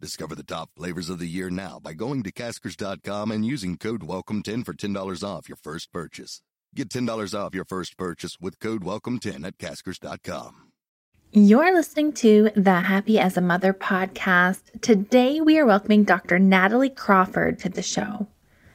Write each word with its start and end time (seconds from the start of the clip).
Discover 0.00 0.36
the 0.36 0.44
top 0.44 0.70
flavors 0.76 1.10
of 1.10 1.18
the 1.18 1.26
year 1.26 1.50
now 1.50 1.80
by 1.82 1.92
going 1.92 2.22
to 2.22 2.30
caskers.com 2.30 3.32
and 3.32 3.44
using 3.44 3.76
code 3.76 4.02
WELCOME10 4.02 4.64
for 4.64 4.72
$10 4.72 5.24
off 5.24 5.48
your 5.48 5.56
first 5.56 5.92
purchase. 5.92 6.40
Get 6.72 6.88
$10 6.88 7.34
off 7.34 7.52
your 7.52 7.64
first 7.64 7.96
purchase 7.98 8.36
with 8.40 8.60
code 8.60 8.82
WELCOME10 8.84 9.44
at 9.44 9.58
caskers.com. 9.58 10.68
You're 11.32 11.74
listening 11.74 12.12
to 12.12 12.50
the 12.54 12.74
Happy 12.74 13.18
as 13.18 13.36
a 13.36 13.40
Mother 13.40 13.74
podcast. 13.74 14.80
Today 14.80 15.40
we 15.40 15.58
are 15.58 15.66
welcoming 15.66 16.04
Dr. 16.04 16.38
Natalie 16.38 16.90
Crawford 16.90 17.58
to 17.58 17.68
the 17.68 17.82
show. 17.82 18.28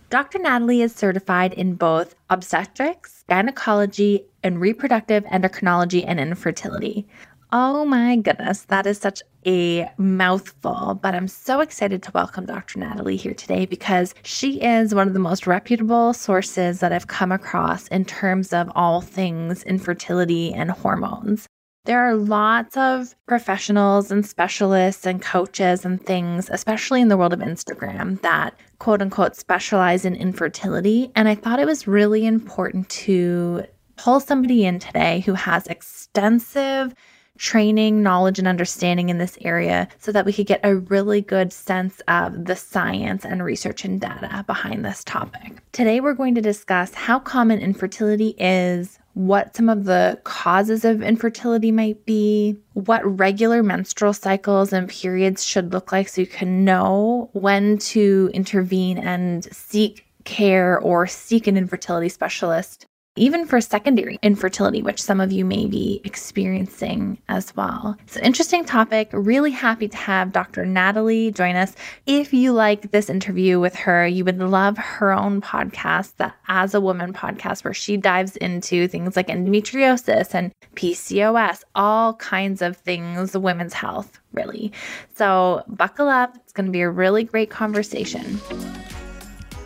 Dr. 0.10 0.40
Natalie 0.40 0.82
is 0.82 0.94
certified 0.94 1.54
in 1.54 1.76
both 1.76 2.16
obstetrics, 2.30 3.24
gynecology, 3.30 4.26
and 4.44 4.60
reproductive 4.60 5.24
endocrinology 5.24 6.04
and 6.06 6.20
infertility. 6.20 7.08
Oh 7.56 7.86
my 7.86 8.16
goodness, 8.16 8.64
that 8.70 8.88
is 8.88 8.98
such 8.98 9.22
a 9.46 9.88
mouthful, 10.00 11.00
but 11.00 11.14
I'm 11.14 11.28
so 11.28 11.60
excited 11.60 12.02
to 12.02 12.12
welcome 12.12 12.48
Dr. 12.48 12.80
Natalie 12.80 13.16
here 13.16 13.36
today 13.36 13.68
because 13.68 14.16
she 14.24 14.60
is 14.60 14.96
one 14.96 15.08
of 15.08 15.14
the 15.14 15.20
most 15.20 15.46
reputable 15.46 16.16
sources 16.16 16.80
that 16.80 16.92
I've 16.92 17.06
come 17.06 17.32
across 17.32 17.88
in 17.90 18.06
terms 18.06 18.54
of 18.54 18.72
all 18.74 19.02
things 19.02 19.62
infertility 19.66 20.52
and 20.52 20.72
hormones. 20.72 21.46
There 21.86 22.00
are 22.00 22.16
lots 22.16 22.76
of 22.76 23.14
professionals 23.28 24.10
and 24.10 24.26
specialists 24.26 25.06
and 25.06 25.22
coaches 25.22 25.86
and 25.86 26.04
things, 26.04 26.50
especially 26.52 27.02
in 27.02 27.10
the 27.10 27.18
world 27.18 27.34
of 27.34 27.40
Instagram, 27.40 28.20
that 28.22 28.58
quote 28.80 29.00
unquote 29.00 29.36
specialize 29.36 30.06
in 30.06 30.16
infertility. 30.16 31.12
And 31.16 31.30
I 31.30 31.36
thought 31.36 31.60
it 31.60 31.68
was 31.68 31.86
really 31.86 32.26
important 32.26 32.90
to 32.90 33.66
pull 33.96 34.20
somebody 34.20 34.66
in 34.66 34.80
today 34.80 35.20
who 35.20 35.34
has 35.36 35.68
extensive 35.68 36.96
training, 37.44 38.02
knowledge, 38.02 38.40
and 38.40 38.48
understanding 38.48 39.10
in 39.10 39.18
this 39.18 39.38
area 39.42 39.86
so 40.00 40.14
that 40.14 40.26
we 40.26 40.32
could 40.32 40.48
get 40.48 40.62
a 40.64 40.78
really 40.78 41.20
good 41.20 41.52
sense 41.52 42.02
of 42.08 42.46
the 42.46 42.56
science 42.56 43.26
and 43.26 43.44
research 43.44 43.84
and 43.84 44.00
data 44.00 44.46
behind 44.48 44.86
this 44.86 45.04
topic. 45.04 45.62
Today, 45.74 46.00
we're 46.00 46.14
going 46.14 46.36
to 46.36 46.42
discuss 46.42 46.94
how 46.94 47.20
common 47.20 47.60
infertility 47.60 48.34
is, 48.38 48.98
what 49.14 49.58
some 49.58 49.68
of 49.68 49.84
the 49.84 50.22
causes 50.24 50.86
of 50.86 51.04
infertility 51.04 51.70
might 51.70 52.06
be, 52.06 52.56
what 52.76 53.02
regular 53.20 53.62
menstrual 53.62 54.14
cycles 54.14 54.72
and 54.72 54.88
periods 54.88 55.44
should 55.44 55.74
look 55.74 55.92
like 55.92 56.08
so 56.08 56.22
you 56.22 56.28
can 56.28 56.64
know 56.64 57.30
when 57.34 57.78
to 57.80 58.32
intervene 58.34 58.98
and 58.98 59.44
seek 59.54 60.06
care 60.24 60.80
or 60.80 61.06
seek 61.08 61.48
an 61.48 61.58
infertility 61.58 62.08
specialist 62.08 62.86
even 63.16 63.46
for 63.46 63.62
secondary 63.62 64.18
infertility, 64.24 64.82
which 64.82 65.02
some 65.02 65.22
of 65.22 65.32
you 65.32 65.46
may 65.46 65.68
be 65.68 66.02
experiencing 66.04 67.20
as 67.30 67.56
well. 67.56 67.96
So, 68.08 68.20
interesting 68.22 68.66
topic. 68.66 69.10
Really 69.14 69.52
happy 69.52 69.88
to 69.88 69.98
have 69.98 70.32
Dr. 70.32 70.66
Natalie 70.66 71.32
join 71.32 71.56
us. 71.56 71.76
If 72.08 72.34
you 72.34 72.54
like 72.54 72.90
this 72.90 73.12
interview 73.12 73.60
with 73.60 73.76
her, 73.76 74.08
you 74.08 74.26
would 74.26 74.40
love 74.40 74.78
her 74.78 75.12
own 75.12 75.42
podcast, 75.42 76.16
the 76.18 76.34
As 76.48 76.74
a 76.74 76.82
Woman 76.82 77.14
podcast, 77.14 77.64
where 77.64 77.74
she 77.74 77.98
dives 77.98 78.36
into 78.38 78.88
things 78.88 79.16
like 79.16 79.28
endometriosis 79.28 80.34
and 80.34 80.52
PCOS, 80.76 81.64
all 81.76 82.16
kinds 82.16 82.64
of 82.64 82.78
things, 82.78 83.38
women's 83.38 83.74
health, 83.74 84.20
really. 84.32 84.72
So, 85.14 85.64
buckle 85.68 86.10
up. 86.10 86.36
It's 86.38 86.54
going 86.54 86.66
to 86.66 86.72
be 86.72 86.82
a 86.82 86.90
really 86.90 87.24
great 87.24 87.52
conversation. 87.52 88.40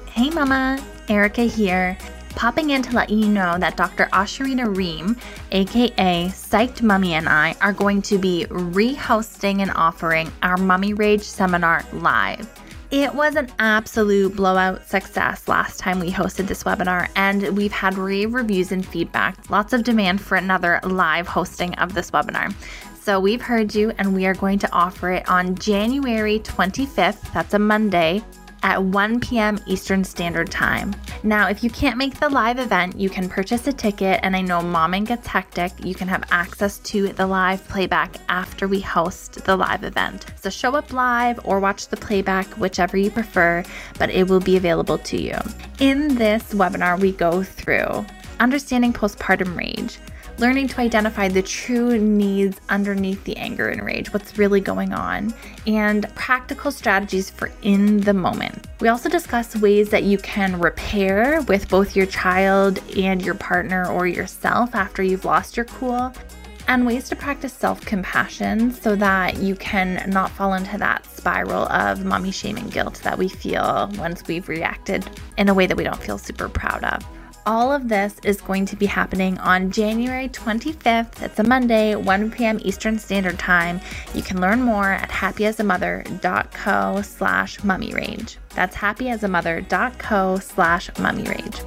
Hey, 0.08 0.30
Mama. 0.32 0.84
Erica 1.10 1.44
here 1.44 1.98
popping 2.38 2.70
in 2.70 2.84
to 2.84 2.96
let 2.96 3.10
you 3.10 3.28
know 3.28 3.58
that 3.58 3.76
Dr. 3.76 4.06
Ashurina 4.14 4.74
Ream, 4.78 5.18
aka 5.52 6.28
Psyched 6.28 6.84
Mommy, 6.84 7.16
and 7.16 7.28
I 7.28 7.56
are 7.62 7.74
going 7.74 8.00
to 8.04 8.20
be 8.20 8.46
re-hosting 8.52 9.64
and 9.64 9.72
offering 9.72 10.32
our 10.44 10.56
Mummy 10.56 10.94
Rage 10.94 11.24
seminar 11.24 11.84
live. 11.94 12.48
It 12.92 13.12
was 13.14 13.36
an 13.36 13.52
absolute 13.58 14.36
blowout 14.36 14.86
success 14.86 15.48
last 15.48 15.80
time 15.80 16.00
we 16.00 16.12
hosted 16.12 16.46
this 16.46 16.64
webinar, 16.64 17.10
and 17.16 17.58
we've 17.58 17.72
had 17.72 17.98
rave 17.98 18.36
reviews 18.36 18.72
and 18.72 18.86
feedback. 18.86 19.50
Lots 19.50 19.74
of 19.74 19.84
demand 19.84 20.22
for 20.22 20.36
another 20.38 20.80
live 20.84 21.28
hosting 21.28 21.74
of 21.80 21.96
this 21.96 22.12
webinar. 22.12 22.54
So 23.02 23.20
we've 23.20 23.42
heard 23.42 23.74
you, 23.74 23.94
and 23.98 24.14
we 24.14 24.28
are 24.28 24.36
going 24.36 24.60
to 24.60 24.72
offer 24.72 25.12
it 25.12 25.28
on 25.28 25.56
January 25.56 26.38
25th. 26.42 27.34
That's 27.34 27.56
a 27.56 27.60
Monday 27.60 28.24
at 28.64 28.84
1 28.84 29.20
p.m. 29.20 29.60
Eastern 29.66 30.04
Standard 30.04 30.52
Time. 30.52 30.96
Now, 31.24 31.48
if 31.48 31.64
you 31.64 31.70
can't 31.70 31.98
make 31.98 32.20
the 32.20 32.30
live 32.30 32.60
event, 32.60 33.00
you 33.00 33.10
can 33.10 33.30
purchase 33.30 33.68
a 33.68 33.74
ticket, 33.74 34.20
and 34.24 34.36
I 34.36 34.42
know 34.42 34.60
momming 34.60 35.06
gets 35.06 35.28
hectic. 35.28 35.72
You 35.84 35.96
can 35.96 36.08
have 36.08 36.24
access 36.32 36.80
to 36.80 37.10
the 37.10 37.28
live 37.28 37.68
playback 37.68 38.16
after 38.30 38.68
we 38.68 38.82
host 38.82 39.46
the 39.46 39.56
live 39.56 39.84
event. 39.84 40.26
So 40.36 40.50
show 40.50 40.76
up 40.76 40.94
live 40.94 41.40
or 41.44 41.60
watch 41.60 41.88
the 41.88 41.98
playback, 41.98 42.48
whichever 42.58 42.98
you 42.98 43.12
prefer, 43.12 43.64
but 43.98 44.10
it 44.10 44.28
will 44.28 44.40
be 44.40 44.58
available 44.58 44.98
to 45.00 45.22
you. 45.22 45.38
In 45.80 46.16
this 46.16 46.54
webinar, 46.54 47.00
we 47.00 47.12
go 47.12 47.44
through 47.44 48.06
understanding 48.40 48.94
postpartum 48.94 49.56
rage 49.58 49.98
learning 50.38 50.68
to 50.68 50.80
identify 50.80 51.28
the 51.28 51.42
true 51.42 51.98
needs 51.98 52.60
underneath 52.70 53.24
the 53.24 53.36
anger 53.38 53.70
and 53.70 53.84
rage, 53.84 54.14
what's 54.14 54.38
really 54.38 54.62
going 54.62 54.94
on, 54.94 55.34
and 55.66 56.08
practical 56.16 56.72
strategies 56.72 57.30
for 57.30 57.52
in 57.64 57.98
the 58.02 58.14
moment. 58.14 58.68
We 58.80 58.88
also 58.90 59.10
discuss 59.10 59.56
ways 59.56 59.90
that 59.90 60.04
you 60.04 60.18
can 60.20 60.60
repair 60.60 61.42
with 61.48 61.68
both 61.70 61.96
your 61.96 62.06
child 62.06 62.80
and 62.96 63.22
your 63.22 63.36
partner 63.36 63.88
or 63.88 64.08
yourself 64.08 64.76
after 64.76 65.02
you've 65.02 65.26
lost 65.26 65.58
your 65.58 65.66
cool. 65.66 66.14
And 66.70 66.86
ways 66.86 67.08
to 67.08 67.16
practice 67.16 67.54
self 67.54 67.80
compassion 67.80 68.72
so 68.72 68.94
that 68.98 69.38
you 69.38 69.56
can 69.56 70.04
not 70.10 70.30
fall 70.32 70.54
into 70.54 70.78
that 70.78 71.06
spiral 71.06 71.64
of 71.70 72.04
mommy 72.04 72.30
shame 72.30 72.58
and 72.58 72.70
guilt 72.70 73.00
that 73.04 73.18
we 73.18 73.30
feel 73.30 73.90
once 73.98 74.22
we've 74.28 74.50
reacted 74.50 75.10
in 75.38 75.48
a 75.48 75.54
way 75.54 75.66
that 75.66 75.78
we 75.78 75.86
don't 75.86 76.02
feel 76.04 76.18
super 76.18 76.50
proud 76.50 76.84
of. 76.84 77.17
All 77.48 77.72
of 77.72 77.88
this 77.88 78.20
is 78.26 78.42
going 78.42 78.66
to 78.66 78.76
be 78.76 78.88
happening 78.88 79.38
on 79.38 79.72
January 79.72 80.28
25th. 80.28 81.22
It's 81.22 81.40
a 81.40 81.44
Monday, 81.44 81.96
1 81.96 82.32
p.m. 82.32 82.60
Eastern 82.62 83.00
Standard 83.00 83.40
Time. 83.40 83.80
You 84.14 84.22
can 84.22 84.42
learn 84.42 84.62
more 84.62 84.92
at 84.92 85.10
happyasamother.co 85.10 87.02
slash 87.04 87.64
mummy 87.64 87.94
rage. 87.94 88.38
That's 88.50 88.76
happyasamother.co 88.76 90.40
slash 90.40 90.90
mummy 91.00 91.24
rage. 91.24 91.62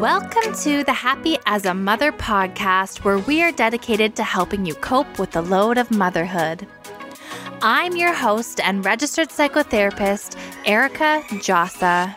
Welcome 0.00 0.54
to 0.54 0.82
the 0.82 0.92
Happy 0.92 1.38
as 1.46 1.66
a 1.66 1.72
Mother 1.72 2.10
podcast, 2.10 3.04
where 3.04 3.18
we 3.18 3.44
are 3.44 3.52
dedicated 3.52 4.16
to 4.16 4.24
helping 4.24 4.66
you 4.66 4.74
cope 4.74 5.20
with 5.20 5.30
the 5.30 5.42
load 5.42 5.78
of 5.78 5.92
motherhood. 5.92 6.66
I'm 7.66 7.96
your 7.96 8.12
host 8.12 8.60
and 8.60 8.84
registered 8.84 9.30
psychotherapist, 9.30 10.36
Erica 10.66 11.22
Djossa. 11.28 12.14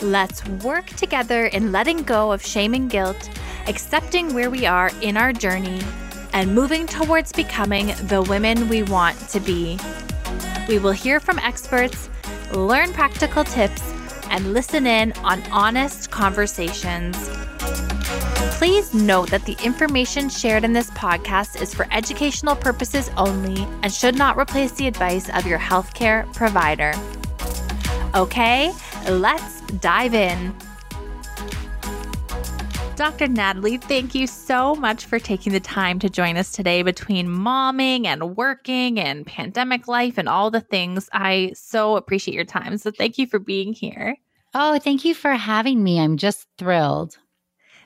Let's 0.00 0.42
work 0.64 0.86
together 0.86 1.44
in 1.44 1.70
letting 1.70 2.04
go 2.04 2.32
of 2.32 2.42
shame 2.42 2.72
and 2.72 2.88
guilt, 2.88 3.28
accepting 3.66 4.32
where 4.32 4.48
we 4.48 4.64
are 4.64 4.90
in 5.02 5.18
our 5.18 5.34
journey, 5.34 5.82
and 6.32 6.54
moving 6.54 6.86
towards 6.86 7.34
becoming 7.34 7.88
the 8.04 8.22
women 8.22 8.66
we 8.70 8.82
want 8.82 9.18
to 9.28 9.40
be. 9.40 9.78
We 10.66 10.78
will 10.78 10.92
hear 10.92 11.20
from 11.20 11.38
experts, 11.40 12.08
learn 12.54 12.94
practical 12.94 13.44
tips, 13.44 13.82
and 14.30 14.54
listen 14.54 14.86
in 14.86 15.12
on 15.18 15.42
honest 15.52 16.10
conversations. 16.10 17.28
Please 18.64 18.94
note 18.94 19.28
that 19.28 19.44
the 19.44 19.58
information 19.62 20.30
shared 20.30 20.64
in 20.64 20.72
this 20.72 20.88
podcast 20.92 21.60
is 21.60 21.74
for 21.74 21.86
educational 21.90 22.56
purposes 22.56 23.10
only 23.18 23.68
and 23.82 23.92
should 23.92 24.16
not 24.16 24.38
replace 24.38 24.72
the 24.72 24.86
advice 24.86 25.28
of 25.28 25.46
your 25.46 25.58
healthcare 25.58 26.32
provider. 26.32 26.94
Okay, 28.14 28.72
let's 29.06 29.60
dive 29.82 30.14
in. 30.14 30.56
Dr. 32.96 33.28
Natalie, 33.28 33.76
thank 33.76 34.14
you 34.14 34.26
so 34.26 34.74
much 34.74 35.04
for 35.04 35.18
taking 35.18 35.52
the 35.52 35.60
time 35.60 35.98
to 35.98 36.08
join 36.08 36.38
us 36.38 36.50
today 36.50 36.80
between 36.82 37.28
momming 37.28 38.06
and 38.06 38.34
working 38.34 38.98
and 38.98 39.26
pandemic 39.26 39.88
life 39.88 40.16
and 40.16 40.26
all 40.26 40.50
the 40.50 40.62
things. 40.62 41.10
I 41.12 41.52
so 41.54 41.98
appreciate 41.98 42.34
your 42.34 42.46
time. 42.46 42.78
So 42.78 42.90
thank 42.90 43.18
you 43.18 43.26
for 43.26 43.38
being 43.38 43.74
here. 43.74 44.16
Oh, 44.54 44.78
thank 44.78 45.04
you 45.04 45.14
for 45.14 45.32
having 45.32 45.84
me. 45.84 46.00
I'm 46.00 46.16
just 46.16 46.46
thrilled. 46.56 47.18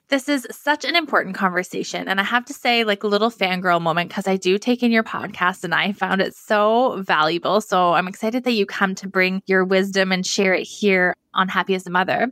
This 0.09 0.27
is 0.27 0.47
such 0.51 0.87
an 0.87 0.97
important 0.97 1.35
conversation. 1.35 2.09
And 2.09 2.19
I 2.19 2.25
have 2.25 2.47
to 2.47 2.55
say, 2.55 2.83
like, 2.83 3.03
a 3.03 3.07
little 3.07 3.31
fangirl 3.31 3.83
moment 3.83 4.09
because 4.09 4.27
I 4.27 4.37
do 4.37 4.57
take 4.57 4.83
in 4.83 4.91
your 4.91 5.03
podcast 5.03 5.65
and 5.65 5.75
I 5.75 5.93
found 5.93 6.23
it 6.23 6.35
so 6.35 7.03
valuable. 7.03 7.61
So 7.61 7.93
I'm 7.93 8.09
excited 8.09 8.45
that 8.45 8.53
you 8.53 8.65
come 8.65 8.95
to 8.97 9.09
bring 9.09 9.43
your 9.45 9.67
wisdom 9.67 10.11
and 10.11 10.25
share 10.25 10.55
it 10.55 10.63
here 10.63 11.15
on 11.35 11.49
Happy 11.49 11.75
as 11.75 11.87
a 11.87 11.91
Mother. 11.91 12.29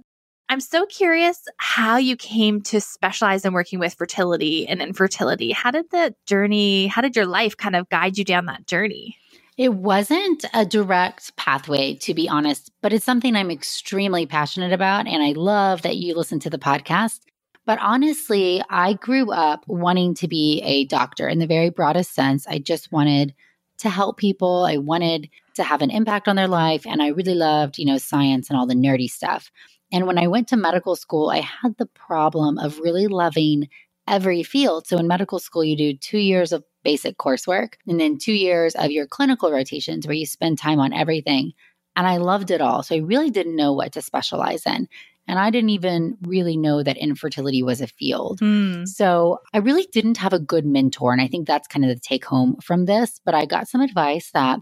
I'm 0.49 0.61
so 0.61 0.87
curious 0.87 1.43
how 1.58 1.99
you 1.99 2.17
came 2.17 2.62
to 2.62 2.81
specialize 2.81 3.44
in 3.44 3.52
working 3.52 3.79
with 3.79 3.93
fertility 3.93 4.67
and 4.67 4.81
infertility. 4.81 5.52
How 5.52 5.70
did 5.70 5.90
the 5.90 6.14
journey, 6.25 6.87
how 6.87 7.02
did 7.02 7.14
your 7.14 7.26
life 7.26 7.58
kind 7.58 7.76
of 7.76 7.88
guide 7.90 8.17
you 8.17 8.25
down 8.25 8.46
that 8.46 8.67
journey? 8.67 9.19
It 9.58 9.75
wasn't 9.75 10.44
a 10.55 10.64
direct 10.64 11.37
pathway, 11.37 11.94
to 11.96 12.14
be 12.14 12.29
honest, 12.29 12.70
but 12.81 12.93
it's 12.93 13.05
something 13.05 13.34
I'm 13.34 13.50
extremely 13.50 14.25
passionate 14.25 14.72
about. 14.72 15.06
And 15.06 15.22
I 15.22 15.32
love 15.32 15.82
that 15.82 15.96
you 15.96 16.14
listen 16.14 16.38
to 16.40 16.50
the 16.50 16.58
podcast. 16.58 17.20
But 17.66 17.80
honestly, 17.82 18.62
I 18.70 18.94
grew 18.94 19.32
up 19.32 19.64
wanting 19.66 20.14
to 20.14 20.28
be 20.28 20.62
a 20.64 20.84
doctor 20.84 21.28
in 21.28 21.40
the 21.40 21.46
very 21.46 21.68
broadest 21.68 22.14
sense. 22.14 22.46
I 22.46 22.58
just 22.58 22.92
wanted 22.92 23.34
to 23.78 23.90
help 23.90 24.16
people. 24.16 24.64
I 24.64 24.78
wanted 24.78 25.28
to 25.54 25.64
have 25.64 25.82
an 25.82 25.90
impact 25.90 26.28
on 26.28 26.36
their 26.36 26.48
life. 26.48 26.86
And 26.86 27.02
I 27.02 27.08
really 27.08 27.34
loved, 27.34 27.78
you 27.78 27.84
know, 27.84 27.98
science 27.98 28.48
and 28.48 28.58
all 28.58 28.66
the 28.66 28.74
nerdy 28.74 29.10
stuff. 29.10 29.50
And 29.92 30.06
when 30.06 30.18
I 30.18 30.28
went 30.28 30.48
to 30.48 30.56
medical 30.56 30.96
school, 30.96 31.28
I 31.28 31.40
had 31.40 31.76
the 31.76 31.86
problem 31.86 32.58
of 32.58 32.78
really 32.78 33.08
loving 33.08 33.69
every 34.08 34.42
field. 34.42 34.86
So 34.86 34.98
in 34.98 35.08
medical 35.08 35.38
school, 35.38 35.64
you 35.64 35.76
do 35.76 35.96
two 35.96 36.19
years 36.19 36.52
of 36.52 36.64
basic 36.84 37.19
coursework 37.19 37.74
and 37.86 37.98
then 37.98 38.16
two 38.16 38.32
years 38.32 38.74
of 38.76 38.90
your 38.92 39.06
clinical 39.06 39.50
rotations 39.50 40.06
where 40.06 40.14
you 40.14 40.26
spend 40.26 40.58
time 40.58 40.78
on 40.78 40.92
everything. 40.92 41.52
And 41.96 42.06
I 42.06 42.19
loved 42.19 42.50
it 42.50 42.60
all. 42.60 42.82
So 42.82 42.94
I 42.94 42.98
really 42.98 43.30
didn't 43.30 43.56
know 43.56 43.72
what 43.72 43.92
to 43.92 44.02
specialize 44.02 44.66
in. 44.66 44.88
And 45.28 45.38
I 45.38 45.50
didn't 45.50 45.70
even 45.70 46.17
really 46.23 46.56
know 46.56 46.82
that 46.82 46.96
infertility 46.96 47.62
was 47.62 47.81
a 47.81 47.87
field. 47.87 48.40
Mm. 48.40 48.87
So 48.87 49.40
I 49.52 49.58
really 49.58 49.87
didn't 49.93 50.19
have 50.19 50.32
a 50.32 50.38
good 50.38 50.64
mentor. 50.64 51.12
And 51.12 51.20
I 51.20 51.26
think 51.26 51.46
that's 51.46 51.69
kind 51.69 51.84
of 51.84 51.88
the 51.88 52.00
take 52.00 52.25
home 52.25 52.56
from 52.62 52.84
this. 52.84 53.20
But 53.25 53.34
I 53.34 53.44
got 53.44 53.69
some 53.69 53.81
advice 53.81 54.31
that 54.32 54.61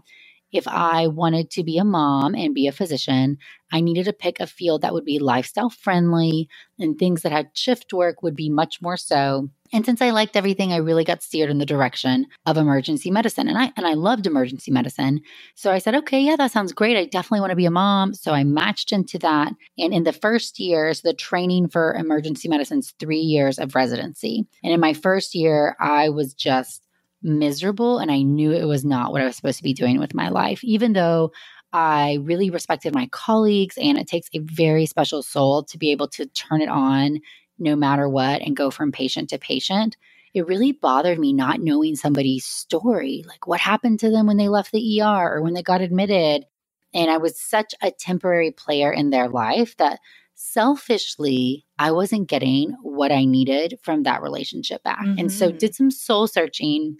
if 0.51 0.67
I 0.67 1.07
wanted 1.07 1.49
to 1.51 1.63
be 1.63 1.77
a 1.77 1.83
mom 1.83 2.35
and 2.35 2.53
be 2.53 2.67
a 2.67 2.71
physician, 2.71 3.37
I 3.71 3.81
needed 3.81 4.05
to 4.05 4.13
pick 4.13 4.39
a 4.39 4.47
field 4.47 4.81
that 4.81 4.93
would 4.93 5.05
be 5.05 5.19
lifestyle 5.19 5.69
friendly 5.69 6.47
and 6.79 6.97
things 6.97 7.23
that 7.23 7.31
had 7.31 7.49
shift 7.53 7.91
work 7.93 8.21
would 8.21 8.35
be 8.35 8.49
much 8.49 8.81
more 8.81 8.95
so. 8.95 9.49
And 9.73 9.85
since 9.85 10.01
I 10.01 10.11
liked 10.11 10.37
everything, 10.37 10.71
I 10.71 10.77
really 10.77 11.03
got 11.03 11.23
steered 11.23 11.49
in 11.49 11.57
the 11.57 11.65
direction 11.65 12.27
of 12.45 12.55
emergency 12.55 13.09
medicine. 13.09 13.47
And 13.47 13.57
I 13.57 13.73
and 13.75 13.85
I 13.85 13.93
loved 13.93 14.27
emergency 14.27 14.71
medicine. 14.71 15.21
So 15.55 15.71
I 15.71 15.79
said, 15.79 15.95
okay, 15.95 16.21
yeah, 16.21 16.35
that 16.35 16.51
sounds 16.51 16.71
great. 16.71 16.95
I 16.95 17.05
definitely 17.05 17.41
want 17.41 17.49
to 17.49 17.57
be 17.57 17.65
a 17.65 17.71
mom. 17.71 18.13
So 18.13 18.31
I 18.31 18.43
matched 18.43 18.91
into 18.91 19.17
that. 19.19 19.53
And 19.77 19.93
in 19.93 20.03
the 20.03 20.13
first 20.13 20.59
years, 20.59 21.01
the 21.01 21.13
training 21.13 21.69
for 21.69 21.93
emergency 21.95 22.47
medicine 22.47 22.79
is 22.79 22.93
three 22.99 23.19
years 23.19 23.57
of 23.57 23.75
residency. 23.75 24.45
And 24.63 24.71
in 24.71 24.79
my 24.79 24.93
first 24.93 25.33
year, 25.33 25.75
I 25.79 26.09
was 26.09 26.33
just 26.33 26.84
miserable 27.25 27.97
and 27.99 28.11
I 28.11 28.21
knew 28.21 28.51
it 28.51 28.65
was 28.65 28.85
not 28.85 29.11
what 29.11 29.21
I 29.21 29.25
was 29.25 29.35
supposed 29.35 29.57
to 29.57 29.63
be 29.63 29.73
doing 29.73 29.99
with 29.99 30.13
my 30.13 30.29
life, 30.29 30.63
even 30.63 30.93
though 30.93 31.31
I 31.73 32.19
really 32.21 32.49
respected 32.49 32.93
my 32.93 33.07
colleagues 33.11 33.77
and 33.77 33.97
it 33.97 34.07
takes 34.07 34.29
a 34.33 34.39
very 34.39 34.85
special 34.85 35.21
soul 35.21 35.63
to 35.63 35.77
be 35.77 35.91
able 35.91 36.07
to 36.09 36.25
turn 36.27 36.61
it 36.61 36.69
on 36.69 37.19
no 37.59 37.75
matter 37.75 38.07
what 38.07 38.41
and 38.41 38.55
go 38.55 38.71
from 38.71 38.91
patient 38.91 39.29
to 39.29 39.37
patient. 39.37 39.97
It 40.33 40.47
really 40.47 40.71
bothered 40.71 41.19
me 41.19 41.33
not 41.33 41.61
knowing 41.61 41.95
somebody's 41.95 42.45
story, 42.45 43.23
like 43.27 43.47
what 43.47 43.59
happened 43.59 43.99
to 44.01 44.11
them 44.11 44.27
when 44.27 44.37
they 44.37 44.49
left 44.49 44.71
the 44.71 45.01
ER 45.01 45.33
or 45.33 45.41
when 45.41 45.53
they 45.53 45.63
got 45.63 45.81
admitted. 45.81 46.45
And 46.93 47.09
I 47.09 47.17
was 47.17 47.39
such 47.39 47.73
a 47.81 47.91
temporary 47.91 48.51
player 48.51 48.91
in 48.91 49.09
their 49.09 49.27
life 49.27 49.75
that 49.77 49.99
selfishly, 50.35 51.65
I 51.79 51.91
wasn't 51.91 52.29
getting 52.29 52.75
what 52.83 53.11
I 53.11 53.25
needed 53.25 53.79
from 53.81 54.03
that 54.03 54.21
relationship 54.21 54.83
back. 54.83 54.99
Mm-hmm. 54.99 55.19
And 55.19 55.31
so 55.31 55.51
did 55.51 55.73
some 55.73 55.91
soul 55.91 56.27
searching 56.27 56.97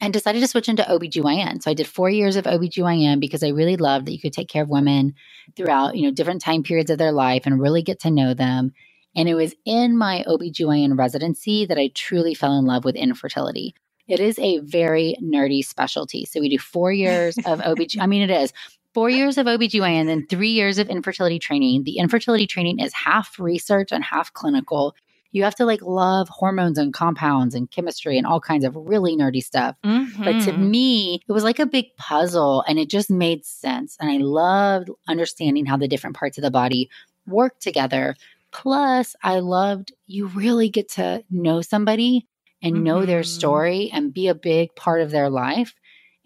and 0.00 0.12
decided 0.12 0.40
to 0.40 0.46
switch 0.46 0.68
into 0.68 0.82
OBGYN. 0.82 1.62
So 1.62 1.70
I 1.70 1.74
did 1.74 1.86
four 1.86 2.08
years 2.08 2.36
of 2.36 2.44
OBGYN 2.44 3.20
because 3.20 3.42
I 3.42 3.48
really 3.48 3.76
loved 3.76 4.06
that 4.06 4.12
you 4.12 4.20
could 4.20 4.32
take 4.32 4.48
care 4.48 4.62
of 4.62 4.68
women 4.68 5.14
throughout, 5.56 5.96
you 5.96 6.04
know, 6.04 6.10
different 6.10 6.42
time 6.42 6.62
periods 6.62 6.90
of 6.90 6.98
their 6.98 7.12
life 7.12 7.42
and 7.44 7.60
really 7.60 7.82
get 7.82 8.00
to 8.00 8.10
know 8.10 8.32
them. 8.32 8.72
And 9.14 9.28
it 9.28 9.34
was 9.34 9.54
in 9.64 9.96
my 9.96 10.24
OBGYN 10.26 10.96
residency 10.96 11.66
that 11.66 11.78
I 11.78 11.90
truly 11.94 12.34
fell 12.34 12.58
in 12.58 12.64
love 12.64 12.84
with 12.84 12.96
infertility. 12.96 13.74
It 14.08 14.20
is 14.20 14.38
a 14.38 14.58
very 14.58 15.16
nerdy 15.22 15.64
specialty. 15.64 16.24
So 16.24 16.40
we 16.40 16.48
do 16.48 16.58
four 16.58 16.92
years 16.92 17.36
of 17.44 17.60
OBG. 17.60 17.98
I 18.00 18.06
mean, 18.06 18.22
it 18.22 18.30
is 18.30 18.52
four 18.94 19.10
years 19.10 19.38
of 19.38 19.46
OBGYN, 19.46 20.06
then 20.06 20.26
three 20.28 20.50
years 20.50 20.78
of 20.78 20.88
infertility 20.88 21.38
training. 21.38 21.84
The 21.84 21.98
infertility 21.98 22.46
training 22.46 22.80
is 22.80 22.92
half 22.94 23.38
research 23.38 23.92
and 23.92 24.02
half 24.02 24.32
clinical 24.32 24.94
you 25.32 25.44
have 25.44 25.54
to 25.56 25.64
like 25.64 25.82
love 25.82 26.28
hormones 26.28 26.78
and 26.78 26.92
compounds 26.92 27.54
and 27.54 27.70
chemistry 27.70 28.18
and 28.18 28.26
all 28.26 28.40
kinds 28.40 28.64
of 28.64 28.74
really 28.76 29.16
nerdy 29.16 29.42
stuff. 29.42 29.76
Mm-hmm. 29.84 30.24
But 30.24 30.32
to 30.44 30.52
mm-hmm. 30.52 30.70
me, 30.70 31.22
it 31.28 31.32
was 31.32 31.44
like 31.44 31.58
a 31.58 31.66
big 31.66 31.96
puzzle 31.96 32.64
and 32.66 32.78
it 32.78 32.90
just 32.90 33.10
made 33.10 33.44
sense. 33.44 33.96
And 34.00 34.10
I 34.10 34.18
loved 34.18 34.90
understanding 35.08 35.66
how 35.66 35.76
the 35.76 35.88
different 35.88 36.16
parts 36.16 36.38
of 36.38 36.42
the 36.42 36.50
body 36.50 36.90
work 37.26 37.60
together. 37.60 38.16
Plus, 38.52 39.14
I 39.22 39.38
loved 39.38 39.92
you 40.06 40.26
really 40.26 40.68
get 40.68 40.90
to 40.92 41.24
know 41.30 41.60
somebody 41.60 42.26
and 42.62 42.74
mm-hmm. 42.74 42.84
know 42.84 43.06
their 43.06 43.20
mm-hmm. 43.20 43.38
story 43.38 43.90
and 43.92 44.12
be 44.12 44.28
a 44.28 44.34
big 44.34 44.74
part 44.74 45.00
of 45.00 45.10
their 45.10 45.30
life. 45.30 45.74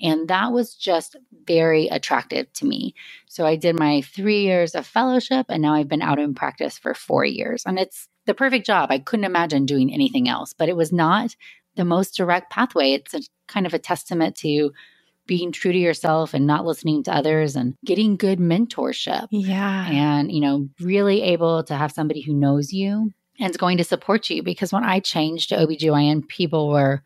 And 0.01 0.29
that 0.29 0.53
was 0.53 0.75
just 0.75 1.17
very 1.47 1.89
attractive 1.89 2.53
to 2.55 2.67
me. 2.67 2.95
So 3.29 3.47
I 3.47 3.57
did 3.57 3.79
my 3.79 4.03
three 4.03 4.43
years 4.43 4.75
of 4.75 4.87
fellowship 4.87 5.47
and 5.49 5.63
now 5.63 5.75
I've 5.75 5.89
been 5.89 6.03
out 6.03 6.19
in 6.19 6.35
practice 6.35 6.79
for 6.79 6.95
four 6.95 7.25
years. 7.25 7.63
And 7.65 7.79
it's 7.79 8.09
the 8.27 8.35
perfect 8.35 8.67
job. 8.67 8.91
I 8.91 8.99
couldn't 8.99 9.25
imagine 9.25 9.67
doing 9.67 9.93
anything 9.93 10.29
else, 10.29 10.53
but 10.53 10.69
it 10.69 10.77
was 10.77 10.93
not 10.93 11.37
the 11.77 11.85
most 11.85 12.17
direct 12.17 12.51
pathway. 12.51 12.93
It's 12.93 13.15
a 13.15 13.21
kind 13.47 13.67
of 13.67 13.75
a 13.75 13.79
testament 13.79 14.37
to 14.37 14.73
being 15.27 15.53
true 15.53 15.73
to 15.73 15.79
yourself 15.79 16.35
and 16.35 16.47
not 16.47 16.67
listening 16.67 17.03
to 17.05 17.15
others 17.15 17.57
and 17.57 17.75
getting 17.85 18.17
good 18.17 18.39
mentorship. 18.39 19.27
Yeah. 19.31 19.89
And, 19.89 20.31
you 20.31 20.41
know, 20.41 20.69
really 20.81 21.23
able 21.23 21.63
to 21.65 21.75
have 21.75 21.93
somebody 21.93 22.21
who 22.21 22.35
knows 22.35 22.73
you 22.73 23.13
and 23.39 23.51
is 23.51 23.57
going 23.57 23.79
to 23.79 23.85
support 23.85 24.29
you. 24.29 24.43
Because 24.43 24.73
when 24.73 24.85
I 24.85 25.01
changed 25.01 25.49
to 25.49 25.57
OBGYN, 25.57 26.29
people 26.29 26.69
were, 26.69 27.03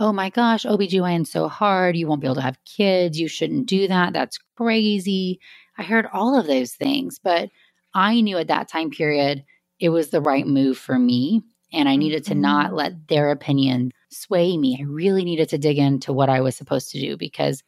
oh 0.00 0.12
my 0.12 0.30
gosh, 0.30 0.64
OBGYN's 0.64 1.30
so 1.30 1.48
hard. 1.48 1.96
You 1.96 2.06
won't 2.06 2.20
be 2.20 2.26
able 2.26 2.36
to 2.36 2.42
have 2.42 2.58
kids. 2.64 3.18
You 3.18 3.28
shouldn't 3.28 3.66
do 3.66 3.88
that. 3.88 4.12
That's 4.12 4.38
crazy. 4.56 5.40
I 5.76 5.82
heard 5.82 6.06
all 6.12 6.38
of 6.38 6.46
those 6.46 6.72
things. 6.72 7.18
But 7.22 7.50
I 7.94 8.20
knew 8.20 8.38
at 8.38 8.48
that 8.48 8.68
time 8.68 8.90
period, 8.90 9.44
it 9.80 9.88
was 9.88 10.10
the 10.10 10.20
right 10.20 10.46
move 10.46 10.78
for 10.78 10.98
me. 10.98 11.42
And 11.72 11.88
I 11.88 11.96
needed 11.96 12.24
to 12.26 12.34
not 12.34 12.66
mm-hmm. 12.66 12.76
let 12.76 13.08
their 13.08 13.30
opinion 13.30 13.92
sway 14.10 14.56
me. 14.56 14.78
I 14.80 14.84
really 14.84 15.24
needed 15.24 15.48
to 15.50 15.58
dig 15.58 15.78
into 15.78 16.12
what 16.12 16.30
I 16.30 16.40
was 16.40 16.56
supposed 16.56 16.90
to 16.92 17.00
do 17.00 17.16
because 17.16 17.62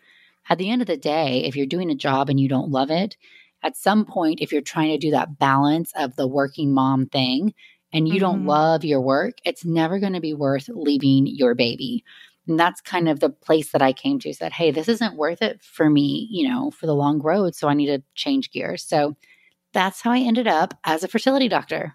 at 0.49 0.59
the 0.59 0.71
end 0.71 0.83
of 0.83 0.88
the 0.88 0.97
day, 0.97 1.45
if 1.45 1.55
you're 1.55 1.66
doing 1.66 1.90
a 1.90 1.95
job 1.95 2.31
and 2.31 2.40
you 2.40 2.49
don't 2.49 2.71
love 2.71 2.90
it, 2.90 3.16
at 3.62 3.76
some 3.76 4.07
point, 4.07 4.40
if 4.40 4.52
you're 4.52 4.62
trying 4.62 4.90
to 4.90 4.99
do 4.99 5.11
that 5.11 5.38
balance 5.38 5.93
of 5.97 6.16
the 6.16 6.26
working 6.26 6.73
mom 6.73 7.07
thing 7.07 7.52
and 7.92 8.06
you 8.06 8.14
mm-hmm. 8.14 8.20
don't 8.20 8.47
love 8.47 8.85
your 8.85 9.00
work, 9.00 9.35
it's 9.44 9.64
never 9.64 9.99
going 9.99 10.12
to 10.12 10.20
be 10.20 10.35
worth 10.35 10.68
leaving 10.68 11.26
your 11.26 11.54
baby. 11.54 12.04
And 12.47 12.59
that's 12.59 12.80
kind 12.80 13.09
of 13.09 13.20
the 13.20 13.30
place 13.30 13.73
that 13.73 13.82
I 13.82 13.92
came 13.92 14.18
to 14.20 14.35
said, 14.35 14.52
hey, 14.52 14.70
this 14.70 14.88
isn't 14.88 15.16
worth 15.16 15.42
it 15.42 15.62
for 15.62 15.88
me, 15.88 16.26
you 16.30 16.49
know, 16.49 16.70
for 16.70 16.87
the 16.87 16.94
long 16.94 17.20
road. 17.20 17.54
So 17.54 17.68
I 17.68 17.75
need 17.75 17.87
to 17.87 18.02
change 18.14 18.50
gears. 18.50 18.82
So 18.82 19.16
that's 19.73 20.00
how 20.00 20.11
I 20.11 20.18
ended 20.18 20.49
up 20.49 20.75
as 20.85 21.04
a 21.04 21.09
fertility 21.09 21.49
doctor. 21.49 21.94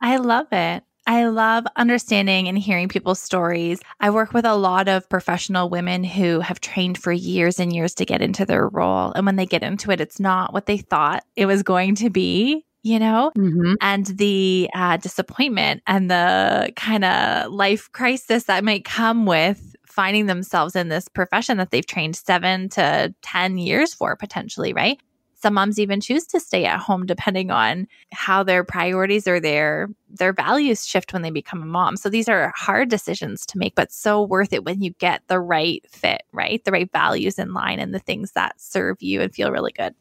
I 0.00 0.16
love 0.16 0.48
it. 0.52 0.82
I 1.06 1.26
love 1.26 1.64
understanding 1.76 2.48
and 2.48 2.58
hearing 2.58 2.88
people's 2.88 3.20
stories. 3.20 3.80
I 4.00 4.08
work 4.08 4.32
with 4.32 4.46
a 4.46 4.56
lot 4.56 4.88
of 4.88 5.08
professional 5.08 5.68
women 5.68 6.02
who 6.02 6.40
have 6.40 6.60
trained 6.60 6.96
for 6.96 7.12
years 7.12 7.60
and 7.60 7.74
years 7.74 7.94
to 7.96 8.06
get 8.06 8.22
into 8.22 8.46
their 8.46 8.66
role. 8.68 9.12
And 9.12 9.26
when 9.26 9.36
they 9.36 9.44
get 9.44 9.62
into 9.62 9.90
it, 9.90 10.00
it's 10.00 10.18
not 10.18 10.54
what 10.54 10.64
they 10.64 10.78
thought 10.78 11.22
it 11.36 11.44
was 11.44 11.62
going 11.62 11.94
to 11.96 12.08
be, 12.08 12.64
you 12.84 13.00
know? 13.00 13.32
Mm-hmm. 13.36 13.74
And 13.80 14.06
the 14.06 14.70
uh, 14.74 14.98
disappointment 14.98 15.82
and 15.86 16.08
the 16.10 16.72
kind 16.76 17.04
of 17.04 17.50
life 17.50 17.90
crisis 17.90 18.44
that 18.44 18.62
might 18.62 18.84
come 18.84 19.26
with 19.26 19.74
finding 19.86 20.26
themselves 20.26 20.76
in 20.76 20.88
this 20.88 21.08
profession 21.08 21.56
that 21.56 21.70
they've 21.70 21.86
trained 21.86 22.14
seven 22.14 22.68
to 22.68 23.14
10 23.22 23.58
years 23.58 23.94
for 23.94 24.14
potentially, 24.16 24.72
right? 24.72 25.00
some 25.44 25.52
moms 25.52 25.78
even 25.78 26.00
choose 26.00 26.26
to 26.26 26.40
stay 26.40 26.64
at 26.64 26.80
home 26.80 27.04
depending 27.04 27.50
on 27.50 27.86
how 28.12 28.42
their 28.42 28.64
priorities 28.64 29.28
or 29.28 29.38
their 29.40 29.88
their 30.08 30.32
values 30.32 30.86
shift 30.86 31.12
when 31.12 31.20
they 31.20 31.30
become 31.30 31.62
a 31.62 31.66
mom. 31.66 31.98
So 31.98 32.08
these 32.08 32.30
are 32.30 32.50
hard 32.56 32.88
decisions 32.88 33.44
to 33.46 33.58
make, 33.58 33.74
but 33.74 33.92
so 33.92 34.22
worth 34.22 34.54
it 34.54 34.64
when 34.64 34.80
you 34.80 34.92
get 34.92 35.20
the 35.26 35.38
right 35.38 35.84
fit, 35.90 36.22
right? 36.32 36.64
The 36.64 36.72
right 36.72 36.90
values 36.90 37.38
in 37.38 37.52
line 37.52 37.78
and 37.78 37.92
the 37.92 37.98
things 37.98 38.32
that 38.32 38.58
serve 38.58 39.02
you 39.02 39.20
and 39.20 39.34
feel 39.34 39.52
really 39.52 39.72
good. 39.72 39.94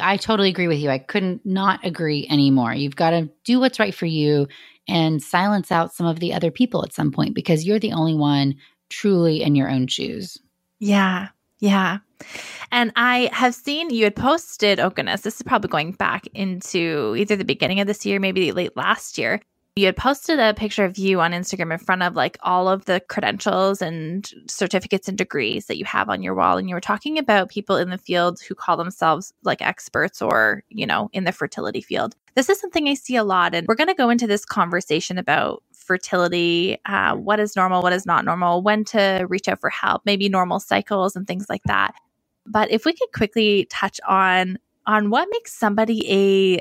I 0.00 0.16
totally 0.16 0.48
agree 0.48 0.68
with 0.68 0.78
you. 0.78 0.90
I 0.90 0.98
couldn't 0.98 1.44
not 1.44 1.84
agree 1.84 2.26
anymore. 2.30 2.74
You've 2.74 2.96
got 2.96 3.10
to 3.10 3.30
do 3.44 3.60
what's 3.60 3.78
right 3.78 3.94
for 3.94 4.06
you 4.06 4.46
and 4.88 5.22
silence 5.22 5.72
out 5.72 5.94
some 5.94 6.06
of 6.06 6.20
the 6.20 6.32
other 6.32 6.50
people 6.50 6.84
at 6.84 6.92
some 6.92 7.10
point 7.10 7.34
because 7.34 7.64
you're 7.64 7.78
the 7.78 7.92
only 7.92 8.14
one 8.14 8.54
truly 8.88 9.42
in 9.42 9.54
your 9.54 9.70
own 9.70 9.86
shoes. 9.86 10.38
Yeah. 10.78 11.28
Yeah. 11.58 11.98
And 12.70 12.92
I 12.96 13.30
have 13.32 13.54
seen 13.54 13.90
you 13.90 14.04
had 14.04 14.16
posted, 14.16 14.78
oh 14.80 14.90
goodness, 14.90 15.22
this 15.22 15.36
is 15.36 15.42
probably 15.42 15.68
going 15.68 15.92
back 15.92 16.26
into 16.34 17.14
either 17.18 17.36
the 17.36 17.44
beginning 17.44 17.80
of 17.80 17.86
this 17.86 18.04
year, 18.04 18.20
maybe 18.20 18.52
late 18.52 18.76
last 18.76 19.18
year. 19.18 19.40
You 19.78 19.84
had 19.84 19.96
posted 19.96 20.38
a 20.38 20.54
picture 20.54 20.86
of 20.86 20.96
you 20.96 21.20
on 21.20 21.32
Instagram 21.32 21.70
in 21.70 21.78
front 21.78 22.02
of 22.02 22.16
like 22.16 22.38
all 22.42 22.66
of 22.66 22.86
the 22.86 22.98
credentials 23.10 23.82
and 23.82 24.26
certificates 24.48 25.06
and 25.06 25.18
degrees 25.18 25.66
that 25.66 25.76
you 25.76 25.84
have 25.84 26.08
on 26.08 26.22
your 26.22 26.34
wall. 26.34 26.56
And 26.56 26.66
you 26.66 26.74
were 26.74 26.80
talking 26.80 27.18
about 27.18 27.50
people 27.50 27.76
in 27.76 27.90
the 27.90 27.98
field 27.98 28.40
who 28.40 28.54
call 28.54 28.78
themselves 28.78 29.34
like 29.42 29.60
experts 29.60 30.22
or, 30.22 30.64
you 30.70 30.86
know, 30.86 31.10
in 31.12 31.24
the 31.24 31.32
fertility 31.32 31.82
field. 31.82 32.16
This 32.36 32.48
is 32.48 32.58
something 32.58 32.88
I 32.88 32.94
see 32.94 33.16
a 33.16 33.24
lot. 33.24 33.54
And 33.54 33.66
we're 33.66 33.74
going 33.74 33.88
to 33.88 33.94
go 33.94 34.08
into 34.08 34.26
this 34.26 34.46
conversation 34.46 35.18
about 35.18 35.62
fertility, 35.74 36.78
uh, 36.86 37.14
what 37.14 37.38
is 37.38 37.54
normal, 37.54 37.82
what 37.82 37.92
is 37.92 38.06
not 38.06 38.24
normal, 38.24 38.62
when 38.62 38.82
to 38.86 39.26
reach 39.28 39.46
out 39.46 39.60
for 39.60 39.68
help, 39.68 40.00
maybe 40.06 40.30
normal 40.30 40.58
cycles 40.58 41.14
and 41.16 41.26
things 41.26 41.50
like 41.50 41.62
that. 41.64 41.94
But 42.46 42.70
if 42.70 42.86
we 42.86 42.94
could 42.94 43.12
quickly 43.14 43.66
touch 43.68 44.00
on 44.08 44.58
on 44.86 45.10
what 45.10 45.28
makes 45.32 45.52
somebody 45.52 46.02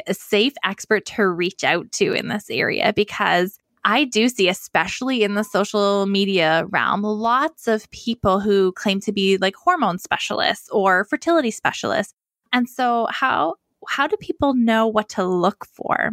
a, 0.07 0.13
safe 0.13 0.53
expert 0.63 1.05
to 1.05 1.27
reach 1.27 1.63
out 1.63 1.91
to 1.93 2.13
in 2.13 2.27
this 2.27 2.49
area, 2.49 2.93
because 2.95 3.57
I 3.83 4.05
do 4.05 4.29
see, 4.29 4.49
especially 4.49 5.23
in 5.23 5.35
the 5.35 5.43
social 5.43 6.07
media 6.07 6.65
realm, 6.69 7.03
lots 7.03 7.67
of 7.67 7.89
people 7.91 8.39
who 8.39 8.71
claim 8.71 8.99
to 9.01 9.11
be 9.11 9.37
like 9.37 9.55
hormone 9.55 9.99
specialists 9.99 10.67
or 10.69 11.05
fertility 11.05 11.51
specialists. 11.51 12.13
And 12.51 12.67
so, 12.67 13.07
how 13.11 13.55
how 13.87 14.07
do 14.07 14.17
people 14.17 14.55
know 14.55 14.87
what 14.87 15.09
to 15.09 15.23
look 15.23 15.65
for? 15.65 16.11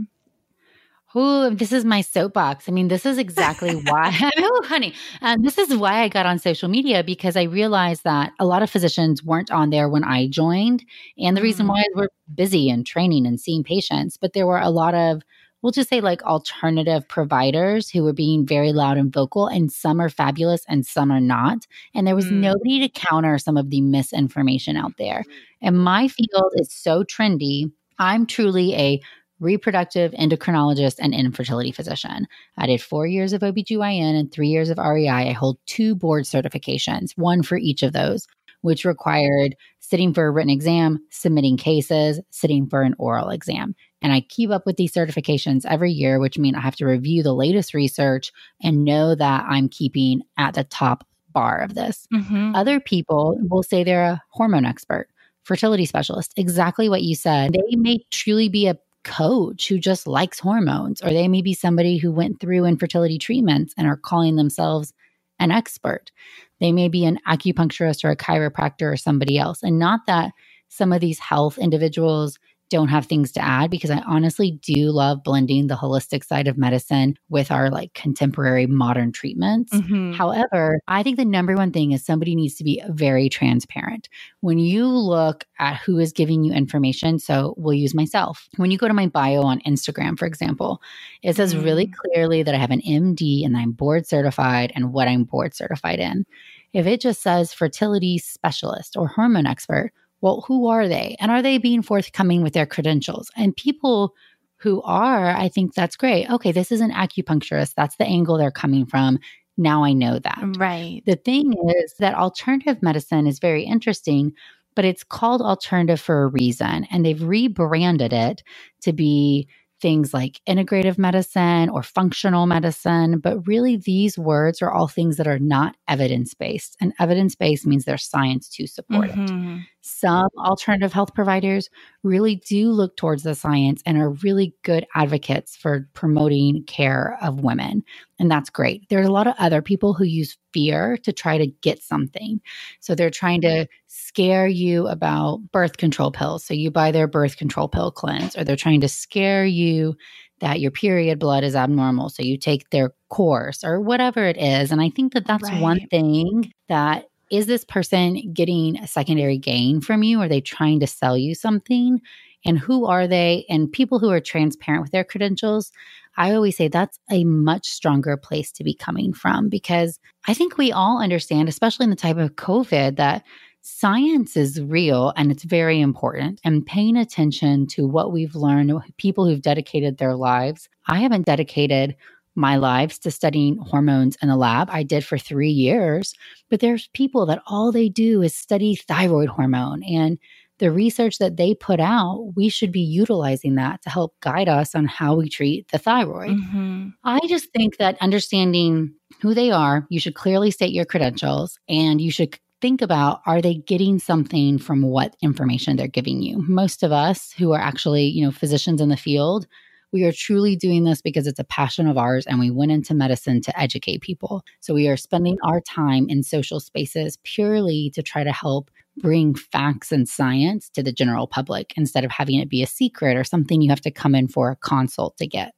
Oh, 1.15 1.51
this 1.51 1.73
is 1.73 1.85
my 1.85 2.01
soapbox. 2.01 2.69
I 2.69 2.73
mean, 2.73 2.89
this 2.89 3.05
is 3.05 3.19
exactly 3.19 3.75
why. 3.87 4.17
oh, 4.39 4.63
honey, 4.67 4.95
um, 5.21 5.43
this 5.43 5.59
is 5.59 5.77
why 5.77 6.03
I 6.03 6.09
got 6.09 6.27
on 6.27 6.39
social 6.39 6.69
media 6.69 7.05
because 7.05 7.37
I 7.37 7.43
realized 7.43 8.05
that 8.05 8.33
a 8.39 8.47
lot 8.47 8.63
of 8.63 8.71
physicians 8.71 9.23
weren't 9.23 9.51
on 9.51 9.71
there 9.71 9.89
when 9.89 10.05
I 10.05 10.29
joined, 10.29 10.85
and 11.19 11.37
the 11.37 11.43
reason 11.43 11.67
mm. 11.67 11.71
why 11.71 11.81
is 11.81 11.89
we're 11.95 12.09
busy 12.35 12.71
and 12.71 12.87
training 12.87 13.27
and 13.27 13.39
seeing 13.39 13.63
patients. 13.63 14.17
But 14.17 14.33
there 14.33 14.47
were 14.47 14.61
a 14.61 14.71
lot 14.71 14.95
of, 14.95 15.23
we'll 15.61 15.73
just 15.73 15.91
say, 15.91 16.01
like 16.01 16.23
alternative 16.23 17.07
providers 17.09 17.91
who 17.91 18.05
were 18.05 18.15
being 18.15 18.47
very 18.47 18.73
loud 18.73 18.97
and 18.97 19.13
vocal, 19.13 19.49
and 19.49 19.71
some 19.71 20.01
are 20.01 20.09
fabulous 20.09 20.65
and 20.67 20.87
some 20.87 21.11
are 21.11 21.21
not. 21.21 21.67
And 21.95 22.07
there 22.07 22.17
was 22.17 22.27
mm. 22.27 22.41
nobody 22.41 22.81
to 22.81 22.89
counter 22.89 23.37
some 23.37 23.59
of 23.59 23.69
the 23.69 23.83
misinformation 23.83 24.79
out 24.79 24.97
there. 24.97 25.25
And 25.61 25.79
my 25.79 26.09
field 26.09 26.53
is 26.55 26.73
so 26.73 27.05
trendy. 27.05 27.71
I'm 27.99 28.27
truly 28.27 28.75
a 28.75 29.01
reproductive 29.43 30.13
endocrinologist 30.13 30.97
and 30.99 31.13
infertility 31.13 31.73
physician. 31.73 32.27
I 32.57 32.67
did 32.67 32.81
four 32.81 33.07
years 33.07 33.33
of 33.33 33.43
OBGYN 33.43 34.19
and 34.19 34.33
three 34.33 34.49
years 34.49 34.71
of 34.71 34.79
REI. 34.79 35.09
I 35.09 35.33
hold 35.33 35.59
two 35.67 35.95
board 35.95 36.25
certifications, 36.25 37.13
one 37.17 37.43
for 37.43 37.59
each 37.59 37.83
of 37.83 37.93
those, 37.93 38.27
which 38.63 38.85
required 38.85 39.57
sitting 39.81 40.15
for 40.15 40.27
a 40.27 40.31
written 40.31 40.51
exam, 40.51 41.01
submitting 41.11 41.57
cases, 41.57 42.21
sitting 42.31 42.67
for 42.69 42.83
an 42.83 42.95
oral 42.99 43.31
exam. 43.31 43.75
And 44.01 44.13
I 44.13 44.21
keep 44.21 44.51
up 44.51 44.65
with 44.65 44.77
these 44.77 44.93
certifications 44.93 45.67
every 45.67 45.93
year, 45.93 46.19
which 46.19 46.39
means 46.39 46.57
I 46.57 46.61
have 46.61 46.77
to 46.77 46.87
review 46.87 47.23
the 47.23 47.35
latest 47.35 47.75
research 47.75 48.33
and 48.63 48.85
know 48.85 49.15
that 49.15 49.45
I'm 49.49 49.69
keeping 49.69 50.23
at 50.39 50.55
the 50.55 50.65
top 50.65 51.07
bar 51.33 51.61
of 51.61 51.75
this. 51.75 52.07
Mm-hmm. 52.13 52.55
Other 52.55 52.81
people 52.81 53.39
will 53.43 53.63
say 53.63 53.85
they're 53.85 54.05
a 54.05 54.23
hormone 54.31 54.65
expert 54.65 55.09
fertility 55.45 55.85
specialist, 55.87 56.33
exactly 56.37 56.89
what 56.89 57.03
you 57.03 57.15
said. 57.15 57.53
They 57.53 57.77
may 57.77 57.99
truly 58.11 58.49
be 58.49 58.69
a 58.69 58.79
coach 59.05 59.69
who 59.69 59.79
just 59.79 60.07
likes 60.07 60.39
hormones, 60.39 61.03
or 61.03 61.11
they 61.11 61.29
may 61.29 61.43
be 61.43 61.55
somebody 61.55 61.99
who 61.99 62.13
went 62.13 62.41
through 62.41 62.65
infertility 62.65 63.19
treatments 63.19 63.75
and 63.77 63.87
are 63.87 63.97
calling 63.97 64.37
themselves 64.37 64.93
an 65.39 65.51
expert. 65.51 66.13
They 66.61 66.73
may 66.73 66.89
be 66.89 67.05
an 67.05 67.19
acupuncturist 67.29 68.05
or 68.05 68.11
a 68.11 68.17
chiropractor 68.17 68.93
or 68.93 68.97
somebody 68.97 69.39
else. 69.39 69.63
And 69.63 69.79
not 69.79 70.07
that 70.07 70.33
some 70.69 70.93
of 70.93 71.01
these 71.01 71.19
health 71.19 71.59
individuals 71.59 72.39
don't 72.73 72.89
have 72.89 73.05
things 73.05 73.31
to 73.33 73.41
add 73.45 73.71
because 73.71 73.91
I 73.91 73.99
honestly 74.07 74.59
do 74.63 74.91
love 74.91 75.23
blending 75.23 75.67
the 75.67 75.77
holistic 75.77 76.25
side 76.25 76.49
of 76.49 76.57
medicine 76.57 77.19
with 77.29 77.51
our 77.51 77.69
like 77.69 77.93
contemporary 77.93 78.67
modern 78.67 79.13
treatments. 79.13 79.75
Mm-hmm. 79.75 80.13
However, 80.15 80.81
I 80.89 81.03
think 81.03 81.19
the 81.19 81.27
number 81.27 81.55
one 81.55 81.71
thing 81.71 81.93
is 81.93 82.03
somebody 82.03 82.35
needs 82.35 82.55
to 82.55 82.65
be 82.65 82.83
very 82.89 83.29
transparent. 83.29 84.09
When 84.41 84.59
you 84.59 84.87
look 84.89 85.45
at 85.59 85.77
who 85.77 85.99
is 85.99 86.15
giving 86.15 86.45
you 86.45 86.55
information, 86.55 87.19
so 87.19 87.55
we'll 87.59 87.75
use 87.75 87.95
myself. 87.95 88.49
When 88.57 88.71
you 88.71 88.79
go 88.79 88.89
to 88.89 88.95
my 88.95 89.07
bio 89.07 89.43
on 89.43 89.61
Instagram, 89.61 90.19
for 90.19 90.25
example, 90.25 90.81
it 91.23 91.37
says 91.37 91.55
mm-hmm. 91.55 91.65
really 91.65 91.87
clearly 91.87 92.43
that 92.43 92.55
I 92.55 92.59
have 92.59 92.71
an 92.71 92.81
MD 92.81 93.45
and 93.45 93.55
I'm 93.55 93.73
board 93.73 94.07
certified 94.07 94.73
and 94.75 94.95
what 94.95 95.09
I'm 95.09 95.25
board 95.25 95.55
certified 95.55 95.99
in. 95.99 96.25
If 96.73 96.87
it 96.87 97.03
just 97.03 97.21
says 97.21 97.53
fertility 97.53 98.17
specialist 98.17 98.97
or 98.97 99.09
hormone 99.09 99.47
expert, 99.47 99.93
well, 100.23 100.45
who 100.47 100.69
are 100.69 100.89
they? 100.89 101.17
And 101.21 101.31
are 101.31 101.43
they 101.43 101.59
being 101.59 101.83
forthcoming 101.83 102.43
with 102.43 102.55
their 102.55 102.65
credentials? 102.65 103.31
And 103.37 103.55
people 103.55 104.15
who 104.57 104.81
are, 104.83 105.29
I 105.29 105.49
think 105.49 105.75
that's 105.75 105.97
great. 105.97 106.31
Okay, 106.31 106.53
this 106.53 106.73
is 106.73 106.81
an 106.81 106.93
acupuncturist. 106.93 107.75
That's 107.75 107.97
the 107.97 108.07
angle 108.07 108.39
they're 108.39 108.53
coming 108.53 108.87
from. 108.87 109.19
Now 109.59 109.85
I 109.85 109.93
know 109.93 110.21
that. 110.21 110.43
Right. 110.57 111.03
The 111.05 111.17
thing 111.17 111.53
is 111.83 111.95
that 111.99 112.15
alternative 112.15 112.81
medicine 112.83 113.27
is 113.27 113.41
very 113.41 113.65
interesting, 113.65 114.33
but 114.77 114.85
it's 114.85 115.05
called 115.05 115.43
alternative 115.43 116.01
for 116.01 116.23
a 116.23 116.29
reason. 116.29 116.87
And 116.91 117.05
they've 117.05 117.23
rebranded 117.23 118.13
it 118.13 118.43
to 118.83 118.93
be 118.93 119.49
things 119.83 120.15
like 120.15 120.41
integrative 120.49 120.97
medicine 120.97 121.69
or 121.69 121.83
functional 121.83 122.47
medicine, 122.47 123.19
but 123.19 123.47
really 123.47 123.77
these 123.77 124.17
words 124.17 124.63
are 124.63 124.73
all 124.73 124.87
things 124.87 125.17
that 125.17 125.27
are 125.27 125.41
not 125.41 125.77
evidence 125.89 126.33
based. 126.33 126.77
And 126.81 126.95
evidence 127.01 127.35
based 127.35 127.67
means 127.67 127.85
there's 127.85 128.09
science 128.09 128.49
to 128.51 128.67
support 128.67 129.11
mm-hmm. 129.11 129.57
it. 129.57 129.67
Some 129.83 130.29
alternative 130.39 130.93
health 130.93 131.13
providers 131.13 131.69
really 132.05 132.37
do 132.37 132.71
look 132.71 132.97
towards 132.97 133.25
the 133.25 133.35
science 133.35 133.83
and 133.85 133.99
are 133.99 134.11
really 134.11 134.55
good 134.63 134.87
advocates 134.95 135.57
for 135.57 135.89
promoting 135.93 136.63
care 136.65 137.19
of 137.21 137.41
women. 137.41 137.83
And 138.21 138.31
that's 138.31 138.51
great. 138.51 138.89
There's 138.89 139.09
a 139.09 139.13
lot 139.13 139.27
of 139.27 139.35
other 139.41 139.61
people 139.61 139.95
who 139.95 140.05
use 140.05 140.39
fear 140.53 140.97
to 140.99 141.13
try 141.13 141.39
to 141.39 141.49
get 141.49 141.83
something. 141.83 142.41
So 142.79 142.95
they're 142.95 143.11
trying 143.11 143.41
to 143.41 143.67
scare 144.13 144.47
you 144.47 144.89
about 144.89 145.41
birth 145.53 145.79
control 145.79 146.11
pills. 146.11 146.45
So 146.45 146.53
you 146.53 146.71
buy 146.71 146.93
their 146.93 147.07
birth 147.07 147.39
control 147.39 147.67
pill 147.67 147.91
cleanse, 147.91 148.37
or 148.37 148.45
they're 148.45 148.57
trying 148.57 148.83
to 148.83 148.89
scare 148.89 149.47
you 149.47 149.97
that 150.41 150.61
your 150.61 150.71
period 150.71 151.19
blood 151.19 151.45
is 151.45 151.57
abnormal. 151.57 152.11
So 152.11 152.23
you 152.23 152.37
take 152.37 152.69
their 152.71 152.93
course 153.09 153.65
or 153.65 153.81
whatever 153.81 154.27
it 154.27 154.37
is. 154.37 154.71
And 154.71 154.83
I 154.83 154.91
think 154.91 155.15
that 155.15 155.27
that's 155.27 155.49
right. 155.49 155.63
one 155.63 155.81
thing 155.89 156.53
that 156.69 157.07
is 157.31 157.47
this 157.47 157.65
person 157.65 158.33
getting 158.35 158.77
a 158.77 158.87
secondary 158.87 159.39
gain 159.39 159.81
from 159.81 160.03
you? 160.03 160.21
Are 160.21 160.29
they 160.29 160.43
trying 160.43 160.81
to 160.81 160.87
sell 160.87 161.17
you 161.17 161.35
something? 161.35 162.01
And 162.45 162.59
who 162.59 162.85
are 162.85 163.07
they? 163.07 163.47
And 163.49 163.73
people 163.73 163.99
who 163.99 164.11
are 164.11 164.21
transparent 164.21 164.83
with 164.83 164.93
their 164.93 165.05
credentials, 165.05 165.73
I 166.19 166.35
always 166.35 166.57
say 166.59 166.69
that's 166.69 166.99
a 167.11 167.25
much 167.25 167.69
stronger 167.69 168.19
place 168.19 168.53
to 168.53 168.65
be 168.65 168.75
coming 168.75 169.15
from 169.15 169.49
because 169.49 169.99
I 170.27 170.35
think 170.35 170.59
we 170.59 170.71
all 170.71 171.01
understand, 171.01 171.49
especially 171.49 171.85
in 171.85 171.91
the 171.91 171.97
type 171.97 172.19
of 172.19 172.35
COVID, 172.35 172.97
that 172.97 173.25
science 173.63 174.37
is 174.37 174.61
real 174.61 175.13
and 175.17 175.31
it's 175.31 175.45
very 175.45 175.81
important. 175.81 176.41
And 176.45 176.67
paying 176.67 176.97
attention 176.97 177.67
to 177.69 177.87
what 177.87 178.13
we've 178.13 178.35
learned, 178.35 178.73
people 178.99 179.27
who've 179.27 179.41
dedicated 179.41 179.99
their 179.99 180.15
lives. 180.15 180.69
I 180.89 180.99
haven't 180.99 181.27
dedicated 181.27 181.97
my 182.35 182.57
lives 182.57 182.99
to 182.99 183.11
studying 183.11 183.59
hormones 183.59 184.17
in 184.23 184.29
the 184.29 184.37
lab. 184.37 184.69
I 184.71 184.83
did 184.83 185.05
for 185.05 185.19
three 185.19 185.51
years, 185.51 186.15
but 186.51 186.61
there's 186.61 186.89
people 186.89 187.27
that 187.27 187.43
all 187.47 187.71
they 187.71 187.89
do 187.89 188.23
is 188.23 188.35
study 188.35 188.75
thyroid 188.75 189.29
hormone 189.29 189.83
and 189.83 190.19
the 190.63 190.71
research 190.71 191.19
that 191.19 191.37
they 191.37 191.55
put 191.57 191.81
out, 191.81 192.35
we 192.37 192.49
should 192.49 192.71
be 192.71 192.81
utilizing 192.81 193.57
that 193.57 193.83
to 193.83 193.91
help 193.91 194.15
guide 194.21 194.49
us 194.49 194.77
on 194.77 194.87
how 194.87 195.17
we 195.17 195.29
treat 195.29 195.69
the 195.73 195.79
thyroid. 195.79 196.37
Mm-hmm. 196.37 196.91
I 197.03 197.19
just 197.27 197.51
think 197.53 197.79
that 197.79 197.99
understanding 198.01 198.95
who 199.21 199.35
they 199.35 199.51
are, 199.51 199.87
you 199.91 199.99
should 199.99 200.15
clearly 200.15 200.53
state 200.53 200.73
your 200.73 200.85
credentials 200.85 201.59
and 201.69 202.01
you 202.01 202.13
should 202.13 202.39
think 202.63 202.81
about 202.81 203.21
are 203.27 203.43
they 203.43 203.57
getting 203.57 203.99
something 203.99 204.57
from 204.57 204.83
what 204.83 205.17
information 205.21 205.77
they're 205.77 205.89
giving 205.89 206.23
you? 206.23 206.43
Most 206.49 206.85
of 206.85 206.93
us 206.93 207.33
who 207.33 207.53
are 207.53 207.61
actually, 207.61 208.05
you 208.05 208.25
know, 208.25 208.31
physicians 208.31 208.81
in 208.81 208.89
the 208.89 208.97
field, 208.97 209.49
we 209.93 210.05
are 210.05 210.13
truly 210.13 210.55
doing 210.57 210.85
this 210.85 211.03
because 211.03 211.27
it's 211.27 211.41
a 211.41 211.45
passion 211.45 211.89
of 211.89 211.99
ours 211.99 212.25
and 212.25 212.39
we 212.39 212.51
went 212.51 212.71
into 212.71 212.95
medicine 212.95 213.43
to 213.43 213.61
educate 213.61 214.01
people. 214.01 214.43
So 214.61 214.73
we 214.73 214.89
are 214.89 214.97
spending 214.97 215.37
our 215.45 215.61
time 215.61 216.07
in 216.09 216.23
social 216.23 216.61
spaces 216.61 217.19
purely 217.25 217.91
to 217.95 218.03
try 218.03 218.23
to 218.25 218.33
help 218.33 218.71
bring 218.97 219.35
facts 219.35 219.91
and 219.91 220.09
science 220.09 220.71
to 220.71 220.83
the 220.83 220.93
general 220.93 221.27
public 221.27 221.75
instead 221.77 222.05
of 222.05 222.13
having 222.13 222.39
it 222.39 222.49
be 222.49 222.63
a 222.63 222.67
secret 222.67 223.17
or 223.17 223.25
something 223.25 223.61
you 223.61 223.71
have 223.71 223.81
to 223.81 223.91
come 223.91 224.15
in 224.15 224.29
for 224.29 224.51
a 224.51 224.57
consult 224.57 225.17
to 225.19 225.27
get. 225.27 225.53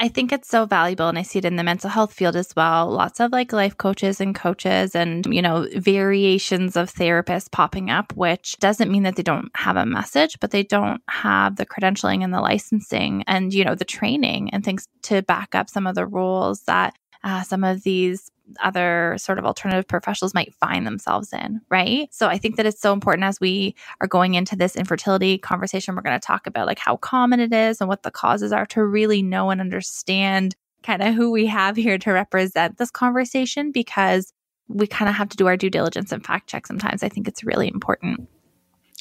I 0.00 0.08
think 0.08 0.32
it's 0.32 0.48
so 0.48 0.64
valuable. 0.64 1.08
And 1.08 1.18
I 1.18 1.22
see 1.22 1.40
it 1.40 1.44
in 1.44 1.56
the 1.56 1.64
mental 1.64 1.90
health 1.90 2.12
field 2.12 2.36
as 2.36 2.54
well. 2.54 2.88
Lots 2.88 3.18
of 3.18 3.32
like 3.32 3.52
life 3.52 3.76
coaches 3.76 4.20
and 4.20 4.34
coaches 4.34 4.94
and, 4.94 5.26
you 5.26 5.42
know, 5.42 5.66
variations 5.74 6.76
of 6.76 6.92
therapists 6.92 7.50
popping 7.50 7.90
up, 7.90 8.12
which 8.14 8.56
doesn't 8.58 8.92
mean 8.92 9.02
that 9.02 9.16
they 9.16 9.24
don't 9.24 9.50
have 9.56 9.76
a 9.76 9.84
message, 9.84 10.38
but 10.40 10.52
they 10.52 10.62
don't 10.62 11.02
have 11.08 11.56
the 11.56 11.66
credentialing 11.66 12.22
and 12.22 12.32
the 12.32 12.40
licensing 12.40 13.24
and, 13.26 13.52
you 13.52 13.64
know, 13.64 13.74
the 13.74 13.84
training 13.84 14.50
and 14.50 14.64
things 14.64 14.86
to 15.02 15.22
back 15.22 15.56
up 15.56 15.68
some 15.68 15.86
of 15.86 15.96
the 15.96 16.06
rules 16.06 16.62
that 16.62 16.94
uh, 17.24 17.42
some 17.42 17.64
of 17.64 17.82
these 17.82 18.30
other 18.62 19.16
sort 19.18 19.38
of 19.38 19.44
alternative 19.44 19.86
professionals 19.86 20.34
might 20.34 20.54
find 20.54 20.86
themselves 20.86 21.32
in, 21.32 21.60
right? 21.68 22.12
So 22.12 22.28
I 22.28 22.38
think 22.38 22.56
that 22.56 22.66
it's 22.66 22.80
so 22.80 22.92
important 22.92 23.24
as 23.24 23.40
we 23.40 23.74
are 24.00 24.06
going 24.06 24.34
into 24.34 24.56
this 24.56 24.76
infertility 24.76 25.38
conversation, 25.38 25.94
we're 25.94 26.02
going 26.02 26.18
to 26.18 26.26
talk 26.26 26.46
about 26.46 26.66
like 26.66 26.78
how 26.78 26.96
common 26.96 27.40
it 27.40 27.52
is 27.52 27.80
and 27.80 27.88
what 27.88 28.02
the 28.02 28.10
causes 28.10 28.52
are 28.52 28.66
to 28.66 28.84
really 28.84 29.22
know 29.22 29.50
and 29.50 29.60
understand 29.60 30.56
kind 30.82 31.02
of 31.02 31.14
who 31.14 31.30
we 31.30 31.46
have 31.46 31.76
here 31.76 31.98
to 31.98 32.12
represent 32.12 32.78
this 32.78 32.90
conversation 32.90 33.72
because 33.72 34.32
we 34.68 34.86
kind 34.86 35.08
of 35.08 35.14
have 35.14 35.28
to 35.30 35.36
do 35.36 35.46
our 35.46 35.56
due 35.56 35.70
diligence 35.70 36.12
and 36.12 36.24
fact 36.24 36.48
check 36.48 36.66
sometimes. 36.66 37.02
I 37.02 37.08
think 37.08 37.26
it's 37.26 37.42
really 37.42 37.68
important. 37.68 38.28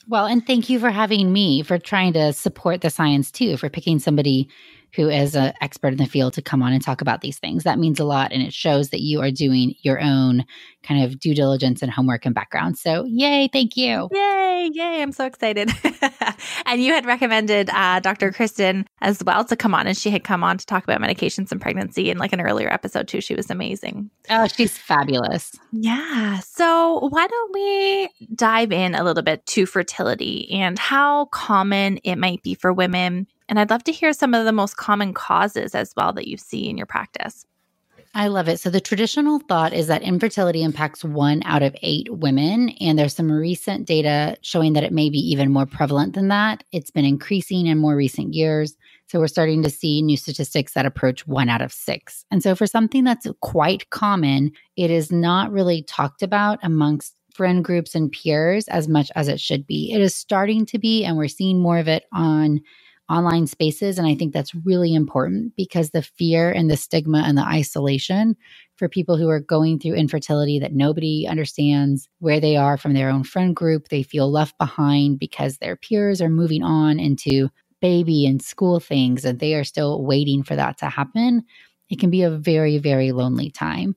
Well, 0.09 0.25
and 0.25 0.45
thank 0.45 0.69
you 0.69 0.79
for 0.79 0.89
having 0.89 1.33
me 1.33 1.63
for 1.63 1.77
trying 1.77 2.13
to 2.13 2.31
support 2.31 2.81
the 2.81 2.89
science 2.89 3.29
too, 3.29 3.57
for 3.57 3.69
picking 3.69 3.99
somebody 3.99 4.49
who 4.93 5.09
is 5.09 5.35
an 5.35 5.53
expert 5.59 5.89
in 5.89 5.97
the 5.97 6.05
field 6.05 6.33
to 6.33 6.41
come 6.41 6.63
on 6.63 6.71
and 6.71 6.81
talk 6.81 7.01
about 7.01 7.19
these 7.19 7.37
things. 7.39 7.63
That 7.63 7.77
means 7.77 7.99
a 7.99 8.05
lot. 8.05 8.31
And 8.31 8.41
it 8.41 8.53
shows 8.53 8.89
that 8.89 9.01
you 9.01 9.21
are 9.21 9.31
doing 9.31 9.75
your 9.81 9.99
own 10.01 10.45
kind 10.81 11.03
of 11.03 11.19
due 11.19 11.35
diligence 11.35 11.81
and 11.81 11.91
homework 11.91 12.25
and 12.25 12.33
background. 12.33 12.77
So, 12.77 13.03
yay, 13.05 13.49
thank 13.51 13.75
you. 13.75 14.07
Yay, 14.13 14.46
yay. 14.73 15.01
I'm 15.01 15.11
so 15.11 15.25
excited. 15.25 15.69
and 16.65 16.81
you 16.81 16.93
had 16.93 17.05
recommended 17.05 17.69
uh, 17.69 17.99
Dr. 17.99 18.31
Kristen 18.31 18.85
as 19.01 19.23
well 19.23 19.43
to 19.45 19.55
come 19.55 19.73
on, 19.73 19.87
and 19.87 19.97
she 19.97 20.09
had 20.09 20.23
come 20.23 20.43
on 20.43 20.57
to 20.57 20.65
talk 20.65 20.83
about 20.83 21.01
medications 21.01 21.51
and 21.51 21.61
pregnancy 21.61 22.09
in 22.09 22.17
like 22.17 22.33
an 22.33 22.41
earlier 22.41 22.71
episode 22.71 23.07
too. 23.07 23.21
She 23.21 23.35
was 23.35 23.49
amazing. 23.49 24.09
Oh, 24.29 24.47
she's 24.47 24.77
fabulous. 24.77 25.55
Yeah. 25.71 26.39
So, 26.39 27.07
why 27.09 27.27
don't 27.27 27.53
we 27.53 28.09
dive 28.35 28.71
in 28.71 28.95
a 28.95 29.03
little 29.03 29.23
bit 29.23 29.45
to 29.47 29.65
fertility 29.65 30.49
and 30.51 30.77
how 30.77 31.25
common 31.25 31.97
it 32.03 32.17
might 32.17 32.43
be 32.43 32.55
for 32.55 32.73
women 32.73 33.27
and 33.49 33.59
I'd 33.59 33.69
love 33.69 33.83
to 33.85 33.91
hear 33.91 34.13
some 34.13 34.33
of 34.33 34.45
the 34.45 34.51
most 34.51 34.77
common 34.77 35.13
causes 35.13 35.73
as 35.73 35.93
well 35.95 36.13
that 36.13 36.27
you 36.27 36.37
see 36.37 36.69
in 36.69 36.77
your 36.77 36.85
practice. 36.85 37.45
I 38.17 38.29
love 38.29 38.49
it. 38.49 38.59
So, 38.59 38.71
the 38.71 38.81
traditional 38.81 39.37
thought 39.37 39.73
is 39.73 39.85
that 39.87 40.01
infertility 40.01 40.63
impacts 40.63 41.03
one 41.03 41.43
out 41.45 41.61
of 41.61 41.75
eight 41.83 42.07
women. 42.11 42.69
And 42.81 42.97
there's 42.97 43.15
some 43.15 43.31
recent 43.31 43.85
data 43.85 44.35
showing 44.41 44.73
that 44.73 44.83
it 44.83 44.91
may 44.91 45.11
be 45.11 45.19
even 45.19 45.51
more 45.51 45.67
prevalent 45.67 46.15
than 46.15 46.29
that. 46.29 46.63
It's 46.71 46.89
been 46.89 47.05
increasing 47.05 47.67
in 47.67 47.77
more 47.77 47.95
recent 47.95 48.33
years. 48.33 48.75
So, 49.05 49.19
we're 49.19 49.27
starting 49.27 49.61
to 49.61 49.69
see 49.69 50.01
new 50.01 50.17
statistics 50.17 50.73
that 50.73 50.87
approach 50.87 51.27
one 51.27 51.47
out 51.47 51.61
of 51.61 51.71
six. 51.71 52.25
And 52.31 52.41
so, 52.41 52.55
for 52.55 52.65
something 52.65 53.03
that's 53.03 53.27
quite 53.41 53.91
common, 53.91 54.51
it 54.75 54.89
is 54.89 55.11
not 55.11 55.51
really 55.51 55.83
talked 55.83 56.23
about 56.23 56.57
amongst 56.63 57.13
friend 57.35 57.63
groups 57.63 57.93
and 57.93 58.11
peers 58.11 58.67
as 58.69 58.87
much 58.87 59.11
as 59.15 59.27
it 59.27 59.39
should 59.39 59.67
be. 59.67 59.93
It 59.93 60.01
is 60.01 60.15
starting 60.15 60.65
to 60.65 60.79
be, 60.79 61.05
and 61.05 61.17
we're 61.17 61.27
seeing 61.27 61.61
more 61.61 61.77
of 61.77 61.87
it 61.87 62.05
on 62.11 62.61
online 63.09 63.47
spaces. 63.47 63.97
And 63.97 64.07
I 64.07 64.15
think 64.15 64.33
that's 64.33 64.53
really 64.53 64.93
important 64.93 65.53
because 65.55 65.91
the 65.91 66.01
fear 66.01 66.51
and 66.51 66.69
the 66.69 66.77
stigma 66.77 67.23
and 67.25 67.37
the 67.37 67.43
isolation 67.43 68.35
for 68.75 68.89
people 68.89 69.17
who 69.17 69.29
are 69.29 69.39
going 69.39 69.79
through 69.79 69.93
infertility 69.93 70.59
that 70.59 70.73
nobody 70.73 71.25
understands 71.27 72.09
where 72.19 72.39
they 72.39 72.55
are 72.55 72.77
from 72.77 72.93
their 72.93 73.09
own 73.09 73.23
friend 73.23 73.55
group, 73.55 73.87
they 73.89 74.03
feel 74.03 74.31
left 74.31 74.57
behind 74.57 75.19
because 75.19 75.57
their 75.57 75.75
peers 75.75 76.21
are 76.21 76.29
moving 76.29 76.63
on 76.63 76.99
into 76.99 77.49
baby 77.81 78.25
and 78.25 78.41
school 78.41 78.79
things 78.79 79.23
and 79.23 79.39
they 79.39 79.53
are 79.53 79.63
still 79.63 80.03
waiting 80.03 80.43
for 80.43 80.55
that 80.55 80.77
to 80.79 80.87
happen. 80.87 81.43
It 81.89 81.99
can 81.99 82.09
be 82.09 82.23
a 82.23 82.29
very, 82.29 82.77
very 82.77 83.11
lonely 83.11 83.49
time. 83.49 83.95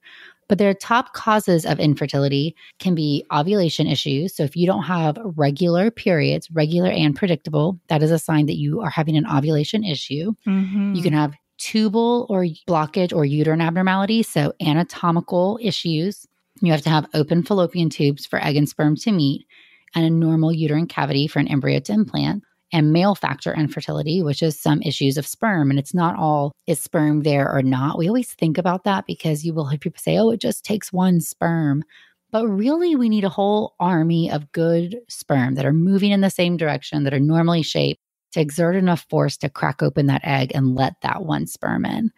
But 0.51 0.59
their 0.59 0.75
top 0.75 1.13
causes 1.13 1.65
of 1.65 1.79
infertility 1.79 2.57
can 2.81 2.97
be 2.97 3.25
ovulation 3.33 3.87
issues. 3.87 4.35
So 4.35 4.43
if 4.43 4.57
you 4.57 4.67
don't 4.67 4.83
have 4.83 5.17
regular 5.23 5.93
periods, 5.93 6.51
regular 6.51 6.91
and 6.91 7.15
predictable, 7.15 7.79
that 7.87 8.03
is 8.03 8.11
a 8.11 8.19
sign 8.19 8.47
that 8.47 8.57
you 8.57 8.81
are 8.81 8.91
having 8.91 9.17
an 9.17 9.29
ovulation 9.29 9.85
issue. 9.85 10.33
Mm-hmm. 10.49 10.95
You 10.95 11.03
can 11.05 11.13
have 11.13 11.35
tubal 11.59 12.27
or 12.29 12.47
blockage 12.69 13.15
or 13.15 13.25
uterine 13.25 13.61
abnormality, 13.61 14.25
so 14.25 14.53
anatomical 14.61 15.57
issues. 15.63 16.27
You 16.61 16.73
have 16.73 16.83
to 16.83 16.91
have 16.91 17.07
open 17.15 17.45
fallopian 17.45 17.89
tubes 17.89 18.27
for 18.27 18.45
egg 18.45 18.57
and 18.57 18.69
sperm 18.69 18.97
to 18.97 19.13
meet 19.13 19.47
and 19.95 20.05
a 20.05 20.11
normal 20.11 20.53
uterine 20.53 20.89
cavity 20.89 21.29
for 21.29 21.39
an 21.39 21.47
embryo 21.47 21.79
to 21.79 21.93
implant 21.93 22.43
and 22.73 22.93
male 22.93 23.15
factor 23.15 23.55
infertility, 23.55 24.23
which 24.23 24.43
is 24.43 24.59
some 24.59 24.83
issues 24.83 25.17
of 25.17 25.27
sperm. 25.27 25.71
And 25.71 25.79
it's 25.79 25.95
not 25.95 26.17
all 26.17 26.53
is 26.67 26.81
sperm 26.81 27.23
there 27.23 27.51
or 27.53 27.63
not. 27.63 27.99
We 27.99 28.09
always 28.09 28.33
think 28.33 28.59
about 28.59 28.85
that 28.85 29.07
because 29.07 29.45
you 29.45 29.53
will 29.53 29.67
hear 29.67 29.79
people 29.79 30.01
say, 30.01 30.19
oh, 30.19 30.31
it 30.31 30.41
just 30.41 30.65
takes 30.65 30.93
one 30.93 31.21
sperm. 31.21 31.85
But 32.31 32.47
really, 32.47 32.95
we 32.95 33.09
need 33.09 33.25
a 33.25 33.29
whole 33.29 33.75
army 33.81 34.31
of 34.31 34.53
good 34.53 35.01
sperm 35.09 35.57
that 35.57 35.67
are 35.67 35.73
moving 35.73 36.13
in 36.13 36.21
the 36.21 36.31
same 36.31 36.57
direction, 36.57 37.03
that 37.05 37.15
are 37.15 37.19
normally 37.19 37.63
shaped 37.63 38.01
to 38.33 38.41
exert 38.41 38.77
enough 38.77 39.05
force 39.11 39.37
to 39.39 39.49
crack 39.49 39.83
open 39.83 40.07
that 40.07 40.25
egg 40.25 40.53
and 40.55 40.77
let 40.77 40.95
that 41.03 41.25
one 41.25 41.47
sperm 41.47 41.85
in. 41.85 42.13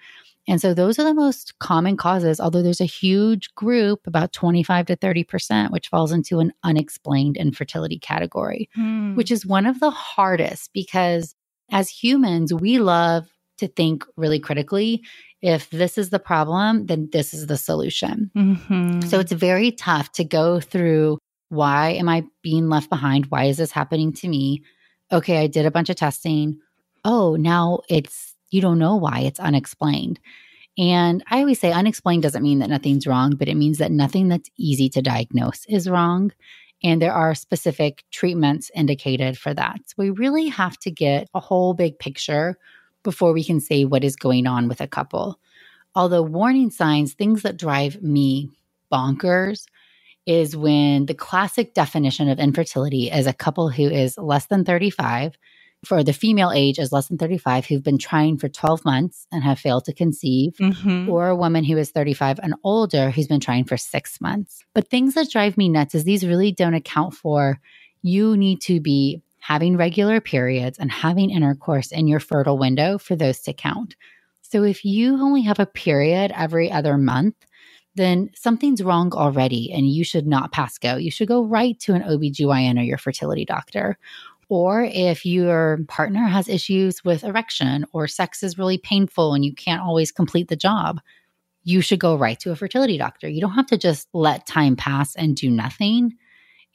And 0.49 0.61
so 0.61 0.75
those 0.75 0.99
are 0.99 1.05
the 1.05 1.15
most 1.15 1.59
common 1.61 1.97
causes, 1.97 2.41
although 2.41 2.63
there's 2.63 2.81
a 2.81 2.85
huge 2.85 3.55
group, 3.55 4.07
about 4.07 4.33
25 4.33 4.87
to 4.87 4.97
30%, 4.97 5.71
which 5.71 5.89
falls 5.89 6.11
into 6.11 6.41
an 6.41 6.53
unexplained 6.65 7.37
infertility 7.37 7.99
category, 7.99 8.69
hmm. 8.75 9.15
which 9.15 9.31
is 9.31 9.47
one 9.47 9.67
of 9.67 9.79
the 9.81 9.91
hardest 9.91 10.73
because 10.73 11.35
as 11.71 11.89
humans, 11.89 12.53
we 12.53 12.79
love 12.79 13.29
to 13.59 13.69
think 13.69 14.05
really 14.17 14.41
critically. 14.41 15.03
If 15.41 15.71
this 15.71 15.97
is 15.97 16.11
the 16.11 16.19
problem, 16.19 16.87
then 16.87 17.09
this 17.13 17.33
is 17.33 17.47
the 17.47 17.57
solution. 17.57 18.31
Mm-hmm. 18.37 19.01
So 19.03 19.21
it's 19.21 19.33
very 19.33 19.73
tough 19.73 20.13
to 20.13 20.25
go 20.25 20.61
through 20.61 21.19
why 21.49 21.91
am 21.91 22.09
I 22.09 22.25
being 22.43 22.69
left 22.69 22.89
behind? 22.89 23.27
Why 23.27 23.45
is 23.45 23.59
this 23.59 23.73
happening 23.73 24.13
to 24.15 24.29
me? 24.29 24.63
Okay, 25.13 25.39
I 25.39 25.47
did 25.47 25.67
a 25.67 25.71
bunch 25.71 25.91
of 25.91 25.97
testing. 25.97 26.59
Oh, 27.05 27.37
now 27.37 27.81
it's 27.89 28.32
you 28.53 28.61
don't 28.61 28.79
know 28.79 28.97
why 28.97 29.21
it's 29.21 29.41
unexplained. 29.41 30.21
And 30.79 31.23
I 31.31 31.41
always 31.41 31.61
say 31.61 31.73
unexplained 31.73 32.23
doesn't 32.23 32.43
mean 32.43 32.61
that 32.61 32.71
nothing's 32.71 33.07
wrong, 33.07 33.35
but 33.37 33.49
it 33.49 33.57
means 33.57 33.79
that 33.79 33.93
nothing 33.93 34.29
that's 34.29 34.51
easy 34.57 34.89
to 34.91 35.03
diagnose 35.03 35.65
is 35.67 35.89
wrong. 35.89 36.33
And 36.83 37.01
there 37.01 37.13
are 37.13 37.35
specific 37.35 38.05
treatments 38.11 38.71
indicated 38.75 39.39
for 39.39 39.55
that. 39.55 39.81
So 39.87 39.95
we 39.99 40.11
really 40.11 40.49
have 40.49 40.79
to 40.81 40.91
get 40.91 41.29
a 41.35 41.41
whole 41.41 41.75
big 41.75 41.99
picture 41.99 42.57
before 43.03 43.33
we 43.33 43.45
can 43.45 43.61
say 43.61 43.85
what 43.85 44.05
is 44.05 44.17
going 44.17 44.47
on 44.47 44.69
with 44.69 44.81
a 44.81 44.87
couple. 44.87 45.39
Although 45.95 46.23
warning 46.23 46.71
signs, 46.71 47.13
things 47.13 47.43
that 47.43 47.59
drive 47.59 48.03
me 48.03 48.51
bonkers, 48.91 49.67
is 50.27 50.57
when 50.57 51.07
the 51.07 51.15
classic 51.15 51.75
definition 51.75 52.29
of 52.29 52.39
infertility 52.39 53.11
is 53.11 53.27
a 53.27 53.33
couple 53.33 53.69
who 53.69 53.89
is 53.89 54.17
less 54.17 54.47
than 54.47 54.65
35 54.65 55.37
for 55.85 56.05
the 56.05 56.13
female 56.13 56.53
age 56.55 56.79
is 56.79 56.93
less 56.93 57.09
than 57.09 57.19
35 57.19 57.67
who've 57.67 57.83
been 57.83 57.99
trying 57.99 58.39
for 58.39 58.49
12 58.49 58.85
months 58.85 59.27
and 59.33 59.43
have 59.43 59.59
failed 59.59 59.85
to 59.87 59.93
conceive, 59.93 60.55
mm-hmm. 60.61 61.11
or 61.11 61.29
a 61.29 61.37
woman 61.37 61.65
who 61.65 61.77
is 61.77 61.91
35 61.91 62.39
and 62.43 62.55
older 62.63 63.11
who's 63.11 63.27
been 63.27 63.41
trying 63.41 63.65
for 63.65 63.77
six 63.77 64.21
months. 64.21 64.65
But 64.75 64.89
things 64.89 65.15
that 65.15 65.31
drive 65.31 65.57
me 65.57 65.69
nuts 65.69 65.95
is 65.95 66.05
these 66.05 66.27
really 66.27 66.53
don't 66.53 66.75
account 66.75 67.15
for 67.15 67.59
you 68.03 68.37
need 68.37 68.61
to 68.63 68.81
be 68.81 69.23
having 69.41 69.77
regular 69.77 70.21
periods 70.21 70.79
and 70.79 70.91
having 70.91 71.31
intercourse 71.31 71.91
in 71.91 72.07
your 72.07 72.21
fertile 72.21 72.59
window 72.59 72.97
for 72.97 73.17
those 73.17 73.41
to 73.41 73.53
count. 73.53 73.97
So 74.43 74.63
if 74.63 74.85
you 74.85 75.15
only 75.15 75.43
have 75.43 75.59
a 75.59 75.67
period 75.67 76.33
every 76.35 76.71
other 76.71 76.97
month, 76.97 77.35
then 77.95 78.31
something's 78.35 78.83
wrong 78.83 79.13
already 79.13 79.73
and 79.73 79.89
you 79.89 80.05
should 80.05 80.27
not 80.27 80.53
pass 80.53 80.79
go. 80.79 80.97
You 80.97 81.11
should 81.11 81.29
go 81.29 81.45
right 81.45 81.79
to 81.81 81.95
an 81.95 82.03
OBGYN 82.03 82.79
or 82.79 82.83
your 82.83 82.99
fertility 82.99 83.45
doctor 83.45 83.99
or 84.53 84.83
if 84.85 85.25
your 85.25 85.79
partner 85.89 86.27
has 86.27 86.47
issues 86.47 87.03
with 87.03 87.25
erection 87.25 87.87
or 87.95 88.07
sex 88.07 88.43
is 88.43 88.59
really 88.59 88.77
painful 88.77 89.33
and 89.33 89.47
you 89.47 89.55
can't 89.55 89.81
always 89.81 90.13
complete 90.13 90.49
the 90.49 90.57
job, 90.57 91.01
you 91.65 91.81
should 91.81 91.99
go 91.99 92.17
right 92.19 92.39
to 92.39 92.51
a 92.51 92.57
fertility 92.57 92.99
doctor. 92.99 93.27
You 93.27 93.41
don't 93.41 93.55
have 93.55 93.69
to 93.69 93.79
just 93.79 94.09
let 94.13 94.47
time 94.47 94.77
pass 94.77 95.17
and 95.17 95.35
do 95.35 95.49
nothing. 95.49 96.19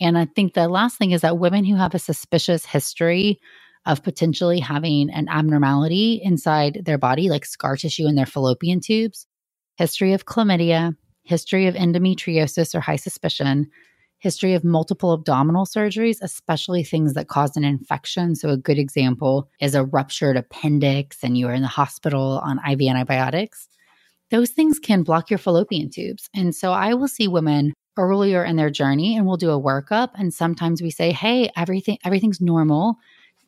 And 0.02 0.18
I 0.18 0.26
think 0.26 0.56
the 0.56 0.68
last 0.68 0.98
thing 0.98 1.12
is 1.12 1.22
that 1.22 1.38
women 1.38 1.66
who 1.66 1.76
have 1.76 1.94
a 1.94 2.00
suspicious 2.00 2.66
history 2.66 3.40
of 3.86 4.02
potentially 4.02 4.60
having 4.60 5.12
an 5.12 5.30
abnormality 5.30 6.20
inside 6.24 6.82
their 6.84 6.98
body, 6.98 7.30
like 7.30 7.46
scar 7.46 7.78
tissue 7.78 8.08
in 8.08 8.16
their 8.16 8.26
fallopian 8.26 8.80
tubes, 8.80 9.28
history 9.76 10.14
of 10.14 10.26
chlamydia, 10.26 10.96
history 11.22 11.68
of 11.68 11.76
endometriosis 11.76 12.74
or 12.74 12.80
high 12.80 12.96
suspicion, 12.96 13.70
history 14.20 14.54
of 14.54 14.64
multiple 14.64 15.14
abdominal 15.14 15.66
surgeries, 15.66 16.18
especially 16.22 16.84
things 16.84 17.14
that 17.14 17.28
cause 17.28 17.56
an 17.56 17.64
infection. 17.64 18.36
So, 18.36 18.50
a 18.50 18.58
good 18.58 18.80
example 18.80 19.50
is 19.60 19.76
a 19.76 19.86
ruptured 19.86 20.38
appendix 20.38 21.24
and 21.24 21.38
you 21.38 21.48
are 21.48 21.54
in 21.54 21.62
the 21.62 21.68
hospital 21.68 22.42
on 22.44 22.60
IV 22.68 22.82
antibiotics. 22.82 23.68
Those 24.30 24.50
things 24.50 24.80
can 24.80 25.04
block 25.04 25.30
your 25.30 25.38
fallopian 25.38 25.90
tubes. 25.90 26.30
And 26.36 26.56
so, 26.56 26.72
I 26.72 26.94
will 26.94 27.08
see 27.08 27.28
women 27.28 27.74
earlier 27.98 28.44
in 28.44 28.56
their 28.56 28.70
journey 28.70 29.18
and 29.18 29.26
we'll 29.26 29.38
do 29.38 29.52
a 29.52 29.62
workup. 29.62 30.10
And 30.16 30.34
sometimes 30.34 30.82
we 30.82 30.92
say, 30.92 31.12
hey, 31.12 31.50
everything, 31.56 31.98
everything's 32.04 32.42
normal. 32.42 32.98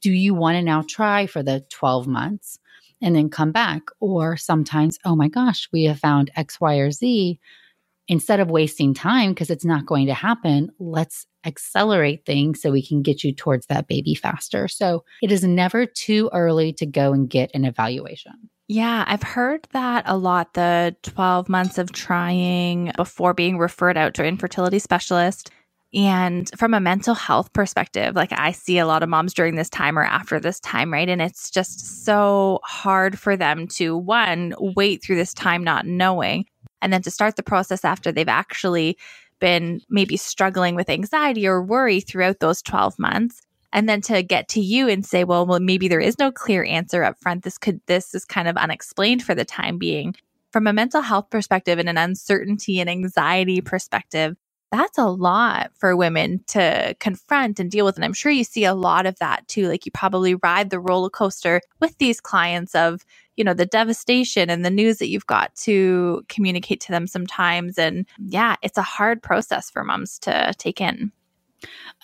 Do 0.01 0.11
you 0.11 0.33
want 0.33 0.55
to 0.55 0.61
now 0.61 0.83
try 0.87 1.27
for 1.27 1.43
the 1.43 1.65
12 1.69 2.07
months? 2.07 2.59
and 3.01 3.15
then 3.15 3.29
come 3.29 3.51
back. 3.51 3.83
Or 3.99 4.37
sometimes, 4.37 4.99
oh 5.05 5.15
my 5.15 5.27
gosh, 5.27 5.69
we 5.71 5.85
have 5.85 5.99
found 5.99 6.31
X, 6.35 6.59
Y, 6.59 6.75
or 6.75 6.91
Z 6.91 7.39
instead 8.09 8.39
of 8.41 8.49
wasting 8.49 8.93
time 8.93 9.31
because 9.31 9.49
it's 9.49 9.63
not 9.63 9.85
going 9.85 10.07
to 10.07 10.13
happen, 10.13 10.69
let's 10.79 11.25
accelerate 11.45 12.25
things 12.25 12.61
so 12.61 12.71
we 12.71 12.85
can 12.85 13.01
get 13.01 13.23
you 13.23 13.33
towards 13.33 13.67
that 13.67 13.87
baby 13.87 14.15
faster. 14.15 14.67
So 14.67 15.05
it 15.21 15.31
is 15.31 15.43
never 15.43 15.85
too 15.85 16.29
early 16.33 16.73
to 16.73 16.85
go 16.85 17.13
and 17.13 17.29
get 17.29 17.51
an 17.53 17.63
evaluation. 17.63 18.33
Yeah, 18.67 19.05
I've 19.07 19.23
heard 19.23 19.67
that 19.71 20.03
a 20.05 20.17
lot 20.17 20.53
the 20.53 20.95
12 21.03 21.49
months 21.49 21.77
of 21.77 21.91
trying 21.91 22.91
before 22.97 23.33
being 23.33 23.57
referred 23.57 23.97
out 23.97 24.15
to 24.15 24.23
an 24.23 24.27
infertility 24.27 24.79
specialist. 24.79 25.51
And 25.91 26.51
from 26.55 26.75
a 26.75 26.79
mental 26.79 27.15
health 27.15 27.51
perspective, 27.53 28.15
like 28.15 28.31
I 28.31 28.51
see 28.51 28.77
a 28.77 28.85
lot 28.85 29.01
of 29.01 29.09
moms 29.09 29.33
during 29.33 29.55
this 29.55 29.69
time 29.69 29.97
or 29.97 30.03
after 30.03 30.39
this 30.39 30.59
time, 30.59 30.93
right? 30.93 31.09
And 31.09 31.19
it's 31.19 31.49
just 31.49 32.05
so 32.05 32.59
hard 32.63 33.17
for 33.17 33.35
them 33.35 33.67
to, 33.69 33.97
one, 33.97 34.53
wait 34.59 35.03
through 35.03 35.15
this 35.15 35.33
time 35.33 35.63
not 35.63 35.87
knowing, 35.87 36.45
and 36.81 36.91
then 36.91 37.01
to 37.03 37.11
start 37.11 37.35
the 37.35 37.43
process 37.43 37.83
after 37.85 38.11
they've 38.11 38.27
actually 38.27 38.97
been 39.39 39.81
maybe 39.89 40.17
struggling 40.17 40.75
with 40.75 40.89
anxiety 40.89 41.47
or 41.47 41.63
worry 41.63 42.01
throughout 42.01 42.39
those 42.39 42.61
12 42.61 42.99
months. 42.99 43.41
And 43.71 43.87
then 43.87 44.01
to 44.01 44.23
get 44.23 44.49
to 44.49 44.59
you 44.59 44.89
and 44.89 45.05
say 45.05 45.23
well 45.23 45.45
well 45.45 45.59
maybe 45.59 45.87
there 45.87 45.99
is 45.99 46.17
no 46.17 46.31
clear 46.31 46.63
answer 46.63 47.03
up 47.03 47.19
front. 47.21 47.43
This 47.43 47.57
could 47.57 47.81
this 47.85 48.15
is 48.15 48.25
kind 48.25 48.47
of 48.47 48.57
unexplained 48.57 49.23
for 49.23 49.35
the 49.35 49.45
time 49.45 49.77
being. 49.77 50.15
From 50.51 50.65
a 50.65 50.73
mental 50.73 51.01
health 51.01 51.29
perspective 51.29 51.77
and 51.77 51.87
an 51.87 51.97
uncertainty 51.97 52.79
and 52.79 52.89
anxiety 52.89 53.61
perspective 53.61 54.35
that's 54.71 54.97
a 54.97 55.05
lot 55.05 55.71
for 55.75 55.95
women 55.95 56.43
to 56.47 56.95
confront 56.99 57.59
and 57.59 57.71
deal 57.71 57.85
with 57.85 57.95
and 57.95 58.05
i'm 58.05 58.13
sure 58.13 58.31
you 58.31 58.43
see 58.43 58.65
a 58.65 58.73
lot 58.73 59.05
of 59.05 59.17
that 59.19 59.47
too 59.47 59.67
like 59.67 59.85
you 59.85 59.91
probably 59.91 60.35
ride 60.35 60.69
the 60.69 60.79
roller 60.79 61.09
coaster 61.09 61.61
with 61.79 61.97
these 61.97 62.21
clients 62.21 62.75
of 62.75 63.05
you 63.35 63.43
know 63.43 63.53
the 63.53 63.65
devastation 63.65 64.49
and 64.49 64.65
the 64.65 64.69
news 64.69 64.97
that 64.97 65.07
you've 65.07 65.25
got 65.25 65.55
to 65.55 66.23
communicate 66.27 66.81
to 66.81 66.91
them 66.91 67.07
sometimes 67.07 67.77
and 67.77 68.05
yeah 68.19 68.55
it's 68.61 68.77
a 68.77 68.83
hard 68.83 69.23
process 69.23 69.69
for 69.69 69.83
moms 69.83 70.19
to 70.19 70.53
take 70.57 70.81
in. 70.81 71.11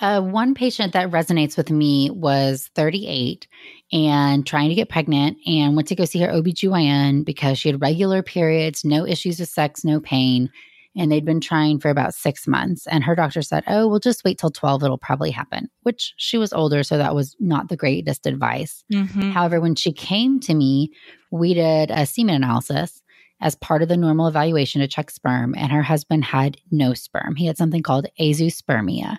Uh, 0.01 0.21
one 0.21 0.53
patient 0.53 0.91
that 0.91 1.09
resonates 1.11 1.55
with 1.55 1.71
me 1.71 2.09
was 2.09 2.69
38 2.75 3.47
and 3.93 4.45
trying 4.45 4.67
to 4.67 4.75
get 4.75 4.89
pregnant 4.89 5.37
and 5.47 5.77
went 5.77 5.87
to 5.87 5.95
go 5.95 6.03
see 6.03 6.19
her 6.19 6.27
OBGYN 6.27 7.23
because 7.23 7.57
she 7.57 7.69
had 7.69 7.79
regular 7.79 8.21
periods, 8.21 8.83
no 8.83 9.07
issues 9.07 9.39
with 9.39 9.47
sex, 9.47 9.85
no 9.85 10.01
pain 10.01 10.49
and 10.95 11.11
they'd 11.11 11.25
been 11.25 11.41
trying 11.41 11.79
for 11.79 11.89
about 11.89 12.13
six 12.13 12.47
months. 12.47 12.87
And 12.87 13.03
her 13.03 13.15
doctor 13.15 13.41
said, 13.41 13.63
Oh, 13.67 13.87
we'll 13.87 13.99
just 13.99 14.23
wait 14.23 14.37
till 14.37 14.51
12, 14.51 14.83
it'll 14.83 14.97
probably 14.97 15.31
happen, 15.31 15.69
which 15.83 16.13
she 16.17 16.37
was 16.37 16.53
older. 16.53 16.83
So 16.83 16.97
that 16.97 17.15
was 17.15 17.35
not 17.39 17.69
the 17.69 17.77
greatest 17.77 18.25
advice. 18.25 18.83
Mm-hmm. 18.91 19.31
However, 19.31 19.59
when 19.59 19.75
she 19.75 19.91
came 19.91 20.39
to 20.41 20.53
me, 20.53 20.91
we 21.31 21.53
did 21.53 21.91
a 21.91 22.05
semen 22.05 22.35
analysis 22.35 23.01
as 23.41 23.55
part 23.55 23.81
of 23.81 23.89
the 23.89 23.97
normal 23.97 24.27
evaluation 24.27 24.81
to 24.81 24.87
check 24.87 25.11
sperm, 25.11 25.53
and 25.57 25.71
her 25.71 25.83
husband 25.83 26.23
had 26.23 26.57
no 26.71 26.93
sperm. 26.93 27.35
He 27.35 27.45
had 27.45 27.57
something 27.57 27.83
called 27.83 28.07
azoospermia. 28.19 29.17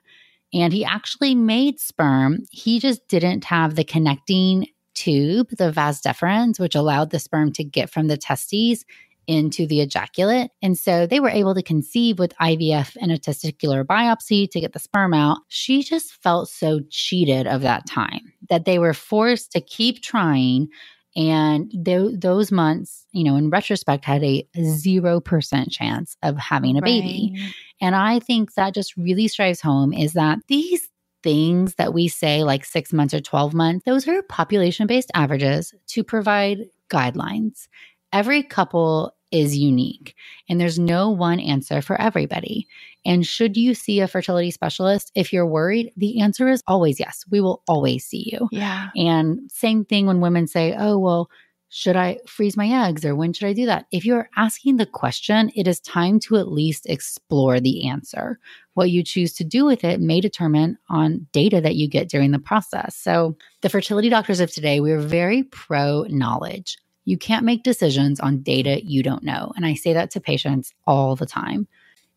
And 0.55 0.73
he 0.73 0.85
actually 0.85 1.35
made 1.35 1.81
sperm. 1.81 2.45
He 2.51 2.79
just 2.79 3.07
didn't 3.09 3.45
have 3.45 3.75
the 3.75 3.85
connecting 3.85 4.69
tube, 4.95 5.51
the 5.51 5.71
vas 5.71 6.01
deferens, 6.01 6.59
which 6.59 6.75
allowed 6.75 7.11
the 7.11 7.19
sperm 7.19 7.53
to 7.53 7.65
get 7.65 7.91
from 7.91 8.09
the 8.09 8.17
testes 8.17 8.85
into 9.27 9.67
the 9.67 9.81
ejaculate. 9.81 10.51
And 10.63 10.79
so 10.79 11.07
they 11.07 11.21
were 11.21 11.31
able 11.31 11.55
to 11.55 11.63
conceive 11.63 12.19
with 12.19 12.37
IVF 12.41 12.97
and 13.01 13.11
a 13.11 13.19
testicular 13.19 13.85
biopsy 13.85 14.51
to 14.51 14.61
get 14.61 14.73
the 14.73 14.79
sperm 14.79 15.15
out. 15.15 15.39
She 15.49 15.83
just 15.83 16.13
felt 16.23 16.49
so 16.49 16.81
cheated 16.91 17.47
of 17.47 17.63
that 17.63 17.87
time 17.87 18.33
that 18.49 18.65
they 18.65 18.79
were 18.79 18.95
forced 18.95 19.53
to 19.53 19.61
keep 19.61 20.03
trying. 20.03 20.69
And 21.17 21.71
th- 21.85 22.21
those 22.21 22.53
months, 22.53 23.07
you 23.13 23.25
know, 23.25 23.37
in 23.37 23.51
retrospect, 23.51 24.05
had 24.05 24.23
a 24.23 24.47
0% 24.57 25.71
chance 25.71 26.17
of 26.23 26.37
having 26.37 26.77
a 26.77 26.83
baby. 26.83 27.33
Right. 27.35 27.55
And 27.81 27.97
I 27.97 28.21
think 28.21 28.55
that 28.55 28.75
just 28.75 28.97
really 28.97 29.29
strives 29.29 29.61
home 29.61 29.93
is 29.93 30.13
that 30.13 30.39
these 30.49 30.89
things 31.23 31.75
that 31.75 31.93
we 31.93 32.07
say, 32.07 32.45
like 32.45 32.65
six 32.65 32.93
months 32.93 33.13
or 33.13 33.21
12 33.21 33.53
months, 33.53 33.85
those 33.85 34.07
are 34.07 34.23
population 34.23 34.87
based 34.87 35.11
averages 35.15 35.75
to 35.89 36.05
provide 36.05 36.67
guidelines. 36.89 37.67
Every 38.13 38.43
couple 38.45 39.16
is 39.31 39.57
unique 39.57 40.15
and 40.49 40.61
there's 40.61 40.79
no 40.79 41.11
one 41.11 41.41
answer 41.41 41.83
for 41.83 42.01
everybody. 42.01 42.67
And 43.05 43.27
should 43.27 43.57
you 43.57 43.75
see 43.75 44.01
a 44.01 44.09
fertility 44.09 44.51
specialist 44.51 45.13
if 45.15 45.33
you're 45.33 45.47
worried? 45.47 45.93
The 45.97 46.21
answer 46.21 46.49
is 46.49 46.63
always 46.67 46.99
yes. 46.99 47.25
We 47.31 47.41
will 47.41 47.63
always 47.69 48.05
see 48.05 48.31
you. 48.33 48.49
Yeah. 48.51 48.89
And 48.97 49.51
same 49.51 49.85
thing 49.85 50.07
when 50.07 50.21
women 50.21 50.47
say, 50.47 50.75
"Oh, 50.77 50.99
well, 50.99 51.31
should 51.69 51.97
I 51.97 52.19
freeze 52.27 52.57
my 52.57 52.89
eggs 52.89 53.05
or 53.05 53.15
when 53.15 53.33
should 53.33 53.47
I 53.47 53.53
do 53.53 53.67
that?" 53.67 53.87
If 53.93 54.05
you're 54.05 54.29
asking 54.37 54.77
the 54.77 54.87
question, 54.87 55.53
it 55.55 55.69
is 55.69 55.81
time 55.81 56.19
to 56.21 56.37
at 56.37 56.51
least 56.51 56.87
explore 56.87 57.61
the 57.61 57.89
answer. 57.89 58.39
What 58.75 58.91
you 58.91 59.05
choose 59.05 59.35
to 59.35 59.45
do 59.45 59.65
with 59.65 59.85
it 59.85 60.01
may 60.01 60.21
determine 60.21 60.79
on 60.91 61.27
data 61.33 61.61
that 61.61 61.77
you 61.77 61.89
get 61.89 62.09
during 62.09 62.33
the 62.33 62.39
process. 62.41 62.97
So, 62.97 63.37
the 63.63 63.69
fertility 63.69 64.09
doctors 64.09 64.41
of 64.41 64.53
today, 64.53 64.81
we're 64.81 64.99
very 64.99 65.45
pro 65.45 66.07
knowledge. 66.09 66.77
You 67.07 67.17
can't 67.17 67.45
make 67.45 67.63
decisions 67.63 68.21
on 68.21 68.43
data 68.43 68.85
you 68.85 69.03
don't 69.03 69.23
know. 69.23 69.53
And 69.57 69.65
I 69.65 69.75
say 69.75 69.95
that 69.95 70.11
to 70.11 70.21
patients 70.21 70.75
all 70.87 71.17
the 71.17 71.25
time. 71.25 71.67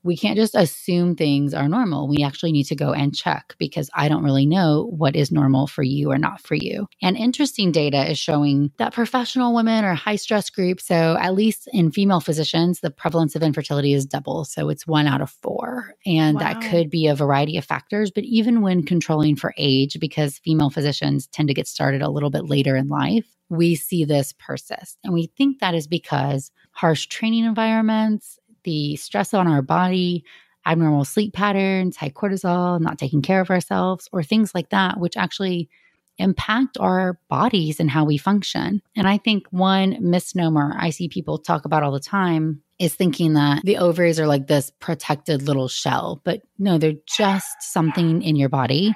We 0.04 0.18
can't 0.18 0.38
just 0.38 0.56
assume 0.56 1.16
things 1.16 1.54
are 1.54 1.68
normal. 1.68 2.08
We 2.08 2.24
actually 2.24 2.52
need 2.52 2.66
to 2.66 2.76
go 2.76 2.94
and 2.94 3.16
check 3.16 3.56
because 3.58 3.90
I 3.94 4.08
don't 4.08 4.24
really 4.24 4.46
know 4.46 4.90
what 4.96 5.16
is 5.16 5.32
normal 5.32 5.68
for 5.68 5.84
you 5.84 6.12
or 6.12 6.18
not 6.18 6.42
for 6.42 6.56
you. 6.56 6.88
And 7.02 7.18
interesting 7.18 7.72
data 7.72 8.10
is 8.10 8.18
showing 8.18 8.72
that 8.78 8.94
professional 8.94 9.54
women 9.54 9.84
are 9.84 9.96
high 9.96 10.16
stress 10.16 10.50
group. 10.50 10.80
So, 10.82 11.18
at 11.20 11.34
least 11.34 11.68
in 11.74 11.92
female 11.92 12.22
physicians, 12.22 12.80
the 12.80 12.92
prevalence 12.92 13.36
of 13.36 13.44
infertility 13.44 13.94
is 13.94 14.06
double. 14.06 14.46
So, 14.46 14.70
it's 14.70 14.88
one 14.88 15.08
out 15.08 15.22
of 15.22 15.30
four. 15.30 15.96
And 16.06 16.36
wow. 16.36 16.42
that 16.42 16.70
could 16.70 16.90
be 16.90 17.08
a 17.08 17.16
variety 17.16 17.58
of 17.58 17.66
factors. 17.66 18.12
But 18.12 18.24
even 18.24 18.62
when 18.62 18.86
controlling 18.86 19.36
for 19.36 19.54
age, 19.58 19.98
because 20.00 20.40
female 20.40 20.70
physicians 20.70 21.28
tend 21.28 21.48
to 21.50 21.54
get 21.54 21.68
started 21.68 22.02
a 22.02 22.10
little 22.10 22.30
bit 22.30 22.46
later 22.46 22.76
in 22.76 22.88
life, 22.88 23.26
we 23.50 23.76
see 23.76 24.06
this 24.06 24.34
persist. 24.34 24.98
And 25.04 25.14
we 25.14 25.32
think 25.38 25.60
that 25.60 25.76
is 25.76 25.88
because 25.88 26.52
harsh 26.72 27.08
training 27.08 27.46
environments, 27.46 28.38
the 28.64 28.96
stress 28.96 29.34
on 29.34 29.48
our 29.48 29.62
body, 29.62 30.24
abnormal 30.66 31.06
sleep 31.06 31.34
patterns, 31.34 31.98
high 31.98 32.10
cortisol, 32.10 32.80
not 32.80 32.98
taking 32.98 33.22
care 33.22 33.42
of 33.42 33.50
ourselves, 33.50 34.10
or 34.12 34.24
things 34.24 34.54
like 34.54 34.70
that, 34.70 35.00
which 35.00 35.18
actually 35.18 35.70
impact 36.18 36.78
our 36.80 37.18
bodies 37.30 37.80
and 37.80 37.90
how 37.90 38.04
we 38.04 38.18
function. 38.18 38.82
And 38.96 39.08
I 39.08 39.18
think 39.18 39.48
one 39.52 39.98
misnomer 40.02 40.76
I 40.78 40.90
see 40.90 41.08
people 41.08 41.38
talk 41.38 41.66
about 41.66 41.82
all 41.82 41.94
the 41.94 42.00
time 42.00 42.62
is 42.78 42.94
thinking 42.94 43.34
that 43.34 43.62
the 43.64 43.78
ovaries 43.78 44.20
are 44.20 44.28
like 44.28 44.48
this 44.48 44.72
protected 44.80 45.44
little 45.44 45.68
shell, 45.68 46.22
but 46.24 46.42
no, 46.58 46.78
they're 46.78 46.94
just 47.06 47.62
something 47.62 48.22
in 48.22 48.36
your 48.36 48.50
body 48.50 48.96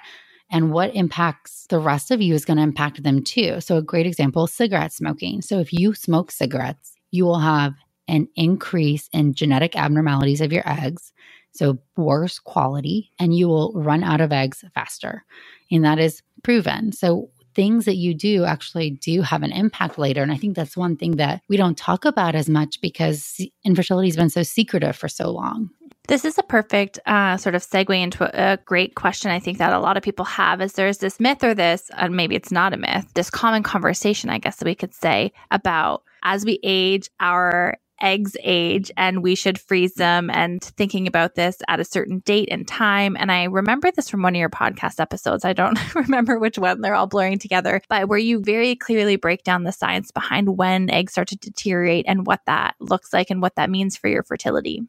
and 0.54 0.72
what 0.72 0.96
impacts 0.96 1.66
the 1.70 1.80
rest 1.80 2.12
of 2.12 2.22
you 2.22 2.34
is 2.36 2.46
going 2.46 2.58
to 2.58 2.64
impact 2.64 3.02
them 3.04 3.24
too. 3.24 3.60
So, 3.60 3.78
a 3.78 3.82
great 3.82 4.06
example 4.06 4.46
cigarette 4.48 4.94
smoking. 4.94 5.42
So, 5.42 5.60
if 5.60 5.74
you 5.74 5.94
smoke 5.94 6.32
cigarettes, 6.32 6.94
you 7.12 7.26
will 7.26 7.40
have 7.40 7.74
an 8.08 8.28
increase 8.36 9.10
in 9.14 9.34
genetic 9.34 9.76
abnormalities 9.76 10.42
of 10.42 10.52
your 10.52 10.64
eggs. 10.66 11.14
So, 11.52 11.78
worse 11.96 12.40
quality, 12.40 13.12
and 13.20 13.36
you 13.36 13.48
will 13.48 13.74
run 13.76 14.04
out 14.04 14.22
of 14.22 14.32
eggs 14.32 14.64
faster. 14.74 15.24
And 15.72 15.86
that 15.86 16.00
is 16.00 16.24
proven. 16.42 16.92
So, 16.92 17.30
things 17.54 17.86
that 17.86 17.96
you 17.96 18.14
do 18.14 18.46
actually 18.46 18.92
do 18.92 19.22
have 19.22 19.44
an 19.44 19.52
impact 19.52 19.98
later. 19.98 20.24
And 20.24 20.32
I 20.32 20.38
think 20.38 20.56
that's 20.56 20.76
one 20.76 20.96
thing 20.96 21.18
that 21.18 21.42
we 21.48 21.58
don't 21.58 21.78
talk 21.78 22.06
about 22.06 22.36
as 22.36 22.50
much 22.50 22.82
because 22.82 23.40
infertility 23.64 24.08
has 24.08 24.16
been 24.16 24.30
so 24.30 24.44
secretive 24.44 24.96
for 24.96 25.08
so 25.08 25.30
long. 25.30 25.70
This 26.08 26.26
is 26.26 26.38
a 26.38 26.44
perfect 26.44 27.00
uh, 27.06 27.38
sort 27.38 27.56
of 27.56 27.62
segue 27.62 28.02
into 28.02 28.26
a, 28.26 28.54
a, 28.54 28.58
great 28.58 28.96
question 28.96 29.32
I 29.32 29.40
think 29.40 29.58
that 29.60 29.72
a 29.72 29.80
lot 29.80 29.96
of 29.96 30.04
people 30.04 30.26
have 30.26 30.62
is 30.62 30.74
there's 30.74 30.98
this 30.98 31.18
myth 31.18 31.46
or 31.46 31.54
this, 31.54 31.90
and 31.96 32.14
maybe 32.14 32.36
it's 32.36 32.52
not 32.52 32.74
a 32.74 32.78
myth, 32.78 33.06
this 33.14 33.30
common 33.30 33.64
conversation, 33.64 34.30
I 34.30 34.38
guess 34.38 34.58
that 34.58 34.66
we 34.66 34.76
could 34.76 34.94
say, 34.94 35.32
about 35.50 36.04
as 36.24 36.44
we 36.44 36.60
age, 36.62 37.10
our 37.22 37.78
eggs 38.04 38.36
age 38.44 38.92
and 38.98 39.24
we 39.24 39.34
should 39.34 39.58
freeze 39.60 39.94
them 39.94 40.30
and 40.30 40.62
thinking 40.62 41.08
about 41.08 41.36
this 41.36 41.58
at 41.68 41.80
a 41.80 41.86
certain 41.86 42.20
date 42.20 42.50
and 42.52 42.68
time. 42.68 43.16
And 43.18 43.32
I 43.32 43.46
remember 43.46 43.90
this 43.90 44.10
from 44.10 44.22
one 44.22 44.36
of 44.36 44.40
your 44.40 44.50
podcast 44.50 45.00
episodes. 45.00 45.46
I 45.46 45.54
don't 45.54 45.80
remember 45.96 46.38
which 46.38 46.60
one, 46.60 46.82
they're 46.82 46.94
all 46.94 47.08
blurring 47.08 47.40
together, 47.40 47.82
but 47.88 48.10
where 48.10 48.20
you 48.20 48.42
very 48.42 48.76
clearly 48.76 49.16
break 49.16 49.44
down 49.44 49.64
the 49.64 49.72
science 49.72 50.12
behind 50.12 50.58
when 50.58 50.90
eggs 50.90 51.14
start 51.14 51.30
to 51.30 51.38
deteriorate 51.38 52.06
and 52.08 52.28
what 52.28 52.42
that 52.46 52.76
looks 52.80 53.14
like 53.14 53.30
and 53.30 53.42
what 53.42 53.56
that 53.56 53.70
means 53.70 53.96
for 53.96 54.10
your 54.10 54.24
fertility. 54.24 54.84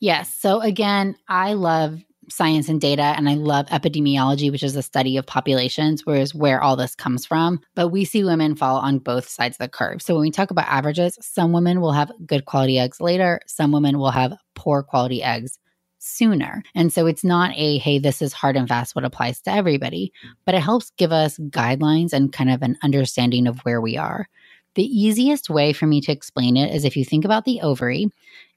Yes. 0.00 0.34
So 0.34 0.60
again, 0.60 1.16
I 1.28 1.52
love 1.52 2.02
science 2.28 2.68
and 2.68 2.80
data 2.80 3.02
and 3.02 3.28
I 3.28 3.34
love 3.34 3.66
epidemiology, 3.66 4.50
which 4.50 4.62
is 4.62 4.74
the 4.74 4.82
study 4.82 5.16
of 5.16 5.26
populations, 5.26 6.04
whereas 6.04 6.34
where 6.34 6.62
all 6.62 6.76
this 6.76 6.94
comes 6.94 7.26
from. 7.26 7.60
But 7.74 7.88
we 7.88 8.04
see 8.04 8.24
women 8.24 8.56
fall 8.56 8.76
on 8.76 8.98
both 8.98 9.28
sides 9.28 9.56
of 9.56 9.58
the 9.58 9.68
curve. 9.68 10.02
So 10.02 10.14
when 10.14 10.22
we 10.22 10.30
talk 10.30 10.50
about 10.50 10.68
averages, 10.68 11.18
some 11.20 11.52
women 11.52 11.80
will 11.80 11.92
have 11.92 12.12
good 12.26 12.44
quality 12.44 12.78
eggs 12.78 13.00
later, 13.00 13.40
some 13.46 13.72
women 13.72 13.98
will 13.98 14.10
have 14.10 14.34
poor 14.54 14.82
quality 14.82 15.22
eggs 15.22 15.58
sooner. 16.04 16.62
And 16.74 16.92
so 16.92 17.06
it's 17.06 17.24
not 17.24 17.52
a, 17.56 17.78
hey, 17.78 17.98
this 17.98 18.20
is 18.20 18.32
hard 18.32 18.56
and 18.56 18.68
fast 18.68 18.94
what 18.94 19.04
applies 19.04 19.40
to 19.42 19.50
everybody, 19.50 20.12
but 20.44 20.54
it 20.54 20.60
helps 20.60 20.90
give 20.98 21.12
us 21.12 21.38
guidelines 21.38 22.12
and 22.12 22.32
kind 22.32 22.50
of 22.50 22.62
an 22.62 22.76
understanding 22.82 23.46
of 23.46 23.60
where 23.60 23.80
we 23.80 23.96
are. 23.96 24.28
The 24.74 24.84
easiest 24.84 25.48
way 25.48 25.72
for 25.72 25.86
me 25.86 26.00
to 26.02 26.12
explain 26.12 26.56
it 26.56 26.74
is 26.74 26.84
if 26.84 26.96
you 26.96 27.04
think 27.04 27.24
about 27.24 27.44
the 27.44 27.60
ovary, 27.60 28.08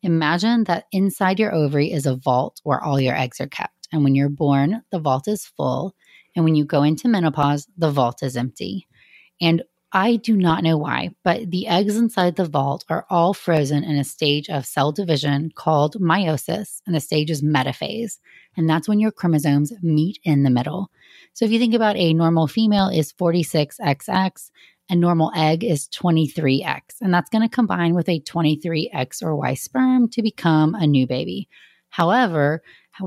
imagine 0.02 0.64
that 0.64 0.86
inside 0.92 1.40
your 1.40 1.54
ovary 1.54 1.92
is 1.92 2.06
a 2.06 2.16
vault 2.16 2.60
where 2.64 2.84
all 2.84 3.00
your 3.00 3.16
eggs 3.16 3.40
are 3.40 3.48
kept. 3.48 3.88
And 3.92 4.04
when 4.04 4.16
you're 4.16 4.30
born, 4.30 4.84
the 4.92 5.00
vault 5.00 5.28
is 5.28 5.46
full. 5.46 5.96
And 6.36 6.44
when 6.44 6.56
you 6.56 6.66
go 6.66 6.84
into 6.84 7.08
menopause, 7.08 7.68
the 7.78 7.92
vault 7.92 8.24
is 8.24 8.36
empty. 8.36 8.88
And 9.40 9.64
I 9.94 10.18
do 10.18 10.36
not 10.36 10.64
know 10.64 10.78
why, 10.78 11.12
but 11.24 11.50
the 11.50 11.68
eggs 11.68 11.96
inside 11.96 12.36
the 12.36 12.46
vault 12.46 12.84
are 12.90 13.06
all 13.10 13.34
frozen 13.34 13.84
in 13.86 13.96
a 13.96 14.04
stage 14.04 14.50
of 14.50 14.66
cell 14.66 14.92
division 14.92 15.52
called 15.56 15.96
meiosis, 15.96 16.82
and 16.86 16.94
the 16.94 17.00
stage 17.00 17.32
is 17.32 17.42
metaphase. 17.42 18.20
And 18.58 18.70
that's 18.70 18.90
when 18.90 19.00
your 19.00 19.12
chromosomes 19.12 19.72
meet 19.82 20.20
in 20.24 20.44
the 20.44 20.50
middle. 20.50 20.92
So 21.34 21.46
if 21.46 21.52
you 21.52 21.60
think 21.60 21.74
about 21.74 21.96
a 21.96 22.14
normal 22.14 22.48
female 22.48 22.90
is 22.90 23.14
46XX, 23.14 24.52
a 24.90 24.96
normal 24.96 25.32
egg 25.36 25.64
is 25.64 25.88
23X, 25.90 27.02
and 27.02 27.14
that's 27.14 27.30
going 27.30 27.42
to 27.42 27.54
combine 27.54 27.94
with 27.94 28.08
a 28.10 28.22
23X 28.22 29.22
or 29.22 29.36
Y 29.36 29.54
sperm 29.54 30.10
to 30.10 30.22
become 30.22 30.76
a 30.76 30.88
new 30.88 31.06
baby. 31.06 31.50
However, 31.90 32.62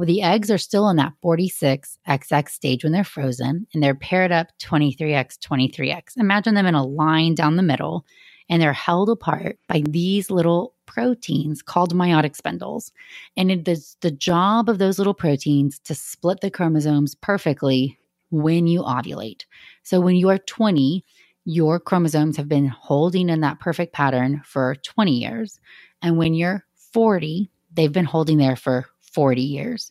the 0.05 0.23
eggs 0.23 0.51
are 0.51 0.59
still 0.59 0.89
in 0.89 0.97
that 0.97 1.15
46XX 1.25 2.49
stage 2.49 2.85
when 2.85 2.93
they're 2.93 3.05
frozen 3.05 3.67
and 3.73 3.83
they're 3.83 3.95
paired 3.95 4.33
up 4.33 4.49
23X, 4.61 5.39
23X. 5.39 6.17
Imagine 6.17 6.55
them 6.55 6.67
in 6.67 6.75
a 6.75 6.87
line 6.87 7.35
down 7.35 7.57
the 7.57 7.63
middle 7.63 8.05
and 8.49 8.61
they're 8.61 8.73
held 8.73 9.09
apart 9.09 9.59
by 9.69 9.83
these 9.89 10.31
little 10.31 10.75
proteins 10.87 11.63
called 11.63 11.95
meiotic 11.95 12.37
spindles. 12.37 12.93
And 13.37 13.51
it 13.51 13.67
is 13.69 13.97
the 14.01 14.11
job 14.11 14.69
of 14.69 14.79
those 14.79 14.99
little 14.99 15.15
proteins 15.15 15.79
to 15.81 15.95
split 15.95 16.41
the 16.41 16.51
chromosomes 16.51 17.15
perfectly 17.15 17.97
when 18.31 18.67
you 18.67 18.83
ovulate. 18.83 19.45
So 19.83 20.01
when 20.01 20.17
you 20.17 20.29
are 20.29 20.39
20, 20.39 21.05
your 21.45 21.81
chromosomes 21.81 22.37
have 22.37 22.49
been 22.49 22.67
holding 22.67 23.29
in 23.29 23.41
that 23.41 23.61
perfect 23.61 23.93
pattern 23.93 24.43
for 24.45 24.77
20 24.77 25.13
years. 25.13 25.59
And 26.03 26.17
when 26.17 26.35
you're 26.35 26.65
40, 26.93 27.51
they've 27.73 27.93
been 27.93 28.05
holding 28.05 28.39
there 28.39 28.57
for 28.57 28.87
40 29.01 29.41
years. 29.41 29.89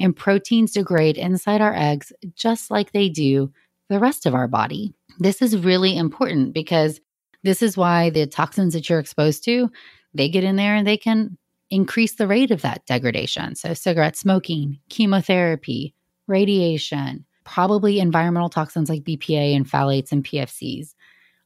And 0.00 0.16
proteins 0.16 0.72
degrade 0.72 1.18
inside 1.18 1.60
our 1.60 1.74
eggs 1.74 2.12
just 2.34 2.70
like 2.70 2.92
they 2.92 3.08
do 3.08 3.52
the 3.88 3.98
rest 3.98 4.26
of 4.26 4.34
our 4.34 4.48
body. 4.48 4.94
This 5.18 5.42
is 5.42 5.56
really 5.56 5.96
important 5.96 6.54
because 6.54 7.00
this 7.42 7.62
is 7.62 7.76
why 7.76 8.10
the 8.10 8.26
toxins 8.26 8.72
that 8.74 8.88
you're 8.88 8.98
exposed 8.98 9.44
to, 9.44 9.70
they 10.14 10.28
get 10.28 10.44
in 10.44 10.56
there 10.56 10.74
and 10.74 10.86
they 10.86 10.96
can 10.96 11.36
increase 11.70 12.14
the 12.14 12.26
rate 12.26 12.50
of 12.50 12.62
that 12.62 12.86
degradation. 12.86 13.54
So 13.54 13.74
cigarette 13.74 14.16
smoking, 14.16 14.78
chemotherapy, 14.88 15.94
radiation, 16.26 17.24
probably 17.44 17.98
environmental 18.00 18.48
toxins 18.48 18.88
like 18.88 19.04
BPA 19.04 19.54
and 19.54 19.68
phthalates 19.68 20.12
and 20.12 20.24
PFCs. 20.24 20.94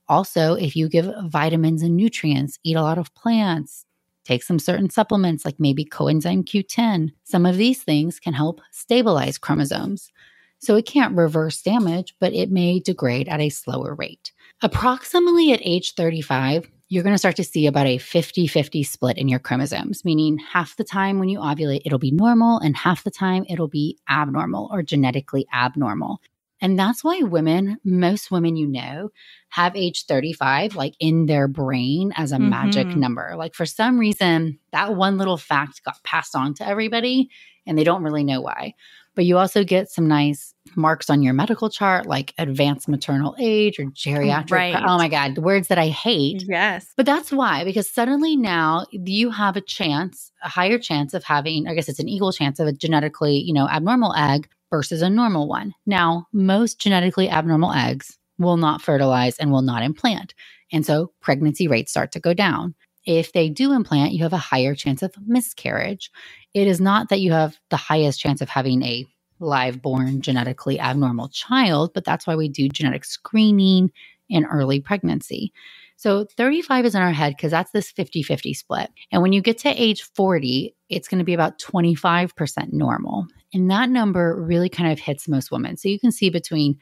Also, 0.09 0.55
if 0.55 0.77
you 0.77 0.89
give 0.89 1.13
vitamins 1.25 1.83
and 1.83 1.97
nutrients, 1.97 2.59
eat 2.63 2.77
a 2.77 2.83
lot 2.83 2.99
of 2.99 3.15
plants, 3.15 3.85
take 4.25 4.43
some 4.43 4.59
certain 4.59 4.91
supplements 4.91 5.45
like 5.45 5.59
maybe 5.59 5.85
coenzyme 5.85 6.45
Q10, 6.45 7.13
some 7.25 7.47
of 7.47 7.57
these 7.57 7.83
things 7.83 8.21
can 8.21 8.33
help 8.33 8.61
stabilize 8.71 9.39
chromosomes. 9.39 10.11
So 10.59 10.77
it 10.77 10.87
can't 10.87 11.17
reverse 11.17 11.61
damage, 11.63 12.15
but 12.19 12.33
it 12.33 12.51
may 12.51 12.81
degrade 12.81 13.29
at 13.29 13.41
a 13.41 13.51
slower 13.51 13.95
rate. 13.95 14.33
Approximately 14.63 15.53
at 15.53 15.61
age 15.63 15.95
35, 15.95 16.71
you're 16.89 17.03
going 17.03 17.15
to 17.15 17.19
start 17.19 17.37
to 17.37 17.45
see 17.45 17.67
about 17.67 17.87
a 17.87 17.99
50 17.99 18.47
50 18.47 18.83
split 18.83 19.19
in 19.19 19.29
your 19.29 19.41
chromosomes, 19.41 20.05
meaning 20.05 20.39
half 20.39 20.77
the 20.77 20.85
time 20.85 21.19
when 21.19 21.29
you 21.29 21.41
ovulate, 21.41 21.83
it'll 21.85 21.99
be 21.99 22.13
normal, 22.13 22.59
and 22.59 22.77
half 22.77 23.05
the 23.05 23.11
time 23.11 23.45
it'll 23.49 23.69
be 23.69 23.99
abnormal 24.09 24.69
or 24.73 24.83
genetically 24.83 25.47
abnormal. 25.53 26.21
And 26.61 26.79
that's 26.79 27.05
why 27.05 27.21
women, 27.21 27.79
most 27.85 28.31
women 28.31 28.57
you 28.57 28.67
know, 28.67 29.11
have 29.51 29.77
age 29.77 30.07
35 30.07 30.75
like 30.75 30.95
in 30.99 31.27
their 31.27 31.49
brain 31.49 32.13
as 32.17 32.33
a 32.33 32.37
mm-hmm. 32.37 32.49
magic 32.49 32.87
number. 32.89 33.35
Like 33.37 33.55
for 33.55 33.67
some 33.67 33.99
reason, 33.99 34.59
that 34.73 34.95
one 34.95 35.19
little 35.19 35.37
fact 35.37 35.85
got 35.85 36.03
passed 36.03 36.35
on 36.35 36.55
to 36.55 36.67
everybody 36.67 37.29
and 37.67 37.77
they 37.77 37.85
don't 37.85 38.03
really 38.03 38.25
know 38.25 38.41
why. 38.41 38.75
But 39.17 39.25
you 39.25 39.39
also 39.39 39.65
get 39.65 39.91
some 39.91 40.07
nice 40.07 40.55
marks 40.77 41.11
on 41.11 41.23
your 41.23 41.33
medical 41.33 41.71
chart 41.71 42.07
like 42.07 42.35
advanced 42.39 42.87
maternal 42.87 43.35
age 43.39 43.79
or 43.79 43.87
geriatric. 43.87 44.51
Right. 44.51 44.77
Oh 44.77 44.99
my 44.99 45.09
God, 45.09 45.35
the 45.35 45.41
words 45.41 45.69
that 45.69 45.79
I 45.79 45.89
hate. 45.89 46.45
Yes. 46.47 46.93
But 46.97 47.07
that's 47.07 47.33
why, 47.33 47.65
because 47.65 47.89
suddenly 47.89 48.37
now 48.37 48.87
you 48.93 49.31
have 49.31 49.57
a 49.57 49.61
chance, 49.61 50.31
a 50.45 50.49
higher 50.49 50.79
chance 50.79 51.15
of 51.15 51.25
having, 51.25 51.67
I 51.67 51.75
guess 51.75 51.89
it's 51.89 51.99
an 51.99 52.09
equal 52.09 52.33
chance 52.33 52.61
of 52.61 52.69
a 52.69 52.73
genetically, 52.73 53.39
you 53.39 53.55
know, 53.55 53.69
abnormal 53.69 54.15
egg 54.15 54.49
versus 54.71 55.03
a 55.03 55.11
normal 55.11 55.49
one. 55.49 55.73
Now, 55.87 56.27
most 56.33 56.79
genetically 56.79 57.31
abnormal 57.31 57.73
eggs 57.73 58.19
will 58.39 58.59
not 58.59 58.83
fertilize 58.83 59.39
and 59.39 59.51
will 59.51 59.63
not 59.63 59.83
implant. 59.83 60.35
And 60.73 60.85
so 60.85 61.13
pregnancy 61.21 61.69
rates 61.69 61.91
start 61.91 62.13
to 62.13 62.21
go 62.21 62.35
down. 62.35 62.75
If 63.07 63.33
they 63.33 63.49
do 63.49 63.73
implant, 63.73 64.13
you 64.13 64.25
have 64.25 64.33
a 64.33 64.37
higher 64.37 64.75
chance 64.75 65.01
of 65.01 65.15
miscarriage. 65.27 66.11
It 66.57 66.67
is 66.67 66.81
not 66.81 67.11
that 67.11 67.21
you 67.21 67.33
have 67.33 67.59
the 67.69 67.77
highest 67.77 68.19
chance 68.19 68.41
of 68.41 68.49
having 68.49 68.83
a 68.83 69.05
live 69.41 69.83
born 69.83 70.23
genetically 70.23 70.81
abnormal 70.81 71.29
child, 71.29 71.91
but 71.93 72.03
that's 72.03 72.27
why 72.27 72.35
we 72.35 72.49
do 72.49 72.71
genetic 72.71 73.05
screening 73.05 73.93
in 74.31 74.47
early 74.47 74.81
pregnancy. 74.81 75.53
So 75.97 76.25
35 76.39 76.87
is 76.87 76.95
in 76.95 77.03
our 77.03 77.13
head 77.13 77.35
because 77.37 77.51
that's 77.51 77.73
this 77.73 77.91
50 77.91 78.23
50 78.23 78.55
split. 78.55 78.91
And 79.13 79.21
when 79.21 79.35
you 79.35 79.43
get 79.43 79.59
to 79.59 79.69
age 79.69 80.03
40, 80.15 80.75
it's 80.89 81.09
going 81.09 81.19
to 81.19 81.27
be 81.27 81.35
about 81.35 81.59
25% 81.59 82.73
normal. 82.73 83.27
And 83.53 83.71
that 83.71 83.91
number 83.91 84.43
really 84.43 84.71
kind 84.71 84.91
of 84.91 84.99
hits 84.99 85.29
most 85.29 85.51
women. 85.51 85.77
So 85.77 85.91
you 85.91 86.01
can 86.01 86.11
see 86.11 86.31
between 86.31 86.79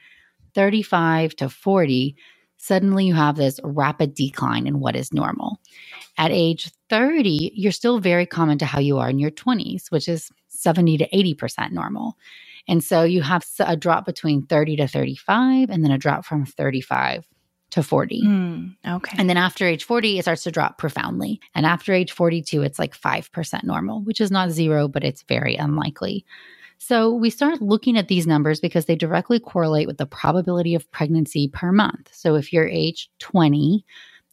35 0.54 1.34
to 1.34 1.48
40, 1.48 2.14
suddenly 2.58 3.06
you 3.06 3.14
have 3.14 3.36
this 3.36 3.60
rapid 3.62 4.14
decline 4.14 4.66
in 4.66 4.80
what 4.80 4.96
is 4.96 5.12
normal. 5.12 5.58
At 6.16 6.30
age 6.30 6.70
30, 6.90 7.52
you're 7.54 7.72
still 7.72 7.98
very 7.98 8.26
common 8.26 8.58
to 8.58 8.66
how 8.66 8.80
you 8.80 8.98
are 8.98 9.10
in 9.10 9.18
your 9.18 9.30
20s, 9.30 9.90
which 9.90 10.08
is 10.08 10.30
70 10.48 10.98
to 10.98 11.08
80% 11.08 11.72
normal. 11.72 12.16
And 12.66 12.82
so 12.82 13.02
you 13.02 13.22
have 13.22 13.44
a 13.60 13.76
drop 13.76 14.06
between 14.06 14.46
30 14.46 14.76
to 14.76 14.88
35 14.88 15.70
and 15.70 15.84
then 15.84 15.90
a 15.90 15.98
drop 15.98 16.24
from 16.24 16.46
35 16.46 17.26
to 17.70 17.82
40. 17.82 18.22
Mm, 18.22 18.76
okay. 18.86 19.16
And 19.18 19.28
then 19.28 19.36
after 19.36 19.66
age 19.66 19.84
40, 19.84 20.18
it 20.18 20.22
starts 20.22 20.44
to 20.44 20.50
drop 20.50 20.78
profoundly. 20.78 21.40
And 21.54 21.66
after 21.66 21.92
age 21.92 22.12
42, 22.12 22.62
it's 22.62 22.78
like 22.78 22.96
5% 22.96 23.64
normal, 23.64 24.02
which 24.02 24.20
is 24.20 24.30
not 24.30 24.50
zero, 24.50 24.88
but 24.88 25.04
it's 25.04 25.22
very 25.22 25.56
unlikely. 25.56 26.24
So 26.78 27.12
we 27.12 27.30
start 27.30 27.62
looking 27.62 27.96
at 27.96 28.08
these 28.08 28.26
numbers 28.26 28.60
because 28.60 28.84
they 28.84 28.96
directly 28.96 29.40
correlate 29.40 29.86
with 29.86 29.98
the 29.98 30.06
probability 30.06 30.74
of 30.74 30.90
pregnancy 30.90 31.48
per 31.48 31.72
month. 31.72 32.10
So 32.12 32.34
if 32.34 32.52
you're 32.52 32.68
age 32.68 33.10
20 33.20 33.84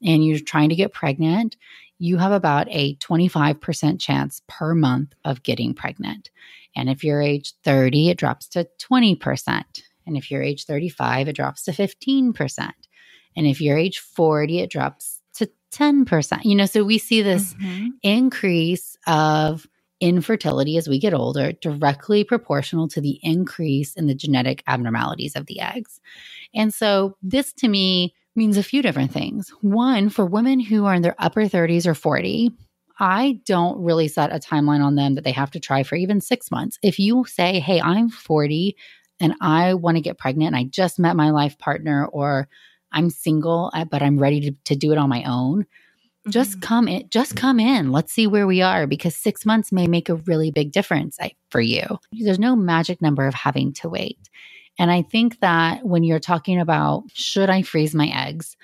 and 0.03 0.25
you're 0.25 0.39
trying 0.39 0.69
to 0.69 0.75
get 0.75 0.93
pregnant, 0.93 1.55
you 1.99 2.17
have 2.17 2.31
about 2.31 2.67
a 2.69 2.95
25% 2.95 3.99
chance 3.99 4.41
per 4.47 4.73
month 4.73 5.13
of 5.23 5.43
getting 5.43 5.73
pregnant. 5.73 6.31
And 6.75 6.89
if 6.89 7.03
you're 7.03 7.21
age 7.21 7.53
30, 7.63 8.09
it 8.09 8.17
drops 8.17 8.47
to 8.49 8.67
20%. 8.79 9.63
And 10.07 10.17
if 10.17 10.31
you're 10.31 10.41
age 10.41 10.65
35, 10.65 11.27
it 11.27 11.35
drops 11.35 11.63
to 11.63 11.71
15%. 11.71 12.71
And 13.35 13.47
if 13.47 13.61
you're 13.61 13.77
age 13.77 13.99
40, 13.99 14.59
it 14.59 14.71
drops 14.71 15.21
to 15.35 15.49
10%. 15.71 16.43
You 16.43 16.55
know, 16.55 16.65
so 16.65 16.83
we 16.83 16.97
see 16.97 17.21
this 17.21 17.53
mm-hmm. 17.53 17.89
increase 18.01 18.97
of 19.07 19.67
infertility 20.01 20.77
as 20.77 20.89
we 20.89 20.99
get 20.99 21.13
older 21.13 21.53
directly 21.53 22.23
proportional 22.23 22.87
to 22.89 22.99
the 22.99 23.19
increase 23.21 23.93
in 23.93 24.07
the 24.07 24.15
genetic 24.15 24.63
abnormalities 24.67 25.35
of 25.35 25.45
the 25.45 25.61
eggs. 25.61 26.01
And 26.53 26.73
so 26.73 27.15
this 27.21 27.53
to 27.53 27.67
me 27.67 28.13
means 28.35 28.57
a 28.57 28.63
few 28.63 28.81
different 28.81 29.11
things. 29.11 29.49
One, 29.61 30.09
for 30.09 30.25
women 30.25 30.59
who 30.59 30.85
are 30.85 30.95
in 30.95 31.01
their 31.01 31.15
upper 31.19 31.43
30s 31.43 31.85
or 31.85 31.93
40, 31.93 32.51
I 32.99 33.39
don't 33.45 33.81
really 33.81 34.07
set 34.07 34.33
a 34.33 34.39
timeline 34.39 34.83
on 34.83 34.95
them 34.95 35.15
that 35.15 35.23
they 35.23 35.31
have 35.31 35.51
to 35.51 35.59
try 35.59 35.83
for 35.83 35.95
even 35.95 36.21
six 36.21 36.51
months. 36.51 36.77
If 36.83 36.99
you 36.99 37.25
say, 37.27 37.59
hey, 37.59 37.79
I'm 37.81 38.09
40 38.09 38.75
and 39.19 39.35
I 39.41 39.75
want 39.75 39.97
to 39.97 40.01
get 40.01 40.17
pregnant 40.17 40.47
and 40.47 40.55
I 40.55 40.63
just 40.63 40.99
met 40.99 41.15
my 41.15 41.31
life 41.31 41.57
partner 41.57 42.05
or 42.05 42.47
I'm 42.91 43.09
single, 43.09 43.71
but 43.89 44.01
I'm 44.01 44.17
ready 44.17 44.41
to, 44.41 44.51
to 44.65 44.75
do 44.75 44.91
it 44.91 44.97
on 44.97 45.09
my 45.09 45.23
own. 45.23 45.65
Mm-hmm. 46.21 46.31
Just 46.31 46.61
come 46.61 46.87
in, 46.87 47.09
just 47.09 47.35
come 47.35 47.59
in. 47.59 47.91
Let's 47.91 48.13
see 48.13 48.27
where 48.27 48.45
we 48.45 48.61
are 48.61 48.85
because 48.85 49.15
six 49.15 49.45
months 49.45 49.71
may 49.71 49.87
make 49.87 50.07
a 50.07 50.15
really 50.15 50.51
big 50.51 50.71
difference 50.71 51.17
for 51.49 51.61
you. 51.61 51.83
There's 52.11 52.39
no 52.39 52.55
magic 52.55 53.01
number 53.01 53.25
of 53.25 53.33
having 53.33 53.73
to 53.73 53.89
wait. 53.89 54.29
And 54.77 54.91
I 54.91 55.01
think 55.01 55.39
that 55.39 55.85
when 55.85 56.03
you're 56.03 56.19
talking 56.19 56.59
about 56.59 57.03
should 57.13 57.49
I 57.49 57.63
freeze 57.63 57.95
my 57.95 58.07
eggs, 58.07 58.55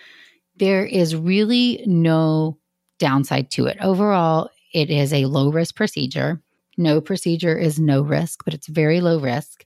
there 0.56 0.86
is 0.86 1.16
really 1.16 1.84
no 1.86 2.58
downside 3.00 3.52
to 3.52 3.66
it. 3.66 3.78
Overall, 3.82 4.50
it 4.74 4.90
is 4.90 5.14
a 5.14 5.26
low 5.26 5.52
risk 5.52 5.76
procedure. 5.76 6.42
No 6.78 7.02
procedure 7.02 7.58
is 7.58 7.80
no 7.80 8.02
risk, 8.02 8.46
but 8.46 8.54
it's 8.54 8.68
very 8.68 9.02
low 9.02 9.20
risk. 9.20 9.66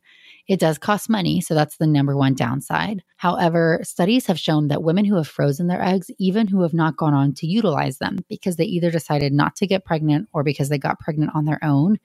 It 0.52 0.60
does 0.60 0.78
cost 0.78 1.10
money, 1.10 1.40
so 1.40 1.56
that's 1.56 1.78
the 1.78 1.88
number 1.88 2.18
one 2.18 2.34
downside. 2.34 3.04
However, 3.16 3.80
studies 3.84 4.26
have 4.26 4.38
shown 4.38 4.68
that 4.68 4.84
women 4.84 5.06
who 5.06 5.16
have 5.16 5.30
frozen 5.30 5.68
their 5.68 5.82
eggs, 5.82 6.12
even 6.20 6.46
who 6.46 6.62
have 6.64 6.74
not 6.74 6.98
gone 6.98 7.14
on 7.14 7.34
to 7.36 7.48
utilize 7.48 8.00
them 8.00 8.18
because 8.28 8.58
they 8.58 8.66
either 8.66 8.92
decided 8.92 9.32
not 9.32 9.56
to 9.56 9.66
get 9.66 9.86
pregnant 9.86 10.28
or 10.34 10.44
because 10.44 10.68
they 10.68 10.78
got 10.78 11.00
pregnant 11.00 11.32
on 11.34 11.46
their 11.46 11.64
own, 11.64 12.00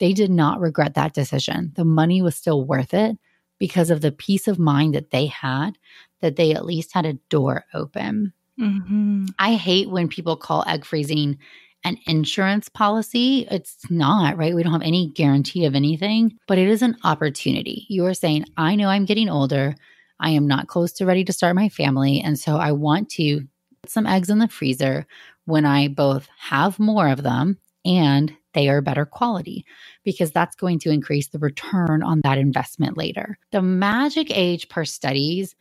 they 0.00 0.12
did 0.12 0.32
not 0.32 0.58
regret 0.58 0.94
that 0.94 1.14
decision. 1.14 1.70
The 1.76 1.84
money 1.84 2.20
was 2.22 2.34
still 2.34 2.64
worth 2.64 2.92
it 2.92 3.18
because 3.60 3.88
of 3.88 4.00
the 4.00 4.10
peace 4.10 4.48
of 4.48 4.58
mind 4.58 4.96
that 4.96 5.12
they 5.12 5.26
had 5.26 5.78
that 6.22 6.34
they 6.34 6.54
at 6.54 6.66
least 6.66 6.92
had 6.92 7.06
a 7.06 7.20
door 7.28 7.66
open. 7.72 8.32
Mm-hmm. 8.58 9.26
I 9.38 9.54
hate 9.54 9.90
when 9.90 10.08
people 10.08 10.34
call 10.34 10.64
egg 10.66 10.84
freezing 10.84 11.38
an 11.84 11.98
insurance 12.06 12.68
policy. 12.68 13.46
It's 13.50 13.78
not, 13.90 14.36
right? 14.36 14.54
We 14.54 14.62
don't 14.62 14.72
have 14.72 14.82
any 14.82 15.08
guarantee 15.08 15.64
of 15.64 15.74
anything, 15.74 16.38
but 16.46 16.58
it 16.58 16.68
is 16.68 16.82
an 16.82 16.96
opportunity. 17.04 17.86
You 17.88 18.06
are 18.06 18.14
saying, 18.14 18.44
I 18.56 18.76
know 18.76 18.88
I'm 18.88 19.04
getting 19.04 19.28
older. 19.28 19.74
I 20.20 20.30
am 20.30 20.46
not 20.46 20.68
close 20.68 20.92
to 20.94 21.06
ready 21.06 21.24
to 21.24 21.32
start 21.32 21.56
my 21.56 21.68
family. 21.68 22.20
And 22.20 22.38
so 22.38 22.56
I 22.56 22.72
want 22.72 23.08
to 23.10 23.40
put 23.82 23.90
some 23.90 24.06
eggs 24.06 24.30
in 24.30 24.38
the 24.38 24.48
freezer 24.48 25.06
when 25.44 25.64
I 25.64 25.88
both 25.88 26.28
have 26.38 26.78
more 26.78 27.08
of 27.08 27.22
them 27.22 27.58
and 27.84 28.32
they 28.54 28.68
are 28.68 28.80
better 28.80 29.04
quality 29.04 29.64
because 30.04 30.30
that's 30.30 30.54
going 30.54 30.78
to 30.80 30.90
increase 30.90 31.28
the 31.28 31.38
return 31.38 32.02
on 32.02 32.20
that 32.22 32.38
investment 32.38 32.96
later. 32.96 33.38
The 33.50 33.62
magic 33.62 34.28
age 34.30 34.68
per 34.68 34.84
studies 34.84 35.56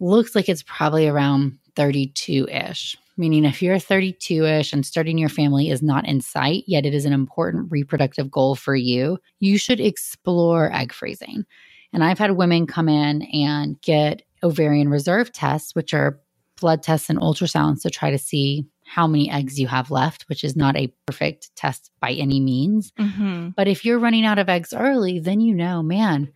looks 0.00 0.34
like 0.34 0.48
it's 0.48 0.64
probably 0.64 1.08
around 1.08 1.58
32 1.76 2.48
ish, 2.48 2.96
meaning 3.16 3.44
if 3.44 3.62
you're 3.62 3.78
32 3.78 4.44
ish 4.44 4.72
and 4.72 4.84
starting 4.84 5.18
your 5.18 5.28
family 5.28 5.70
is 5.70 5.82
not 5.82 6.06
in 6.06 6.20
sight, 6.20 6.64
yet 6.66 6.86
it 6.86 6.94
is 6.94 7.04
an 7.04 7.12
important 7.12 7.70
reproductive 7.70 8.30
goal 8.30 8.54
for 8.54 8.74
you, 8.74 9.18
you 9.40 9.58
should 9.58 9.80
explore 9.80 10.72
egg 10.72 10.92
freezing. 10.92 11.44
And 11.92 12.02
I've 12.02 12.18
had 12.18 12.32
women 12.32 12.66
come 12.66 12.88
in 12.88 13.22
and 13.22 13.80
get 13.80 14.22
ovarian 14.42 14.88
reserve 14.88 15.32
tests, 15.32 15.74
which 15.74 15.94
are 15.94 16.20
blood 16.60 16.82
tests 16.82 17.10
and 17.10 17.18
ultrasounds 17.20 17.82
to 17.82 17.90
try 17.90 18.10
to 18.10 18.18
see 18.18 18.66
how 18.84 19.06
many 19.06 19.30
eggs 19.30 19.58
you 19.58 19.66
have 19.66 19.90
left, 19.90 20.24
which 20.28 20.44
is 20.44 20.56
not 20.56 20.76
a 20.76 20.92
perfect 21.06 21.54
test 21.56 21.90
by 22.00 22.12
any 22.12 22.40
means. 22.40 22.92
Mm-hmm. 22.98 23.50
But 23.56 23.68
if 23.68 23.84
you're 23.84 23.98
running 23.98 24.24
out 24.24 24.38
of 24.38 24.48
eggs 24.48 24.72
early, 24.72 25.18
then 25.18 25.40
you 25.40 25.54
know, 25.54 25.82
man, 25.82 26.30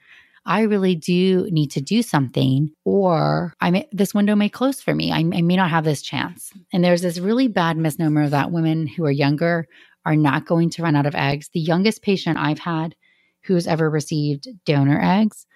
I 0.49 0.63
really 0.63 0.95
do 0.95 1.47
need 1.51 1.71
to 1.73 1.81
do 1.81 2.03
something, 2.03 2.71
or 2.85 3.53
I 3.61 3.71
may, 3.71 3.89
this 3.93 4.15
window 4.15 4.35
may 4.35 4.49
close 4.49 4.81
for 4.81 4.95
me. 4.95 5.13
I, 5.13 5.19
I 5.19 5.43
may 5.43 5.57
not 5.57 5.71
have 5.71 5.85
this 5.85 6.03
chance. 6.03 6.51
And 6.73 6.83
there's 6.83 7.03
this 7.03 7.19
really 7.19 7.49
bad 7.49 7.77
misnomer 7.77 8.29
that 8.29 8.51
women 8.51 8.87
who 8.87 9.05
are 9.05 9.11
younger 9.11 9.69
are 10.07 10.17
not 10.17 10.47
going 10.47 10.71
to 10.71 10.83
run 10.83 10.97
out 10.97 11.05
of 11.05 11.15
eggs. 11.15 11.51
The 11.53 11.61
youngest 11.61 12.03
patient 12.03 12.39
I've 12.39 12.61
had 12.61 12.97
who's 13.43 13.67
ever 13.67 13.91
received 13.91 14.49
donor 14.65 14.99
eggs 15.03 15.47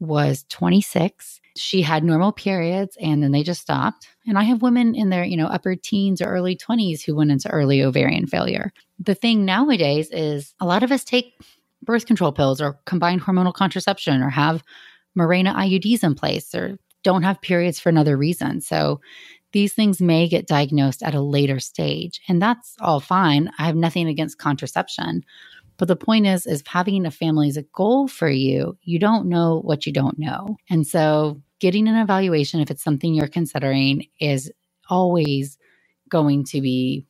was 0.00 0.44
26 0.48 1.40
she 1.58 1.82
had 1.82 2.04
normal 2.04 2.32
periods 2.32 2.96
and 3.00 3.22
then 3.22 3.32
they 3.32 3.42
just 3.42 3.60
stopped. 3.60 4.08
And 4.26 4.38
I 4.38 4.44
have 4.44 4.62
women 4.62 4.94
in 4.94 5.10
their, 5.10 5.24
you 5.24 5.36
know, 5.36 5.46
upper 5.46 5.74
teens 5.74 6.22
or 6.22 6.26
early 6.26 6.56
20s 6.56 7.04
who 7.04 7.14
went 7.14 7.30
into 7.30 7.50
early 7.50 7.82
ovarian 7.82 8.26
failure. 8.26 8.72
The 8.98 9.14
thing 9.14 9.44
nowadays 9.44 10.08
is 10.10 10.54
a 10.60 10.66
lot 10.66 10.82
of 10.82 10.92
us 10.92 11.04
take 11.04 11.34
birth 11.82 12.06
control 12.06 12.32
pills 12.32 12.60
or 12.60 12.78
combined 12.86 13.22
hormonal 13.22 13.54
contraception 13.54 14.22
or 14.22 14.30
have 14.30 14.62
Mirena 15.16 15.54
IUDs 15.54 16.04
in 16.04 16.14
place 16.14 16.54
or 16.54 16.78
don't 17.02 17.22
have 17.22 17.40
periods 17.40 17.78
for 17.78 17.88
another 17.88 18.16
reason. 18.16 18.60
So 18.60 19.00
these 19.52 19.72
things 19.72 20.00
may 20.00 20.28
get 20.28 20.46
diagnosed 20.46 21.02
at 21.02 21.14
a 21.14 21.22
later 21.22 21.58
stage 21.58 22.20
and 22.28 22.42
that's 22.42 22.74
all 22.80 23.00
fine. 23.00 23.50
I 23.58 23.66
have 23.66 23.76
nothing 23.76 24.08
against 24.08 24.38
contraception. 24.38 25.22
But 25.78 25.88
the 25.88 25.96
point 25.96 26.26
is, 26.26 26.44
is 26.44 26.62
having 26.66 27.06
a 27.06 27.10
family 27.10 27.48
is 27.48 27.56
a 27.56 27.62
goal 27.62 28.08
for 28.08 28.28
you. 28.28 28.76
You 28.82 28.98
don't 28.98 29.28
know 29.28 29.60
what 29.60 29.86
you 29.86 29.92
don't 29.92 30.18
know. 30.18 30.56
And 30.68 30.86
so 30.86 31.40
getting 31.60 31.86
an 31.86 31.96
evaluation, 31.96 32.60
if 32.60 32.70
it's 32.70 32.82
something 32.82 33.14
you're 33.14 33.28
considering, 33.28 34.06
is 34.20 34.50
always 34.90 35.56
going 36.08 36.44
to 36.46 36.60
be 36.60 37.06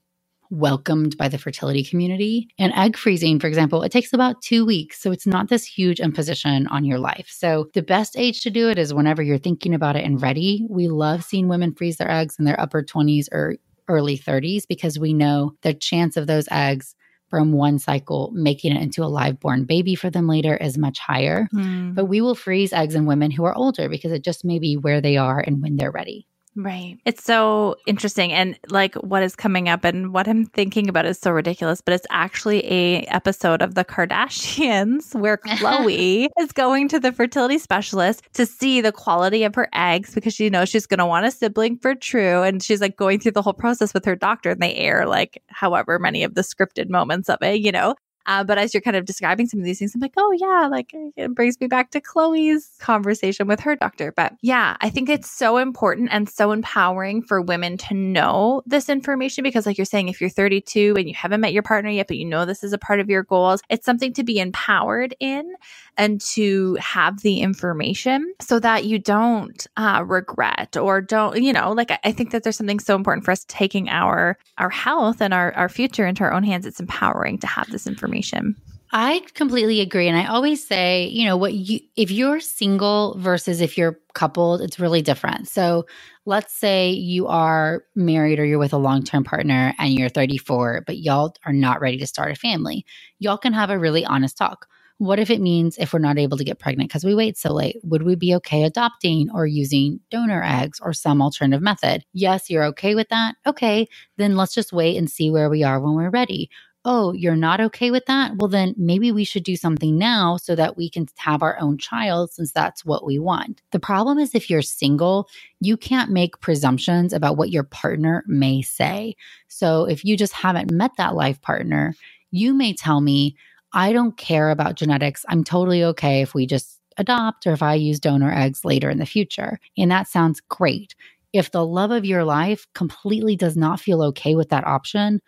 welcomed 0.50 1.16
by 1.16 1.28
the 1.28 1.38
fertility 1.38 1.84
community. 1.84 2.48
And 2.58 2.72
egg 2.74 2.96
freezing, 2.96 3.38
for 3.38 3.46
example, 3.46 3.82
it 3.82 3.92
takes 3.92 4.12
about 4.12 4.40
two 4.42 4.64
weeks. 4.64 5.00
So 5.00 5.12
it's 5.12 5.26
not 5.26 5.48
this 5.48 5.64
huge 5.64 6.00
imposition 6.00 6.66
on 6.68 6.84
your 6.84 6.98
life. 6.98 7.28
So 7.30 7.68
the 7.74 7.82
best 7.82 8.16
age 8.16 8.42
to 8.42 8.50
do 8.50 8.68
it 8.68 8.78
is 8.78 8.94
whenever 8.94 9.22
you're 9.22 9.38
thinking 9.38 9.74
about 9.74 9.96
it 9.96 10.04
and 10.04 10.20
ready. 10.20 10.66
We 10.68 10.88
love 10.88 11.24
seeing 11.24 11.48
women 11.48 11.74
freeze 11.74 11.96
their 11.96 12.10
eggs 12.10 12.36
in 12.38 12.44
their 12.44 12.60
upper 12.60 12.82
20s 12.82 13.26
or 13.32 13.56
early 13.88 14.18
30s 14.18 14.66
because 14.68 14.98
we 14.98 15.12
know 15.12 15.52
the 15.62 15.74
chance 15.74 16.16
of 16.16 16.26
those 16.26 16.48
eggs 16.50 16.94
from 17.28 17.52
one 17.52 17.78
cycle, 17.78 18.30
making 18.32 18.74
it 18.74 18.82
into 18.82 19.04
a 19.04 19.06
live 19.06 19.38
born 19.38 19.64
baby 19.64 19.94
for 19.94 20.10
them 20.10 20.26
later 20.26 20.56
is 20.56 20.78
much 20.78 20.98
higher. 20.98 21.48
Mm. 21.54 21.94
But 21.94 22.06
we 22.06 22.20
will 22.20 22.34
freeze 22.34 22.72
eggs 22.72 22.94
in 22.94 23.06
women 23.06 23.30
who 23.30 23.44
are 23.44 23.54
older 23.54 23.88
because 23.88 24.12
it 24.12 24.24
just 24.24 24.44
may 24.44 24.58
be 24.58 24.76
where 24.76 25.00
they 25.00 25.16
are 25.16 25.40
and 25.40 25.62
when 25.62 25.76
they're 25.76 25.90
ready. 25.90 26.26
Right. 26.60 26.98
It's 27.04 27.22
so 27.22 27.76
interesting 27.86 28.32
and 28.32 28.58
like 28.68 28.96
what 28.96 29.22
is 29.22 29.36
coming 29.36 29.68
up 29.68 29.84
and 29.84 30.12
what 30.12 30.26
I'm 30.26 30.44
thinking 30.44 30.88
about 30.88 31.06
is 31.06 31.16
so 31.16 31.30
ridiculous, 31.30 31.80
but 31.80 31.94
it's 31.94 32.06
actually 32.10 32.66
a 32.66 33.02
episode 33.02 33.62
of 33.62 33.76
the 33.76 33.84
Kardashians 33.84 35.14
where 35.14 35.36
Khloe 35.46 36.26
is 36.40 36.50
going 36.50 36.88
to 36.88 36.98
the 36.98 37.12
fertility 37.12 37.58
specialist 37.58 38.24
to 38.32 38.44
see 38.44 38.80
the 38.80 38.90
quality 38.90 39.44
of 39.44 39.54
her 39.54 39.68
eggs 39.72 40.12
because 40.12 40.34
she 40.34 40.50
knows 40.50 40.68
she's 40.68 40.86
going 40.86 40.98
to 40.98 41.06
want 41.06 41.26
a 41.26 41.30
sibling 41.30 41.78
for 41.78 41.94
true 41.94 42.42
and 42.42 42.60
she's 42.60 42.80
like 42.80 42.96
going 42.96 43.20
through 43.20 43.32
the 43.32 43.42
whole 43.42 43.52
process 43.52 43.94
with 43.94 44.04
her 44.04 44.16
doctor 44.16 44.50
and 44.50 44.60
they 44.60 44.74
air 44.74 45.06
like 45.06 45.40
however 45.46 46.00
many 46.00 46.24
of 46.24 46.34
the 46.34 46.42
scripted 46.42 46.90
moments 46.90 47.28
of 47.28 47.38
it, 47.40 47.60
you 47.60 47.70
know. 47.70 47.94
Uh, 48.28 48.44
but 48.44 48.58
as 48.58 48.74
you're 48.74 48.82
kind 48.82 48.96
of 48.96 49.06
describing 49.06 49.46
some 49.46 49.58
of 49.58 49.64
these 49.64 49.78
things, 49.78 49.94
I'm 49.94 50.02
like, 50.02 50.12
oh, 50.18 50.32
yeah, 50.38 50.68
like 50.70 50.92
it 51.16 51.34
brings 51.34 51.58
me 51.60 51.66
back 51.66 51.90
to 51.92 52.00
Khloe's 52.00 52.68
conversation 52.78 53.46
with 53.46 53.58
her 53.60 53.74
doctor. 53.74 54.12
But 54.12 54.34
yeah, 54.42 54.76
I 54.82 54.90
think 54.90 55.08
it's 55.08 55.30
so 55.30 55.56
important 55.56 56.10
and 56.12 56.28
so 56.28 56.52
empowering 56.52 57.22
for 57.22 57.40
women 57.40 57.78
to 57.78 57.94
know 57.94 58.62
this 58.66 58.90
information 58.90 59.42
because, 59.42 59.64
like 59.64 59.78
you're 59.78 59.86
saying, 59.86 60.08
if 60.08 60.20
you're 60.20 60.28
32 60.28 60.94
and 60.98 61.08
you 61.08 61.14
haven't 61.14 61.40
met 61.40 61.54
your 61.54 61.62
partner 61.62 61.88
yet, 61.88 62.06
but 62.06 62.18
you 62.18 62.26
know 62.26 62.44
this 62.44 62.62
is 62.62 62.74
a 62.74 62.78
part 62.78 63.00
of 63.00 63.08
your 63.08 63.22
goals, 63.22 63.62
it's 63.70 63.86
something 63.86 64.12
to 64.12 64.22
be 64.22 64.38
empowered 64.38 65.16
in 65.20 65.50
and 65.96 66.20
to 66.20 66.74
have 66.74 67.22
the 67.22 67.40
information 67.40 68.34
so 68.40 68.60
that 68.60 68.84
you 68.84 68.98
don't 68.98 69.66
uh, 69.78 70.04
regret 70.06 70.76
or 70.76 71.00
don't, 71.00 71.42
you 71.42 71.52
know, 71.52 71.72
like 71.72 71.98
I, 72.04 72.12
think 72.12 72.32
that 72.32 72.42
there's 72.42 72.56
something 72.56 72.78
so 72.78 72.94
important 72.94 73.24
for 73.24 73.30
us 73.30 73.46
taking 73.48 73.88
our 73.88 74.36
our 74.58 74.70
health 74.70 75.22
and 75.22 75.32
our, 75.32 75.52
our 75.54 75.68
future 75.68 76.06
into 76.06 76.24
our 76.24 76.32
own 76.32 76.42
hands. 76.42 76.66
It's 76.66 76.80
empowering 76.80 77.38
to 77.38 77.46
have 77.46 77.70
this 77.70 77.86
information 77.86 78.17
information. 78.18 78.56
I 78.90 79.20
completely 79.34 79.80
agree. 79.80 80.08
And 80.08 80.16
I 80.16 80.26
always 80.26 80.66
say, 80.66 81.08
you 81.08 81.26
know, 81.26 81.36
what 81.36 81.52
you, 81.52 81.80
if 81.96 82.10
you're 82.10 82.40
single 82.40 83.16
versus 83.18 83.60
if 83.60 83.76
you're 83.76 83.98
coupled, 84.14 84.62
it's 84.62 84.80
really 84.80 85.02
different. 85.02 85.46
So 85.46 85.84
let's 86.24 86.54
say 86.54 86.90
you 86.90 87.26
are 87.26 87.84
married 87.94 88.38
or 88.38 88.46
you're 88.46 88.58
with 88.58 88.72
a 88.72 88.78
long 88.78 89.02
term 89.04 89.24
partner 89.24 89.74
and 89.78 89.92
you're 89.92 90.08
34, 90.08 90.84
but 90.86 90.98
y'all 90.98 91.36
are 91.44 91.52
not 91.52 91.82
ready 91.82 91.98
to 91.98 92.06
start 92.06 92.32
a 92.32 92.34
family. 92.34 92.86
Y'all 93.18 93.36
can 93.36 93.52
have 93.52 93.68
a 93.68 93.78
really 93.78 94.06
honest 94.06 94.38
talk. 94.38 94.66
What 94.96 95.20
if 95.20 95.30
it 95.30 95.40
means 95.40 95.76
if 95.78 95.92
we're 95.92 96.00
not 96.00 96.18
able 96.18 96.38
to 96.38 96.44
get 96.44 96.58
pregnant 96.58 96.88
because 96.88 97.04
we 97.04 97.14
wait 97.14 97.36
so 97.36 97.52
late? 97.52 97.76
Would 97.84 98.02
we 98.02 98.16
be 98.16 98.34
okay 98.36 98.64
adopting 98.64 99.28
or 99.32 99.46
using 99.46 100.00
donor 100.10 100.42
eggs 100.42 100.80
or 100.82 100.92
some 100.92 101.22
alternative 101.22 101.62
method? 101.62 102.04
Yes, 102.14 102.50
you're 102.50 102.64
okay 102.64 102.96
with 102.96 103.08
that. 103.10 103.36
Okay, 103.46 103.86
then 104.16 104.34
let's 104.34 104.54
just 104.54 104.72
wait 104.72 104.96
and 104.96 105.08
see 105.08 105.30
where 105.30 105.50
we 105.50 105.62
are 105.62 105.78
when 105.78 105.94
we're 105.94 106.10
ready 106.10 106.50
oh, 106.90 107.12
you're 107.12 107.36
not 107.36 107.60
okay 107.60 107.90
with 107.90 108.06
that? 108.06 108.32
Well, 108.36 108.48
then 108.48 108.74
maybe 108.78 109.12
we 109.12 109.22
should 109.22 109.44
do 109.44 109.56
something 109.56 109.98
now 109.98 110.38
so 110.38 110.56
that 110.56 110.78
we 110.78 110.88
can 110.88 111.06
have 111.18 111.42
our 111.42 111.60
own 111.60 111.76
child 111.76 112.32
since 112.32 112.50
that's 112.50 112.82
what 112.82 113.04
we 113.04 113.18
want. 113.18 113.60
The 113.72 113.78
problem 113.78 114.18
is 114.18 114.34
if 114.34 114.48
you're 114.48 114.62
single, 114.62 115.28
you 115.60 115.76
can't 115.76 116.10
make 116.10 116.40
presumptions 116.40 117.12
about 117.12 117.36
what 117.36 117.50
your 117.50 117.62
partner 117.62 118.24
may 118.26 118.62
say. 118.62 119.16
So 119.48 119.84
if 119.84 120.02
you 120.02 120.16
just 120.16 120.32
haven't 120.32 120.72
met 120.72 120.92
that 120.96 121.14
life 121.14 121.42
partner, 121.42 121.94
you 122.30 122.54
may 122.54 122.72
tell 122.72 123.02
me, 123.02 123.36
I 123.74 123.92
don't 123.92 124.16
care 124.16 124.48
about 124.48 124.76
genetics. 124.76 125.26
I'm 125.28 125.44
totally 125.44 125.84
okay 125.84 126.22
if 126.22 126.32
we 126.32 126.46
just 126.46 126.80
adopt 126.96 127.46
or 127.46 127.52
if 127.52 127.62
I 127.62 127.74
use 127.74 128.00
donor 128.00 128.32
eggs 128.32 128.64
later 128.64 128.88
in 128.88 128.96
the 128.96 129.04
future. 129.04 129.60
And 129.76 129.90
that 129.90 130.08
sounds 130.08 130.40
great. 130.40 130.94
If 131.34 131.50
the 131.50 131.66
love 131.66 131.90
of 131.90 132.06
your 132.06 132.24
life 132.24 132.66
completely 132.74 133.36
does 133.36 133.58
not 133.58 133.78
feel 133.78 134.02
okay 134.04 134.34
with 134.34 134.48
that 134.48 134.66
option, 134.66 135.20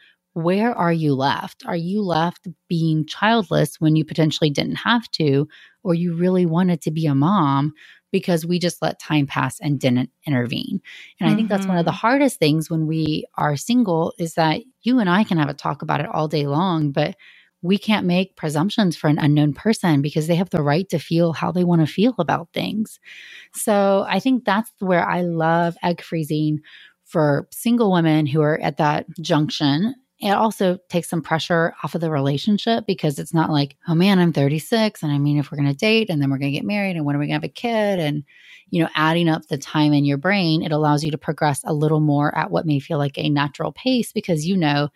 where 0.42 0.72
are 0.72 0.92
you 0.92 1.14
left? 1.14 1.64
Are 1.66 1.76
you 1.76 2.02
left 2.02 2.48
being 2.68 3.06
childless 3.06 3.76
when 3.78 3.96
you 3.96 4.04
potentially 4.04 4.50
didn't 4.50 4.76
have 4.76 5.10
to, 5.12 5.48
or 5.82 5.94
you 5.94 6.14
really 6.14 6.46
wanted 6.46 6.82
to 6.82 6.90
be 6.90 7.06
a 7.06 7.14
mom 7.14 7.72
because 8.12 8.44
we 8.44 8.58
just 8.58 8.82
let 8.82 8.98
time 8.98 9.26
pass 9.26 9.60
and 9.60 9.78
didn't 9.78 10.10
intervene? 10.26 10.80
And 11.18 11.26
mm-hmm. 11.26 11.32
I 11.32 11.36
think 11.36 11.48
that's 11.48 11.66
one 11.66 11.78
of 11.78 11.84
the 11.84 11.90
mm-hmm. 11.90 11.98
hardest 11.98 12.38
things 12.38 12.70
when 12.70 12.86
we 12.86 13.26
are 13.36 13.56
single 13.56 14.12
is 14.18 14.34
that 14.34 14.62
you 14.82 14.98
and 14.98 15.08
I 15.08 15.24
can 15.24 15.38
have 15.38 15.48
a 15.48 15.54
talk 15.54 15.82
about 15.82 16.00
it 16.00 16.08
all 16.12 16.28
day 16.28 16.46
long, 16.46 16.92
but 16.92 17.16
we 17.62 17.76
can't 17.76 18.06
make 18.06 18.36
presumptions 18.36 18.96
for 18.96 19.08
an 19.08 19.18
unknown 19.18 19.52
person 19.52 20.00
because 20.00 20.26
they 20.26 20.36
have 20.36 20.50
the 20.50 20.62
right 20.62 20.88
to 20.88 20.98
feel 20.98 21.32
how 21.32 21.52
they 21.52 21.64
want 21.64 21.86
to 21.86 21.92
feel 21.92 22.14
about 22.18 22.48
things. 22.54 22.98
So 23.54 24.06
I 24.08 24.18
think 24.18 24.44
that's 24.44 24.72
where 24.78 25.06
I 25.06 25.20
love 25.20 25.76
egg 25.82 26.00
freezing 26.00 26.60
for 27.04 27.48
single 27.50 27.92
women 27.92 28.24
who 28.24 28.40
are 28.40 28.58
at 28.60 28.76
that 28.78 29.04
junction 29.20 29.94
it 30.20 30.30
also 30.30 30.78
takes 30.90 31.08
some 31.08 31.22
pressure 31.22 31.74
off 31.82 31.94
of 31.94 32.02
the 32.02 32.10
relationship 32.10 32.84
because 32.86 33.18
it's 33.18 33.32
not 33.32 33.50
like, 33.50 33.76
oh 33.88 33.94
man, 33.94 34.18
I'm 34.18 34.34
36. 34.34 35.02
And 35.02 35.10
I 35.10 35.18
mean, 35.18 35.38
if 35.38 35.50
we're 35.50 35.56
going 35.56 35.70
to 35.70 35.74
date 35.74 36.10
and 36.10 36.20
then 36.20 36.30
we're 36.30 36.38
going 36.38 36.52
to 36.52 36.58
get 36.58 36.66
married 36.66 36.96
and 36.96 37.06
when 37.06 37.16
are 37.16 37.18
we 37.18 37.26
going 37.26 37.40
to 37.40 37.46
have 37.46 37.50
a 37.50 37.52
kid? 37.52 37.98
And, 37.98 38.24
you 38.68 38.82
know, 38.82 38.90
adding 38.94 39.30
up 39.30 39.46
the 39.46 39.56
time 39.56 39.94
in 39.94 40.04
your 40.04 40.18
brain, 40.18 40.62
it 40.62 40.72
allows 40.72 41.02
you 41.02 41.10
to 41.10 41.18
progress 41.18 41.62
a 41.64 41.72
little 41.72 42.00
more 42.00 42.36
at 42.36 42.50
what 42.50 42.66
may 42.66 42.80
feel 42.80 42.98
like 42.98 43.16
a 43.16 43.30
natural 43.30 43.72
pace 43.72 44.12
because 44.12 44.46
you 44.46 44.58
know, 44.58 44.90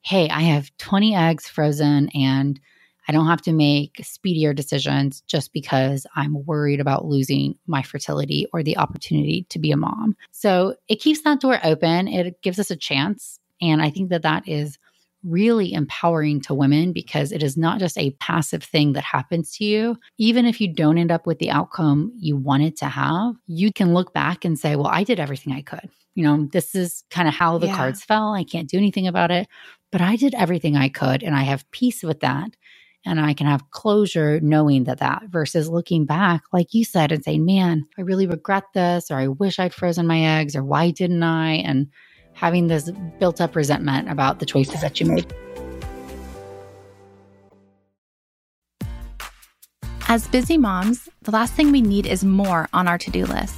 hey, 0.00 0.30
I 0.30 0.40
have 0.40 0.74
20 0.78 1.14
eggs 1.14 1.46
frozen 1.46 2.08
and 2.14 2.58
I 3.06 3.12
don't 3.12 3.26
have 3.26 3.42
to 3.42 3.52
make 3.52 4.00
speedier 4.02 4.54
decisions 4.54 5.22
just 5.22 5.52
because 5.52 6.06
I'm 6.14 6.46
worried 6.46 6.80
about 6.80 7.04
losing 7.04 7.56
my 7.66 7.82
fertility 7.82 8.46
or 8.52 8.62
the 8.62 8.78
opportunity 8.78 9.46
to 9.50 9.58
be 9.58 9.72
a 9.72 9.76
mom. 9.76 10.16
So 10.30 10.76
it 10.88 11.00
keeps 11.00 11.22
that 11.22 11.40
door 11.40 11.58
open. 11.64 12.08
It 12.08 12.40
gives 12.40 12.58
us 12.58 12.70
a 12.70 12.76
chance 12.76 13.39
and 13.60 13.82
I 13.82 13.90
think 13.90 14.10
that 14.10 14.22
that 14.22 14.48
is 14.48 14.78
really 15.22 15.74
empowering 15.74 16.40
to 16.40 16.54
women 16.54 16.92
because 16.94 17.30
it 17.30 17.42
is 17.42 17.56
not 17.56 17.78
just 17.78 17.98
a 17.98 18.10
passive 18.12 18.62
thing 18.62 18.94
that 18.94 19.04
happens 19.04 19.54
to 19.54 19.64
you. 19.64 19.96
Even 20.16 20.46
if 20.46 20.62
you 20.62 20.72
don't 20.72 20.96
end 20.96 21.10
up 21.10 21.26
with 21.26 21.38
the 21.38 21.50
outcome 21.50 22.10
you 22.16 22.36
wanted 22.36 22.74
to 22.78 22.86
have, 22.86 23.34
you 23.46 23.70
can 23.70 23.92
look 23.92 24.14
back 24.14 24.46
and 24.46 24.58
say, 24.58 24.76
well, 24.76 24.86
I 24.86 25.04
did 25.04 25.20
everything 25.20 25.52
I 25.52 25.60
could. 25.60 25.90
You 26.14 26.24
know, 26.24 26.48
this 26.50 26.74
is 26.74 27.04
kind 27.10 27.28
of 27.28 27.34
how 27.34 27.58
the 27.58 27.66
yeah. 27.66 27.76
cards 27.76 28.02
fell. 28.02 28.32
I 28.32 28.44
can't 28.44 28.68
do 28.68 28.78
anything 28.78 29.06
about 29.06 29.30
it. 29.30 29.46
but 29.92 30.00
I 30.00 30.16
did 30.16 30.34
everything 30.34 30.76
I 30.76 30.88
could 30.88 31.22
and 31.22 31.34
I 31.34 31.42
have 31.42 31.70
peace 31.70 32.02
with 32.02 32.20
that. 32.20 32.56
And 33.06 33.18
I 33.18 33.32
can 33.32 33.46
have 33.46 33.70
closure 33.70 34.40
knowing 34.40 34.84
that 34.84 34.98
that 34.98 35.22
versus 35.30 35.70
looking 35.70 36.04
back, 36.04 36.42
like 36.52 36.74
you 36.74 36.84
said, 36.84 37.12
and 37.12 37.24
saying, 37.24 37.46
man, 37.46 37.86
I 37.96 38.02
really 38.02 38.26
regret 38.26 38.64
this, 38.74 39.10
or 39.10 39.16
I 39.16 39.28
wish 39.28 39.58
I'd 39.58 39.72
frozen 39.72 40.06
my 40.06 40.38
eggs, 40.38 40.54
or 40.54 40.62
why 40.62 40.90
didn't 40.90 41.22
I? 41.22 41.52
And 41.54 41.88
having 42.40 42.68
this 42.68 42.90
built 43.18 43.38
up 43.38 43.54
resentment 43.54 44.08
about 44.08 44.38
the 44.38 44.46
choices 44.46 44.80
that 44.80 44.98
you 44.98 45.04
made. 45.04 45.30
As 50.08 50.26
busy 50.26 50.56
moms, 50.56 51.06
the 51.22 51.30
last 51.30 51.52
thing 51.52 51.70
we 51.70 51.82
need 51.82 52.06
is 52.06 52.24
more 52.24 52.66
on 52.72 52.88
our 52.88 52.96
to 52.96 53.10
do 53.10 53.26
list. 53.26 53.54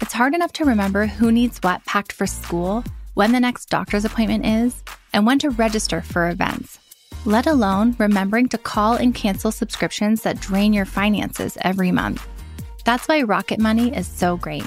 It's 0.00 0.12
hard 0.12 0.34
enough 0.34 0.52
to 0.54 0.64
remember 0.64 1.06
who 1.06 1.30
needs 1.30 1.58
what 1.58 1.84
packed 1.86 2.10
for 2.12 2.26
school, 2.26 2.82
when 3.14 3.30
the 3.30 3.38
next 3.38 3.70
doctor's 3.70 4.04
appointment 4.04 4.44
is, 4.44 4.82
and 5.12 5.24
when 5.24 5.38
to 5.38 5.50
register 5.50 6.02
for 6.02 6.28
events, 6.28 6.80
let 7.24 7.46
alone 7.46 7.94
remembering 7.98 8.48
to 8.48 8.58
call 8.58 8.94
and 8.94 9.14
cancel 9.14 9.52
subscriptions 9.52 10.22
that 10.22 10.40
drain 10.40 10.72
your 10.72 10.84
finances 10.84 11.56
every 11.60 11.92
month. 11.92 12.26
That's 12.84 13.06
why 13.06 13.22
Rocket 13.22 13.60
Money 13.60 13.94
is 13.96 14.08
so 14.08 14.36
great. 14.36 14.66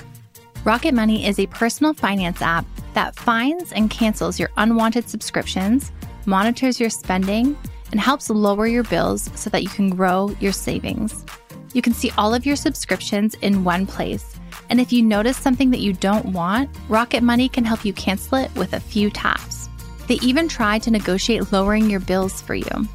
Rocket 0.68 0.94
Money 0.94 1.26
is 1.26 1.40
a 1.40 1.48
personal 1.48 1.94
finance 1.94 2.42
app 2.42 2.66
that 2.94 3.16
finds 3.16 3.72
and 3.72 3.90
cancels 3.90 4.38
your 4.38 4.50
unwanted 4.58 5.08
subscriptions, 5.08 5.94
monitors 6.26 6.78
your 6.78 6.90
spending, 6.90 7.58
and 7.94 8.02
helps 8.02 8.30
lower 8.30 8.68
your 8.68 8.84
bills 8.84 9.30
so 9.34 9.50
that 9.52 9.64
you 9.64 9.70
can 9.70 9.90
grow 9.90 10.36
your 10.42 10.52
savings. 10.52 11.24
You 11.72 11.82
can 11.82 11.94
see 11.94 12.12
all 12.18 12.34
of 12.34 12.46
your 12.46 12.58
subscriptions 12.58 13.34
in 13.36 13.64
one 13.64 13.86
place. 13.88 14.36
And 14.70 14.82
if 14.82 14.92
you 14.92 15.04
notice 15.04 15.38
something 15.38 15.72
that 15.72 15.80
you 15.80 15.94
don't 15.94 16.34
want, 16.34 16.70
Rocket 16.90 17.24
Money 17.24 17.48
can 17.48 17.64
help 17.64 17.86
you 17.86 17.94
cancel 17.94 18.40
it 18.40 18.54
with 18.56 18.74
a 18.74 18.82
few 18.82 19.10
taps. 19.10 19.70
They 20.08 20.16
even 20.16 20.50
try 20.50 20.80
to 20.80 20.92
negotiate 20.92 21.54
lowering 21.54 21.90
your 21.90 22.02
bills 22.02 22.42
for 22.42 22.56
you. 22.56 22.88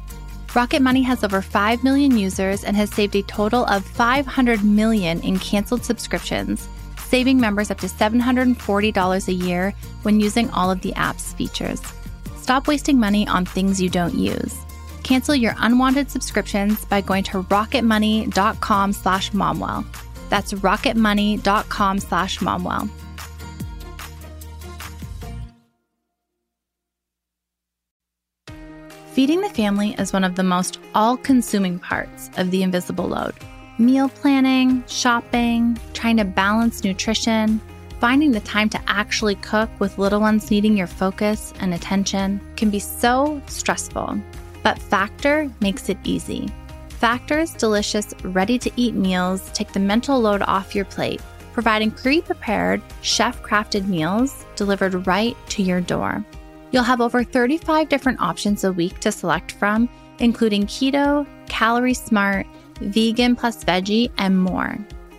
Rocket 0.53 0.83
Money 0.83 1.01
has 1.01 1.23
over 1.23 1.41
5 1.41 1.83
million 1.83 2.19
users 2.19 2.65
and 2.65 2.77
has 2.77 2.91
saved 2.93 3.15
a 3.15 3.23
total 3.23 3.65
of 3.65 3.83
500 3.83 4.63
million 4.63 5.19
in 5.21 5.39
canceled 5.39 5.83
subscriptions, 5.83 6.69
saving 7.13 7.39
members 7.39 7.69
up 7.69 7.77
to 7.77 7.85
$740 7.85 9.27
a 9.27 9.31
year 9.31 9.71
when 10.01 10.19
using 10.19 10.49
all 10.49 10.71
of 10.71 10.81
the 10.81 10.95
app's 10.95 11.31
features. 11.33 11.79
Stop 12.37 12.67
wasting 12.67 12.99
money 12.99 13.27
on 13.27 13.45
things 13.45 13.79
you 13.79 13.87
don't 13.87 14.15
use. 14.15 14.57
Cancel 15.03 15.35
your 15.35 15.53
unwanted 15.59 16.09
subscriptions 16.09 16.85
by 16.85 17.01
going 17.01 17.23
to 17.25 17.43
rocketmoney.com 17.43 18.93
slash 18.93 19.29
momwell. 19.29 19.85
That's 20.29 20.53
rocketmoney.com 20.53 21.99
slash 21.99 22.39
momwell. 22.39 22.89
Feeding 29.11 29.41
the 29.41 29.49
family 29.49 29.93
is 29.99 30.11
one 30.11 30.23
of 30.23 30.33
the 30.33 30.41
most 30.41 30.79
all 30.95 31.17
consuming 31.17 31.77
parts 31.77 32.31
of 32.37 32.49
the 32.49 32.63
invisible 32.63 33.07
load. 33.07 33.35
Meal 33.83 34.07
planning, 34.07 34.81
shopping, 34.87 35.77
trying 35.93 36.15
to 36.15 36.23
balance 36.23 36.85
nutrition, 36.85 37.59
finding 37.99 38.31
the 38.31 38.39
time 38.39 38.69
to 38.69 38.79
actually 38.87 39.35
cook 39.35 39.69
with 39.77 39.97
little 39.97 40.21
ones 40.21 40.49
needing 40.49 40.77
your 40.77 40.87
focus 40.87 41.53
and 41.59 41.73
attention 41.73 42.39
can 42.55 42.69
be 42.69 42.79
so 42.79 43.41
stressful. 43.47 44.17
But 44.63 44.79
Factor 44.79 45.51
makes 45.59 45.89
it 45.89 45.97
easy. 46.05 46.47
Factor's 46.87 47.51
delicious, 47.51 48.13
ready 48.23 48.57
to 48.57 48.71
eat 48.77 48.95
meals 48.95 49.51
take 49.51 49.73
the 49.73 49.81
mental 49.81 50.17
load 50.17 50.43
off 50.43 50.73
your 50.73 50.85
plate, 50.85 51.21
providing 51.51 51.91
pre 51.91 52.21
prepared, 52.21 52.81
chef 53.01 53.43
crafted 53.43 53.89
meals 53.89 54.45
delivered 54.55 55.05
right 55.05 55.35
to 55.49 55.61
your 55.61 55.81
door. 55.81 56.23
You'll 56.71 56.83
have 56.83 57.01
over 57.01 57.21
35 57.21 57.89
different 57.89 58.21
options 58.21 58.63
a 58.63 58.71
week 58.71 59.01
to 59.01 59.11
select 59.11 59.51
from, 59.51 59.89
including 60.19 60.67
keto, 60.67 61.27
calorie 61.49 61.93
smart, 61.93 62.47
vegan 62.79 63.35
plus 63.35 63.63
veggie, 63.63 64.11
and 64.17 64.37
more. 64.37 64.77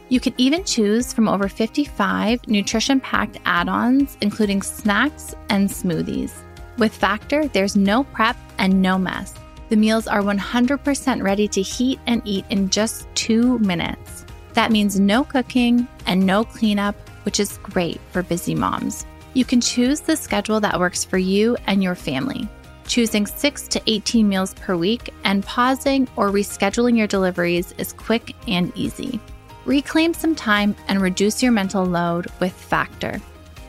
You 0.08 0.20
can 0.20 0.34
even 0.36 0.64
choose 0.64 1.12
from 1.12 1.28
over 1.28 1.48
55 1.48 2.46
nutrition 2.46 3.00
packed 3.00 3.38
add 3.44 3.68
ons, 3.68 4.16
including 4.20 4.62
snacks 4.62 5.34
and 5.48 5.68
smoothies. 5.68 6.32
With 6.78 6.94
Factor, 6.94 7.48
there's 7.48 7.76
no 7.76 8.04
prep 8.04 8.36
and 8.58 8.82
no 8.82 8.98
mess. 8.98 9.34
The 9.70 9.76
meals 9.76 10.06
are 10.06 10.20
100% 10.20 11.22
ready 11.22 11.48
to 11.48 11.62
heat 11.62 11.98
and 12.06 12.20
eat 12.24 12.44
in 12.50 12.68
just 12.68 13.08
two 13.14 13.58
minutes. 13.60 14.26
That 14.52 14.70
means 14.70 15.00
no 15.00 15.24
cooking 15.24 15.88
and 16.06 16.24
no 16.24 16.44
cleanup, 16.44 16.96
which 17.24 17.40
is 17.40 17.58
great 17.62 18.00
for 18.12 18.22
busy 18.22 18.54
moms. 18.54 19.06
You 19.32 19.44
can 19.44 19.60
choose 19.60 20.00
the 20.00 20.16
schedule 20.16 20.60
that 20.60 20.78
works 20.78 21.02
for 21.02 21.18
you 21.18 21.56
and 21.66 21.82
your 21.82 21.94
family, 21.94 22.48
choosing 22.86 23.26
6 23.26 23.68
to 23.68 23.82
18 23.86 24.28
meals 24.28 24.54
per 24.54 24.76
week, 24.76 25.12
and 25.24 25.44
pausing 25.44 26.08
or 26.16 26.30
rescheduling 26.30 26.96
your 26.96 27.06
deliveries 27.06 27.72
is 27.78 27.92
quick 27.92 28.34
and 28.48 28.72
easy. 28.74 29.20
Reclaim 29.64 30.14
some 30.14 30.34
time 30.34 30.76
and 30.88 31.00
reduce 31.00 31.42
your 31.42 31.52
mental 31.52 31.84
load 31.84 32.26
with 32.40 32.52
Factor 32.52 33.20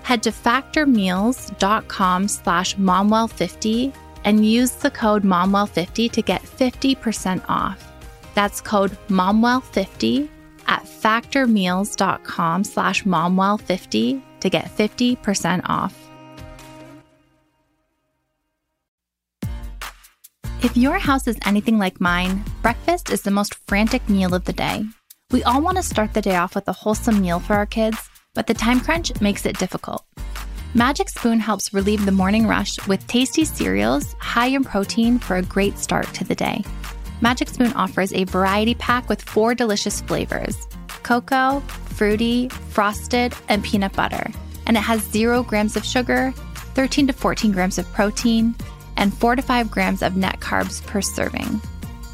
head 0.06 0.22
to 0.22 0.30
factormeals.com 0.30 2.28
slash 2.28 2.76
momwell50 2.76 3.92
and 4.24 4.46
use 4.46 4.72
the 4.74 4.92
code 4.92 5.24
momwell50 5.24 6.12
to 6.12 6.22
get 6.22 6.44
50% 6.44 7.44
off. 7.50 7.92
That's 8.36 8.62
code 8.62 8.92
momwell50 9.08 10.30
at 10.68 10.84
factormeals.com 10.84 12.64
slash 12.64 13.04
momwell50 13.04 14.22
to 14.42 14.50
get 14.50 14.66
50% 14.66 15.62
off. 15.66 16.05
If 20.64 20.76
your 20.76 20.98
house 20.98 21.28
is 21.28 21.38
anything 21.46 21.78
like 21.78 22.02
mine, 22.02 22.44
breakfast 22.62 23.10
is 23.10 23.22
the 23.22 23.32
most 23.32 23.56
frantic 23.68 24.08
meal 24.10 24.34
of 24.34 24.46
the 24.46 24.54
day. 24.54 24.84
We 25.32 25.44
all 25.44 25.62
want 25.62 25.78
to 25.78 25.84
start 25.84 26.14
the 26.14 26.22
day 26.22 26.36
off 26.36 26.56
with 26.56 26.68
a 26.68 26.74
wholesome 26.74 27.22
meal 27.22 27.40
for 27.40 27.56
our 27.56 27.66
kids, 27.66 27.98
but 28.34 28.48
the 28.48 28.54
time 28.54 28.80
crunch 28.80 29.20
makes 29.22 29.46
it 29.46 29.60
difficult. 29.60 30.04
Magic 30.74 31.10
Spoon 31.10 31.40
helps 31.40 31.74
relieve 31.74 32.06
the 32.06 32.12
morning 32.12 32.48
rush 32.48 32.86
with 32.88 33.06
tasty 33.08 33.46
cereals 33.46 34.14
high 34.20 34.48
in 34.48 34.64
protein 34.64 35.20
for 35.20 35.38
a 35.38 35.42
great 35.42 35.78
start 35.78 36.06
to 36.14 36.24
the 36.24 36.36
day. 36.36 36.64
Magic 37.22 37.50
Spoon 37.50 37.74
offers 37.74 38.12
a 38.14 38.24
variety 38.26 38.76
pack 38.76 39.08
with 39.08 39.22
four 39.22 39.56
delicious 39.56 40.02
flavors 40.02 40.68
cocoa, 41.04 41.60
fruity, 41.96 42.50
frosted, 42.50 43.34
and 43.48 43.64
peanut 43.64 43.94
butter. 43.94 44.32
And 44.66 44.76
it 44.76 44.82
has 44.82 45.02
zero 45.04 45.44
grams 45.44 45.76
of 45.76 45.86
sugar, 45.86 46.34
13 46.74 47.08
to 47.08 47.14
14 47.14 47.52
grams 47.52 47.78
of 47.78 47.86
protein, 47.94 48.56
and 48.98 49.14
4 49.14 49.36
to 49.36 49.42
5 49.42 49.72
grams 49.72 50.02
of 50.02 50.16
net 50.16 50.40
carbs 50.40 50.86
per 50.86 51.02
serving. 51.02 51.62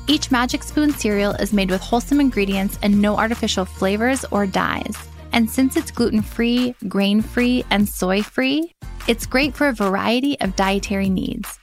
Each 0.08 0.32
Magic 0.32 0.64
Spoon 0.64 0.92
cereal 0.92 1.32
is 1.34 1.54
made 1.54 1.72
with 1.72 1.82
wholesome 1.82 2.20
ingredients 2.20 2.78
and 2.82 3.02
no 3.02 3.18
artificial 3.18 3.66
flavors 3.66 4.26
or 4.32 4.46
dyes. 4.46 4.98
And 5.32 5.50
since 5.50 5.78
it's 5.78 5.92
gluten 5.92 6.22
free, 6.22 6.76
grain 6.88 7.22
free, 7.22 7.64
and 7.70 7.88
soy 7.88 8.22
free, 8.22 8.74
it's 9.08 9.26
great 9.26 9.56
for 9.56 9.68
a 9.68 9.74
variety 9.74 10.40
of 10.42 10.56
dietary 10.56 11.10
needs. 11.10 11.60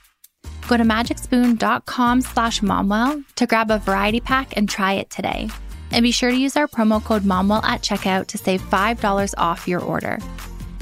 Go 0.67 0.77
to 0.77 0.83
magicspoon.com 0.83 2.21
slash 2.21 2.61
momwell 2.61 3.23
to 3.35 3.47
grab 3.47 3.71
a 3.71 3.79
variety 3.79 4.19
pack 4.19 4.55
and 4.57 4.69
try 4.69 4.93
it 4.93 5.09
today. 5.09 5.49
And 5.91 6.03
be 6.03 6.11
sure 6.11 6.29
to 6.29 6.37
use 6.37 6.55
our 6.55 6.67
promo 6.67 7.03
code 7.03 7.23
momwell 7.23 7.63
at 7.63 7.81
checkout 7.81 8.27
to 8.27 8.37
save 8.37 8.61
$5 8.61 9.33
off 9.37 9.67
your 9.67 9.81
order. 9.81 10.19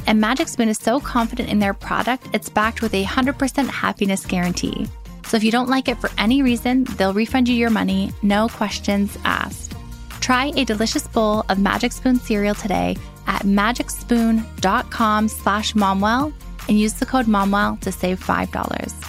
And 0.08 0.22
Magic 0.22 0.48
Spoon 0.48 0.70
is 0.70 0.78
so 0.78 1.02
confident 1.02 1.50
in 1.50 1.60
their 1.60 1.74
product, 1.74 2.30
it's 2.34 2.48
backed 2.48 2.82
with 2.82 2.94
a 2.94 3.04
100% 3.04 3.68
happiness 3.68 4.26
guarantee. 4.26 4.88
So 5.26 5.36
if 5.36 5.44
you 5.44 5.52
don't 5.52 5.68
like 5.68 5.90
it 5.90 6.00
for 6.00 6.10
any 6.18 6.42
reason, 6.42 6.86
they'll 6.96 7.14
refund 7.14 7.50
you 7.50 7.56
your 7.56 7.70
money, 7.70 8.14
no 8.24 8.48
questions 8.48 9.18
asked. 9.26 9.74
Try 10.22 10.54
a 10.56 10.64
delicious 10.64 11.06
bowl 11.10 11.44
of 11.50 11.60
Magic 11.60 11.92
Spoon 11.92 12.20
cereal 12.20 12.56
today 12.56 12.96
at 13.28 13.42
magicspoon.com 13.42 15.28
slash 15.28 15.74
momwell 15.74 16.34
and 16.70 16.80
use 16.80 16.94
the 16.94 17.06
code 17.06 17.26
momwell 17.26 17.78
to 17.82 17.92
save 17.92 18.24
$5. 18.24 19.08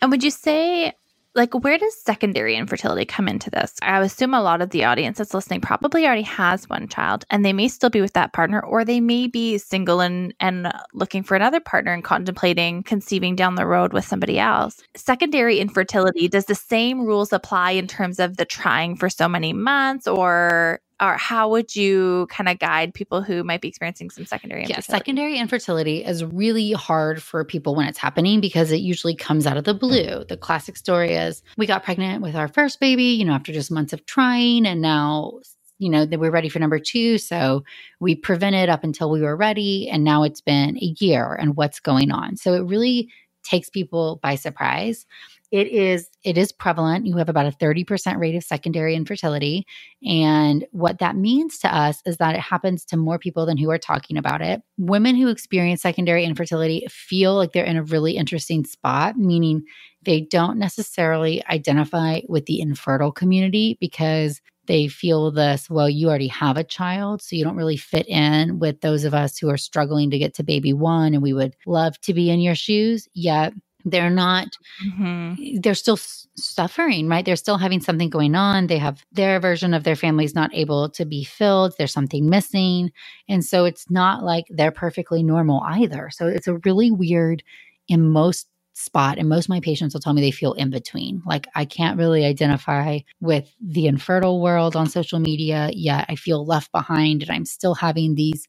And 0.00 0.10
would 0.10 0.24
you 0.24 0.30
say 0.30 0.94
like 1.34 1.54
where 1.54 1.78
does 1.78 1.98
secondary 2.00 2.56
infertility 2.56 3.04
come 3.04 3.28
into 3.28 3.50
this? 3.50 3.74
I 3.82 4.00
assume 4.00 4.34
a 4.34 4.42
lot 4.42 4.60
of 4.60 4.70
the 4.70 4.84
audience 4.84 5.18
that's 5.18 5.34
listening 5.34 5.60
probably 5.60 6.06
already 6.06 6.22
has 6.22 6.68
one 6.68 6.88
child 6.88 7.24
and 7.30 7.44
they 7.44 7.52
may 7.52 7.68
still 7.68 7.90
be 7.90 8.00
with 8.00 8.12
that 8.12 8.32
partner 8.32 8.60
or 8.60 8.84
they 8.84 9.00
may 9.00 9.26
be 9.26 9.58
single 9.58 10.00
and 10.00 10.34
and 10.40 10.72
looking 10.92 11.22
for 11.22 11.34
another 11.34 11.60
partner 11.60 11.92
and 11.92 12.04
contemplating 12.04 12.82
conceiving 12.82 13.34
down 13.34 13.54
the 13.54 13.66
road 13.66 13.92
with 13.92 14.04
somebody 14.04 14.38
else. 14.38 14.82
Secondary 14.94 15.58
infertility 15.58 16.28
does 16.28 16.46
the 16.46 16.54
same 16.54 17.00
rules 17.00 17.32
apply 17.32 17.72
in 17.72 17.86
terms 17.86 18.18
of 18.18 18.36
the 18.36 18.44
trying 18.44 18.96
for 18.96 19.08
so 19.08 19.28
many 19.28 19.52
months 19.52 20.06
or 20.06 20.80
or 21.02 21.16
how 21.16 21.48
would 21.48 21.74
you 21.74 22.26
kind 22.30 22.48
of 22.48 22.58
guide 22.58 22.94
people 22.94 23.22
who 23.22 23.42
might 23.42 23.60
be 23.60 23.68
experiencing 23.68 24.08
some 24.08 24.24
secondary 24.24 24.62
infertility? 24.62 24.86
Yeah, 24.88 24.98
secondary 24.98 25.38
infertility 25.38 26.04
is 26.04 26.24
really 26.24 26.72
hard 26.72 27.22
for 27.22 27.44
people 27.44 27.74
when 27.74 27.88
it's 27.88 27.98
happening 27.98 28.40
because 28.40 28.70
it 28.70 28.76
usually 28.76 29.16
comes 29.16 29.46
out 29.46 29.56
of 29.56 29.64
the 29.64 29.74
blue. 29.74 30.24
The 30.28 30.36
classic 30.36 30.76
story 30.76 31.14
is 31.14 31.42
we 31.58 31.66
got 31.66 31.82
pregnant 31.82 32.22
with 32.22 32.36
our 32.36 32.46
first 32.46 32.78
baby, 32.78 33.04
you 33.04 33.24
know, 33.24 33.32
after 33.32 33.52
just 33.52 33.70
months 33.70 33.92
of 33.92 34.06
trying, 34.06 34.64
and 34.64 34.80
now 34.80 35.40
you 35.78 35.90
know, 35.90 36.06
that 36.06 36.20
we're 36.20 36.30
ready 36.30 36.48
for 36.48 36.60
number 36.60 36.78
two. 36.78 37.18
So 37.18 37.64
we 37.98 38.14
prevented 38.14 38.68
up 38.68 38.84
until 38.84 39.10
we 39.10 39.20
were 39.20 39.34
ready. 39.34 39.88
And 39.88 40.04
now 40.04 40.22
it's 40.22 40.40
been 40.40 40.76
a 40.76 40.94
year 41.00 41.34
and 41.34 41.56
what's 41.56 41.80
going 41.80 42.12
on. 42.12 42.36
So 42.36 42.54
it 42.54 42.60
really 42.60 43.08
takes 43.42 43.68
people 43.68 44.20
by 44.22 44.36
surprise 44.36 45.06
it 45.52 45.68
is 45.68 46.08
it 46.24 46.38
is 46.38 46.50
prevalent. 46.50 47.06
You 47.06 47.18
have 47.18 47.28
about 47.28 47.46
a 47.46 47.50
30% 47.50 48.18
rate 48.18 48.34
of 48.34 48.42
secondary 48.42 48.94
infertility. 48.94 49.66
And 50.02 50.64
what 50.72 50.98
that 50.98 51.14
means 51.14 51.58
to 51.58 51.74
us 51.74 52.00
is 52.06 52.16
that 52.16 52.34
it 52.34 52.40
happens 52.40 52.86
to 52.86 52.96
more 52.96 53.18
people 53.18 53.44
than 53.44 53.58
who 53.58 53.70
are 53.70 53.78
talking 53.78 54.16
about 54.16 54.40
it. 54.40 54.62
Women 54.78 55.14
who 55.14 55.28
experience 55.28 55.82
secondary 55.82 56.24
infertility 56.24 56.86
feel 56.88 57.34
like 57.34 57.52
they're 57.52 57.64
in 57.64 57.76
a 57.76 57.82
really 57.82 58.16
interesting 58.16 58.64
spot 58.64 59.16
meaning 59.16 59.62
they 60.04 60.22
don't 60.22 60.58
necessarily 60.58 61.44
identify 61.46 62.20
with 62.28 62.46
the 62.46 62.60
infertile 62.60 63.12
community 63.12 63.76
because 63.78 64.40
they 64.66 64.88
feel 64.88 65.30
this 65.30 65.68
well 65.68 65.90
you 65.90 66.08
already 66.08 66.28
have 66.28 66.56
a 66.56 66.64
child 66.64 67.20
so 67.20 67.36
you 67.36 67.44
don't 67.44 67.56
really 67.56 67.76
fit 67.76 68.08
in 68.08 68.58
with 68.58 68.80
those 68.80 69.04
of 69.04 69.12
us 69.12 69.36
who 69.36 69.50
are 69.50 69.56
struggling 69.56 70.10
to 70.10 70.18
get 70.18 70.34
to 70.34 70.44
baby 70.44 70.72
one 70.72 71.14
and 71.14 71.22
we 71.22 71.32
would 71.32 71.54
love 71.66 72.00
to 72.00 72.14
be 72.14 72.30
in 72.30 72.40
your 72.40 72.54
shoes. 72.54 73.08
Yet 73.12 73.52
they're 73.84 74.10
not 74.10 74.48
mm-hmm. 74.86 75.60
they're 75.60 75.74
still 75.74 75.98
suffering 76.36 77.08
right? 77.08 77.24
They're 77.24 77.36
still 77.36 77.58
having 77.58 77.80
something 77.80 78.10
going 78.10 78.34
on. 78.34 78.66
They 78.66 78.78
have 78.78 79.04
their 79.12 79.40
version 79.40 79.74
of 79.74 79.84
their 79.84 79.96
family's 79.96 80.34
not 80.34 80.54
able 80.54 80.88
to 80.90 81.04
be 81.04 81.24
filled. 81.24 81.74
There's 81.78 81.92
something 81.92 82.28
missing. 82.28 82.90
And 83.28 83.44
so 83.44 83.64
it's 83.64 83.90
not 83.90 84.24
like 84.24 84.46
they're 84.50 84.72
perfectly 84.72 85.22
normal 85.22 85.62
either. 85.64 86.10
So 86.10 86.26
it's 86.26 86.48
a 86.48 86.58
really 86.64 86.90
weird 86.90 87.42
in 87.88 88.08
most 88.08 88.48
spot 88.74 89.18
and 89.18 89.28
most 89.28 89.44
of 89.44 89.50
my 89.50 89.60
patients 89.60 89.92
will 89.92 90.00
tell 90.00 90.14
me 90.14 90.22
they 90.22 90.30
feel 90.30 90.54
in 90.54 90.70
between. 90.70 91.22
Like 91.26 91.46
i 91.54 91.64
can't 91.64 91.98
really 91.98 92.24
identify 92.24 93.00
with 93.20 93.54
the 93.60 93.86
infertile 93.86 94.40
world 94.40 94.76
on 94.76 94.88
social 94.88 95.18
media 95.18 95.70
yet. 95.74 96.06
I 96.08 96.16
feel 96.16 96.46
left 96.46 96.72
behind 96.72 97.22
and 97.22 97.30
i'm 97.30 97.44
still 97.44 97.74
having 97.74 98.14
these 98.14 98.48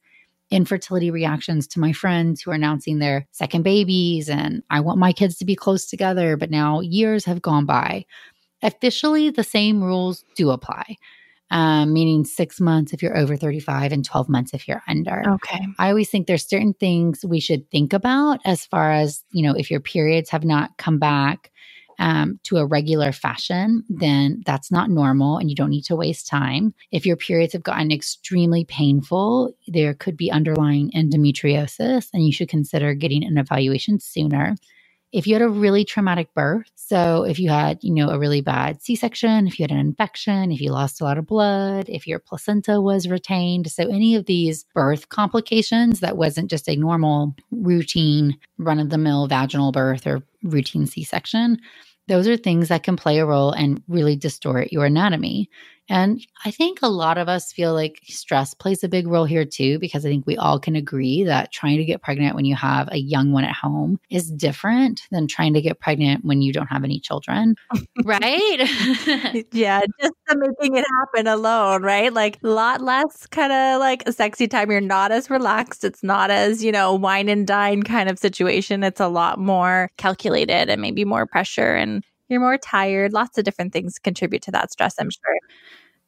infertility 0.54 1.10
reactions 1.10 1.66
to 1.68 1.80
my 1.80 1.92
friends 1.92 2.42
who 2.42 2.52
are 2.52 2.54
announcing 2.54 3.00
their 3.00 3.26
second 3.32 3.64
babies 3.64 4.30
and 4.30 4.62
I 4.70 4.82
want 4.82 5.00
my 5.00 5.12
kids 5.12 5.38
to 5.38 5.46
be 5.46 5.56
close 5.56 5.88
together, 5.88 6.38
but 6.38 6.52
now 6.52 6.80
years 6.80 7.26
have 7.26 7.42
gone 7.42 7.66
by. 7.66 8.06
Officially, 8.62 9.32
the 9.32 9.44
same 9.44 9.84
rules 9.84 10.24
do 10.36 10.52
apply. 10.52 10.96
Um, 11.52 11.94
meaning 11.94 12.26
six 12.26 12.60
months 12.60 12.94
if 12.94 13.04
you're 13.04 13.16
over 13.16 13.38
35 13.38 13.92
and 13.92 14.04
12 14.04 14.28
months 14.28 14.54
if 14.56 14.68
you're 14.68 14.82
under. 14.88 15.24
Okay. 15.34 15.60
I 15.78 15.90
always 15.90 16.10
think 16.10 16.26
there's 16.26 16.48
certain 16.48 16.74
things 16.74 17.24
we 17.24 17.40
should 17.40 17.70
think 17.70 17.94
about 17.94 18.40
as 18.44 18.66
far 18.66 18.92
as, 18.92 19.24
you 19.32 19.44
know, 19.44 19.54
if 19.54 19.70
your 19.70 19.80
periods 19.80 20.32
have 20.32 20.44
not 20.44 20.78
come 20.78 20.98
back 20.98 21.52
um, 22.04 22.38
to 22.44 22.58
a 22.58 22.66
regular 22.66 23.14
fashion, 23.14 23.86
then 23.88 24.44
that's 24.46 24.70
not 24.70 24.90
normal 24.90 25.38
and 25.38 25.50
you 25.50 25.56
don't 25.56 25.70
need 25.70 25.86
to 25.86 25.96
waste 25.96 26.28
time. 26.28 26.74
If 26.92 27.06
your 27.06 27.16
periods 27.16 27.54
have 27.54 27.64
gotten 27.64 27.94
extremely 27.94 28.66
painful, 28.66 29.56
there 29.70 29.94
could 29.94 30.18
be 30.18 30.30
underlying 30.30 30.92
endometriosis 30.92 32.10
and 32.14 32.26
you 32.26 32.34
should 32.34 32.50
consider 32.50 32.94
getting 32.94 33.24
an 33.24 33.38
evaluation 33.38 34.02
sooner. 34.02 34.56
If 35.14 35.28
you 35.28 35.36
had 35.36 35.44
a 35.44 35.48
really 35.48 35.86
traumatic 35.86 36.34
birth, 36.34 36.70
so 36.76 37.24
if 37.24 37.40
you 37.40 37.50
had, 37.50 37.78
you 37.82 37.94
know, 37.94 38.10
a 38.10 38.20
really 38.20 38.42
bad 38.42 38.82
C-section, 38.82 39.48
if 39.48 39.58
you 39.58 39.64
had 39.64 39.72
an 39.72 39.78
infection, 39.78 40.52
if 40.52 40.60
you 40.60 40.72
lost 40.72 41.00
a 41.00 41.06
lot 41.06 41.18
of 41.18 41.28
blood, 41.28 41.88
if 41.88 42.06
your 42.06 42.20
placenta 42.20 42.82
was 42.82 43.08
retained, 43.08 43.72
so 43.72 43.88
any 43.88 44.16
of 44.16 44.26
these 44.26 44.66
birth 44.74 45.08
complications 45.08 46.02
that 46.02 46.18
wasn't 46.18 46.50
just 46.50 46.68
a 46.68 46.76
normal 46.76 47.34
routine 47.52 48.38
run 48.58 48.80
of 48.80 48.90
the 48.90 48.98
mill 48.98 49.28
vaginal 49.28 49.72
birth 49.72 50.06
or 50.06 50.24
routine 50.44 50.86
C 50.86 51.04
section, 51.04 51.60
those 52.08 52.28
are 52.28 52.38
things 52.38 52.70
that 52.70 52.84
can 52.84 52.96
play 52.96 53.20
a 53.20 53.26
role 53.26 53.52
and 53.52 53.82
really 53.88 54.16
distort 54.16 54.72
your 54.72 54.86
anatomy. 54.86 55.50
And 55.90 56.26
I 56.46 56.52
think 56.52 56.80
a 56.82 56.88
lot 56.88 57.18
of 57.18 57.28
us 57.28 57.52
feel 57.52 57.74
like 57.74 58.00
stress 58.06 58.54
plays 58.54 58.84
a 58.84 58.90
big 58.90 59.08
role 59.08 59.26
here 59.26 59.46
too, 59.46 59.80
because 59.80 60.06
I 60.06 60.10
think 60.10 60.26
we 60.26 60.38
all 60.38 60.60
can 60.60 60.76
agree 60.76 61.24
that 61.26 61.52
trying 61.52 61.78
to 61.78 61.86
get 61.86 62.02
pregnant 62.02 62.36
when 62.36 62.46
you 62.46 62.56
have 62.56 62.88
a 62.92 62.98
young 62.98 63.32
one 63.32 63.44
at 63.44 63.56
home 63.56 64.00
is 64.10 64.32
different 64.32 65.02
than 65.12 65.28
trying 65.28 65.54
to 65.54 65.62
get 65.62 65.80
pregnant 65.80 66.24
when 66.24 66.42
you 66.42 66.54
don't 66.54 66.68
have 66.68 66.84
any 66.84 67.00
children. 67.00 67.56
right? 68.06 68.58
yeah, 69.52 69.82
just 70.02 70.14
making 70.36 70.78
it 70.78 70.86
happen 71.00 71.28
alone, 71.28 71.84
right? 71.84 72.14
Like 72.14 72.40
a 72.44 72.48
lot 72.48 72.82
less 72.82 73.28
kind 73.28 73.52
of 73.52 73.80
like 73.80 74.04
a 74.08 74.14
sexy 74.14 74.48
time. 74.48 74.72
You're 74.72 74.82
not 74.82 75.12
as 75.12 75.30
relaxed. 75.30 75.84
It's 75.84 76.04
not 76.04 76.32
as, 76.32 76.64
you 76.64 76.72
know, 76.72 76.94
wine 76.94 77.28
and 77.28 77.46
dine 77.46 77.84
kind 77.84 78.10
of 78.10 78.18
situation. 78.18 78.84
It's 78.84 79.02
a 79.02 79.08
lot 79.08 79.38
more 79.38 79.90
calculated 79.98 80.70
and 80.70 80.82
maybe 80.82 81.04
more 81.04 81.26
pressure 81.26 81.76
and 81.76 82.04
you're 82.30 82.40
more 82.40 82.58
tired. 82.58 83.14
Lots 83.14 83.38
of 83.38 83.44
different 83.44 83.74
things 83.74 84.00
contribute 84.00 84.42
to 84.44 84.52
that 84.52 84.72
stress, 84.72 84.96
I'm 85.00 85.10
sure. 85.10 85.38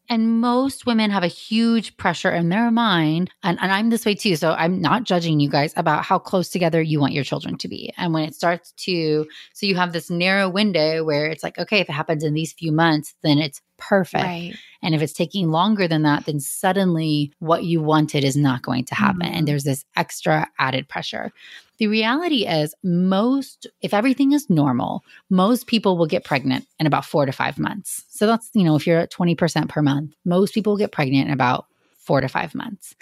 And 0.10 0.42
most 0.42 0.86
women 0.86 1.12
have 1.12 1.24
a 1.24 1.28
huge 1.28 1.98
pressure 1.98 2.32
in 2.32 2.50
their 2.50 2.72
mind. 2.72 3.32
And, 3.44 3.58
and 3.62 3.72
I'm 3.72 3.90
this 3.90 4.06
way 4.06 4.16
too. 4.16 4.36
So 4.36 4.52
I'm 4.52 4.82
not 4.82 5.04
judging 5.04 5.40
you 5.40 5.50
guys 5.50 5.74
about 5.76 6.06
how 6.06 6.20
close 6.20 6.50
together 6.50 6.82
you 6.82 7.00
want 7.00 7.14
your 7.14 7.24
children 7.24 7.58
to 7.60 7.68
be. 7.68 7.94
And 7.98 8.14
when 8.14 8.24
it 8.24 8.36
starts 8.36 8.72
to, 8.78 9.26
so 9.54 9.66
you 9.66 9.76
have 9.76 9.94
this 9.94 10.10
narrow 10.10 10.50
window 10.50 11.04
where 11.04 11.28
it's 11.28 11.44
like, 11.44 11.58
okay, 11.58 11.80
if 11.80 11.90
it 11.90 11.94
happens 11.94 12.24
in 12.24 12.34
these 12.34 12.54
few 12.54 12.72
months, 12.72 13.16
then 13.24 13.38
it's 13.40 13.62
perfect. 13.78 14.24
Right. 14.24 14.56
And 14.86 14.94
if 14.94 15.02
it's 15.02 15.14
taking 15.14 15.50
longer 15.50 15.88
than 15.88 16.04
that, 16.04 16.26
then 16.26 16.40
suddenly 16.40 17.34
what 17.40 17.64
you 17.64 17.82
wanted 17.82 18.24
is 18.24 18.38
not 18.38 18.62
going 18.62 18.86
to 18.86 18.96
happen. 18.96 19.22
Mm-hmm. 19.22 19.36
And 19.36 19.48
there's 19.48 19.64
this 19.64 19.84
extra 19.96 20.48
added 20.60 20.88
pressure. 20.88 21.32
The 21.80 21.88
reality 21.88 22.48
is, 22.48 22.74
most, 22.84 23.68
if 23.82 23.94
everything 23.94 24.32
is 24.32 24.50
normal, 24.50 25.04
most 25.30 25.68
people 25.68 25.98
will 25.98 26.06
get 26.06 26.24
pregnant 26.24 26.68
in 26.80 26.86
about 26.86 27.04
four 27.04 27.26
to 27.26 27.32
five 27.32 27.58
months. 27.58 28.06
So 28.10 28.28
that's, 28.28 28.50
you 28.54 28.64
know, 28.64 28.76
if 28.76 28.86
you're 28.86 29.00
at 29.00 29.12
20% 29.12 29.68
per 29.68 29.82
month, 29.82 30.14
most 30.24 30.54
people 30.54 30.74
will 30.74 30.78
get 30.78 30.92
pregnant 30.92 31.28
in 31.28 31.34
about 31.34 31.66
four 31.98 32.22
to 32.22 32.28
five 32.28 32.54
months. 32.54 32.96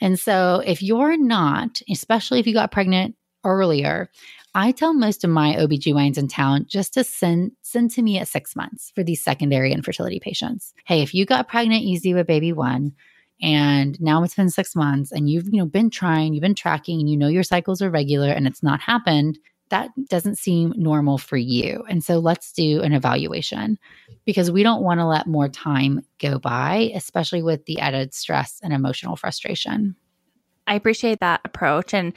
And 0.00 0.20
so 0.20 0.62
if 0.64 0.82
you're 0.82 1.16
not, 1.16 1.80
especially 1.90 2.38
if 2.38 2.46
you 2.46 2.52
got 2.52 2.70
pregnant 2.70 3.16
earlier, 3.44 4.10
I 4.54 4.72
tell 4.72 4.92
most 4.92 5.24
of 5.24 5.30
my 5.30 5.54
OBGYNs 5.54 6.18
in 6.18 6.28
town 6.28 6.66
just 6.68 6.94
to 6.94 7.04
send 7.04 7.52
send 7.62 7.92
to 7.92 8.02
me 8.02 8.18
at 8.18 8.28
six 8.28 8.56
months 8.56 8.92
for 8.94 9.02
these 9.02 9.22
secondary 9.22 9.72
infertility 9.72 10.20
patients. 10.20 10.74
Hey, 10.84 11.02
if 11.02 11.14
you 11.14 11.24
got 11.24 11.48
pregnant 11.48 11.82
easy 11.82 12.14
with 12.14 12.26
baby 12.26 12.52
one, 12.52 12.92
and 13.42 14.00
now 14.00 14.22
it's 14.22 14.34
been 14.34 14.50
six 14.50 14.76
months 14.76 15.12
and 15.12 15.30
you've 15.30 15.46
you 15.50 15.58
know 15.58 15.66
been 15.66 15.90
trying 15.90 16.34
you've 16.34 16.42
been 16.42 16.54
tracking 16.54 17.00
and 17.00 17.08
you 17.08 17.16
know 17.16 17.28
your 17.28 17.42
cycles 17.42 17.80
are 17.80 17.90
regular 17.90 18.28
and 18.28 18.46
it's 18.46 18.62
not 18.62 18.80
happened 18.80 19.38
that 19.70 19.88
doesn't 20.08 20.36
seem 20.36 20.74
normal 20.76 21.16
for 21.16 21.36
you 21.36 21.84
and 21.88 22.04
so 22.04 22.18
let's 22.18 22.52
do 22.52 22.82
an 22.82 22.92
evaluation 22.92 23.78
because 24.24 24.50
we 24.50 24.62
don't 24.62 24.82
want 24.82 25.00
to 25.00 25.06
let 25.06 25.26
more 25.26 25.48
time 25.48 26.02
go 26.18 26.38
by 26.38 26.90
especially 26.94 27.42
with 27.42 27.64
the 27.66 27.78
added 27.80 28.12
stress 28.12 28.60
and 28.62 28.72
emotional 28.72 29.16
frustration 29.16 29.96
i 30.66 30.74
appreciate 30.74 31.20
that 31.20 31.40
approach 31.44 31.94
and 31.94 32.12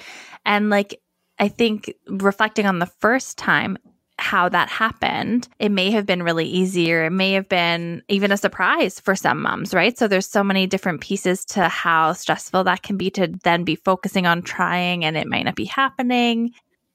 and 0.45 0.69
like 0.69 0.99
I 1.43 1.49
think 1.49 1.93
reflecting 2.07 2.65
on 2.67 2.79
the 2.79 2.85
first 2.85 3.37
time, 3.37 3.77
how 4.17 4.47
that 4.47 4.69
happened, 4.69 5.49
it 5.59 5.73
may 5.73 5.91
have 5.91 6.05
been 6.05 6.23
really 6.23 6.45
easy 6.45 6.93
or 6.93 7.03
it 7.03 7.11
may 7.11 7.33
have 7.33 7.49
been 7.49 8.01
even 8.07 8.31
a 8.31 8.37
surprise 8.37 9.01
for 9.01 9.13
some 9.13 9.41
moms, 9.41 9.73
right? 9.73 9.97
So 9.97 10.07
there's 10.07 10.25
so 10.25 10.41
many 10.41 10.67
different 10.67 11.01
pieces 11.01 11.43
to 11.47 11.67
how 11.67 12.13
stressful 12.13 12.63
that 12.63 12.81
can 12.81 12.95
be 12.95 13.09
to 13.11 13.27
then 13.43 13.65
be 13.65 13.75
focusing 13.75 14.25
on 14.25 14.41
trying 14.41 15.03
and 15.03 15.17
it 15.17 15.27
might 15.27 15.43
not 15.43 15.55
be 15.55 15.65
happening. 15.65 16.51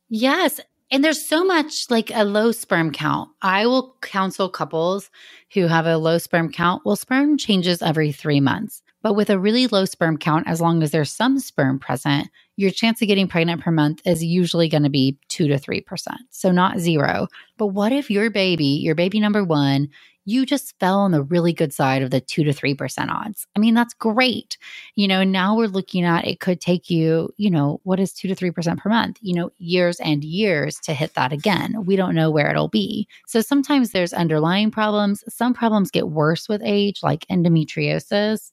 Yes. 0.08 0.62
And 0.90 1.04
there's 1.04 1.28
so 1.28 1.44
much 1.44 1.90
like 1.90 2.10
a 2.14 2.24
low 2.24 2.50
sperm 2.50 2.90
count. 2.90 3.28
I 3.42 3.66
will 3.66 3.96
counsel 4.00 4.48
couples 4.48 5.10
who 5.52 5.66
have 5.66 5.84
a 5.84 5.98
low 5.98 6.16
sperm 6.16 6.50
count. 6.50 6.86
Well, 6.86 6.96
sperm 6.96 7.36
changes 7.36 7.82
every 7.82 8.12
three 8.12 8.40
months. 8.40 8.82
But 9.02 9.12
with 9.12 9.28
a 9.28 9.38
really 9.38 9.66
low 9.66 9.84
sperm 9.84 10.16
count, 10.16 10.48
as 10.48 10.62
long 10.62 10.82
as 10.82 10.90
there's 10.90 11.12
some 11.12 11.38
sperm 11.38 11.78
present, 11.78 12.28
your 12.58 12.72
chance 12.72 13.00
of 13.00 13.06
getting 13.06 13.28
pregnant 13.28 13.62
per 13.62 13.70
month 13.70 14.02
is 14.04 14.22
usually 14.22 14.68
going 14.68 14.82
to 14.82 14.90
be 14.90 15.16
2 15.28 15.46
to 15.46 15.54
3%. 15.54 15.84
So 16.30 16.50
not 16.50 16.80
zero. 16.80 17.28
But 17.56 17.68
what 17.68 17.92
if 17.92 18.10
your 18.10 18.30
baby, 18.30 18.64
your 18.64 18.96
baby 18.96 19.20
number 19.20 19.44
1, 19.44 19.88
you 20.24 20.44
just 20.44 20.76
fell 20.80 20.98
on 20.98 21.12
the 21.12 21.22
really 21.22 21.52
good 21.52 21.72
side 21.72 22.02
of 22.02 22.10
the 22.10 22.20
2 22.20 22.42
to 22.42 22.50
3% 22.50 23.08
odds. 23.10 23.46
I 23.54 23.60
mean, 23.60 23.74
that's 23.74 23.94
great. 23.94 24.58
You 24.96 25.06
know, 25.06 25.22
now 25.22 25.56
we're 25.56 25.68
looking 25.68 26.04
at 26.04 26.26
it 26.26 26.40
could 26.40 26.60
take 26.60 26.90
you, 26.90 27.32
you 27.36 27.48
know, 27.48 27.80
what 27.84 28.00
is 28.00 28.12
2 28.12 28.26
to 28.26 28.34
3% 28.34 28.76
per 28.76 28.90
month? 28.90 29.18
You 29.20 29.36
know, 29.36 29.50
years 29.58 30.00
and 30.00 30.24
years 30.24 30.80
to 30.80 30.94
hit 30.94 31.14
that 31.14 31.32
again. 31.32 31.86
We 31.86 31.94
don't 31.94 32.16
know 32.16 32.28
where 32.28 32.50
it'll 32.50 32.66
be. 32.66 33.06
So 33.28 33.40
sometimes 33.40 33.92
there's 33.92 34.12
underlying 34.12 34.72
problems. 34.72 35.22
Some 35.32 35.54
problems 35.54 35.92
get 35.92 36.08
worse 36.08 36.48
with 36.48 36.60
age, 36.64 37.04
like 37.04 37.24
endometriosis. 37.30 38.50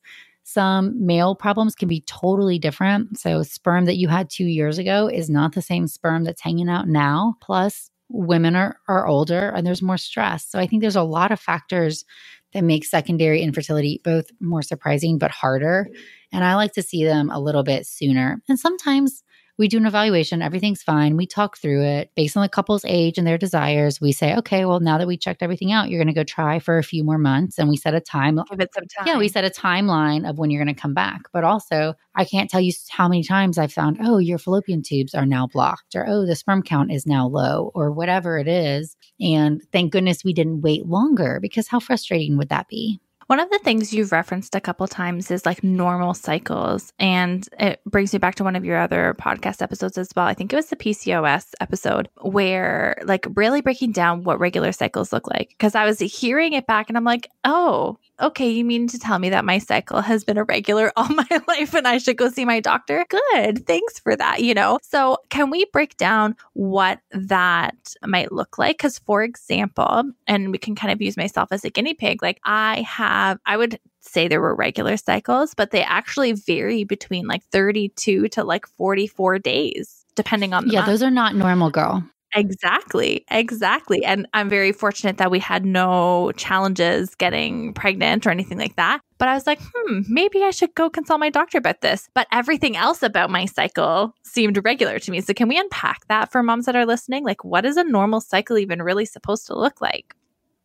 Some 0.47 1.03
male 1.03 1.33
problems 1.33 1.73
can 1.73 1.87
be 1.87 2.01
totally 2.01 2.59
different. 2.59 3.17
So, 3.17 3.41
sperm 3.41 3.85
that 3.85 3.97
you 3.97 4.07
had 4.07 4.29
two 4.29 4.45
years 4.45 4.77
ago 4.77 5.07
is 5.07 5.27
not 5.27 5.53
the 5.53 5.61
same 5.61 5.87
sperm 5.87 6.23
that's 6.23 6.41
hanging 6.41 6.69
out 6.69 6.87
now. 6.87 7.33
Plus, 7.41 7.89
women 8.09 8.55
are, 8.55 8.77
are 8.87 9.07
older 9.07 9.49
and 9.49 9.65
there's 9.65 9.81
more 9.81 9.97
stress. 9.97 10.45
So, 10.45 10.59
I 10.59 10.67
think 10.67 10.83
there's 10.83 10.95
a 10.95 11.01
lot 11.01 11.31
of 11.31 11.39
factors 11.39 12.05
that 12.53 12.63
make 12.63 12.85
secondary 12.85 13.41
infertility 13.41 14.01
both 14.03 14.27
more 14.39 14.61
surprising 14.61 15.17
but 15.17 15.31
harder. 15.31 15.87
And 16.31 16.43
I 16.43 16.53
like 16.53 16.73
to 16.73 16.83
see 16.83 17.03
them 17.03 17.31
a 17.31 17.39
little 17.39 17.63
bit 17.63 17.87
sooner. 17.87 18.39
And 18.47 18.59
sometimes 18.59 19.23
we 19.57 19.67
do 19.67 19.77
an 19.77 19.85
evaluation. 19.85 20.41
Everything's 20.41 20.83
fine. 20.83 21.15
We 21.15 21.25
talk 21.25 21.57
through 21.57 21.83
it 21.83 22.11
based 22.15 22.35
on 22.35 22.43
the 22.43 22.49
couple's 22.49 22.83
age 22.85 23.17
and 23.17 23.25
their 23.25 23.37
desires. 23.37 24.01
We 24.01 24.11
say, 24.11 24.35
okay, 24.35 24.65
well, 24.65 24.79
now 24.79 24.97
that 24.97 25.07
we 25.07 25.17
checked 25.17 25.41
everything 25.41 25.71
out, 25.71 25.89
you're 25.89 25.99
going 25.99 26.13
to 26.13 26.19
go 26.19 26.23
try 26.23 26.59
for 26.59 26.77
a 26.77 26.83
few 26.83 27.03
more 27.03 27.17
months. 27.17 27.57
And 27.57 27.69
we 27.69 27.77
set 27.77 27.93
a 27.93 28.01
time. 28.01 28.39
Give 28.49 28.59
it 28.59 28.73
some 28.73 28.85
time. 28.97 29.07
Yeah, 29.07 29.17
we 29.17 29.27
set 29.29 29.45
a 29.45 29.49
timeline 29.49 30.29
of 30.29 30.37
when 30.37 30.49
you're 30.49 30.63
going 30.63 30.75
to 30.75 30.79
come 30.79 30.93
back. 30.93 31.21
But 31.31 31.43
also, 31.43 31.93
I 32.15 32.25
can't 32.25 32.49
tell 32.49 32.61
you 32.61 32.73
how 32.89 33.07
many 33.07 33.23
times 33.23 33.57
I've 33.57 33.73
found, 33.73 33.97
oh, 34.01 34.17
your 34.17 34.37
fallopian 34.37 34.81
tubes 34.81 35.13
are 35.13 35.25
now 35.25 35.47
blocked, 35.47 35.95
or 35.95 36.05
oh, 36.07 36.25
the 36.25 36.35
sperm 36.35 36.61
count 36.61 36.91
is 36.91 37.05
now 37.05 37.27
low, 37.27 37.71
or 37.73 37.91
whatever 37.91 38.37
it 38.37 38.47
is. 38.47 38.97
And 39.19 39.61
thank 39.71 39.91
goodness 39.91 40.23
we 40.23 40.33
didn't 40.33 40.61
wait 40.61 40.85
longer 40.85 41.39
because 41.41 41.67
how 41.67 41.79
frustrating 41.79 42.37
would 42.37 42.49
that 42.49 42.67
be? 42.67 42.99
One 43.27 43.39
of 43.39 43.49
the 43.49 43.59
things 43.59 43.91
you've 43.91 44.11
referenced 44.11 44.53
a 44.53 44.61
couple 44.61 44.87
times 44.87 45.31
is 45.31 45.47
like 45.47 45.63
normal 45.63 46.13
cycles. 46.13 46.93
And 46.99 47.47
it 47.59 47.81
brings 47.85 48.13
me 48.13 48.19
back 48.19 48.35
to 48.35 48.43
one 48.43 48.55
of 48.55 48.63
your 48.63 48.77
other 48.77 49.15
podcast 49.19 49.63
episodes 49.63 49.97
as 49.97 50.09
well. 50.15 50.27
I 50.27 50.35
think 50.35 50.53
it 50.53 50.55
was 50.55 50.67
the 50.67 50.75
PCOS 50.75 51.53
episode 51.59 52.07
where 52.21 53.01
like 53.03 53.25
really 53.35 53.61
breaking 53.61 53.93
down 53.93 54.23
what 54.23 54.39
regular 54.39 54.71
cycles 54.71 55.11
look 55.11 55.27
like. 55.27 55.55
Cause 55.57 55.73
I 55.73 55.85
was 55.85 55.99
hearing 55.99 56.53
it 56.53 56.67
back 56.67 56.87
and 56.87 56.97
I'm 56.97 57.03
like, 57.03 57.29
oh, 57.43 57.97
okay, 58.21 58.49
you 58.49 58.63
mean 58.63 58.87
to 58.87 58.99
tell 58.99 59.19
me 59.19 59.29
that 59.29 59.43
my 59.43 59.57
cycle 59.57 60.01
has 60.01 60.23
been 60.23 60.37
irregular 60.37 60.91
all 60.95 61.09
my 61.09 61.27
life 61.47 61.73
and 61.73 61.87
I 61.87 61.97
should 61.97 62.17
go 62.17 62.29
see 62.29 62.45
my 62.45 62.59
doctor? 62.59 63.05
Good. 63.09 63.65
Thanks 63.65 63.99
for 63.99 64.15
that, 64.15 64.41
you 64.43 64.53
know? 64.53 64.79
So, 64.81 65.17
can 65.29 65.49
we 65.49 65.65
break 65.73 65.97
down 65.97 66.35
what 66.53 66.99
that 67.11 67.75
might 68.05 68.31
look 68.31 68.57
like? 68.57 68.77
Because, 68.77 68.99
for 68.99 69.23
example, 69.23 70.11
and 70.27 70.51
we 70.51 70.57
can 70.57 70.75
kind 70.75 70.93
of 70.93 71.01
use 71.01 71.17
myself 71.17 71.49
as 71.51 71.65
a 71.65 71.69
guinea 71.69 71.93
pig, 71.93 72.21
like 72.21 72.39
I 72.43 72.81
have, 72.81 73.14
I 73.45 73.57
would 73.57 73.79
say 74.01 74.27
there 74.27 74.41
were 74.41 74.55
regular 74.55 74.97
cycles, 74.97 75.53
but 75.55 75.71
they 75.71 75.83
actually 75.83 76.33
vary 76.33 76.83
between 76.83 77.27
like 77.27 77.43
32 77.51 78.27
to 78.29 78.43
like 78.43 78.65
44 78.77 79.39
days, 79.39 80.05
depending 80.15 80.53
on 80.53 80.65
the 80.65 80.73
Yeah, 80.73 80.79
month. 80.81 80.91
those 80.91 81.03
are 81.03 81.11
not 81.11 81.35
normal, 81.35 81.69
girl. 81.71 82.03
Exactly. 82.35 83.23
Exactly. 83.31 84.03
And 84.03 84.27
I'm 84.33 84.49
very 84.49 84.73
fortunate 84.73 85.17
that 85.17 85.31
we 85.31 85.39
had 85.39 85.65
no 85.65 86.33
challenges 86.35 87.15
getting 87.15 87.73
pregnant 87.73 88.27
or 88.27 88.29
anything 88.29 88.57
like 88.57 88.75
that. 88.75 88.99
But 89.17 89.29
I 89.29 89.33
was 89.33 89.47
like, 89.47 89.59
hmm, 89.73 90.01
maybe 90.09 90.43
I 90.43 90.49
should 90.51 90.75
go 90.75 90.89
consult 90.89 91.21
my 91.21 91.29
doctor 91.29 91.57
about 91.57 91.79
this. 91.79 92.09
But 92.13 92.27
everything 92.33 92.75
else 92.75 93.01
about 93.01 93.29
my 93.29 93.45
cycle 93.45 94.13
seemed 94.23 94.59
regular 94.65 94.99
to 94.99 95.11
me. 95.11 95.21
So, 95.21 95.33
can 95.33 95.47
we 95.47 95.57
unpack 95.57 96.05
that 96.09 96.29
for 96.29 96.43
moms 96.43 96.65
that 96.65 96.75
are 96.75 96.85
listening? 96.85 97.23
Like, 97.23 97.45
what 97.45 97.65
is 97.65 97.77
a 97.77 97.85
normal 97.85 98.19
cycle 98.19 98.57
even 98.57 98.81
really 98.81 99.05
supposed 99.05 99.47
to 99.47 99.57
look 99.57 99.79
like? 99.79 100.13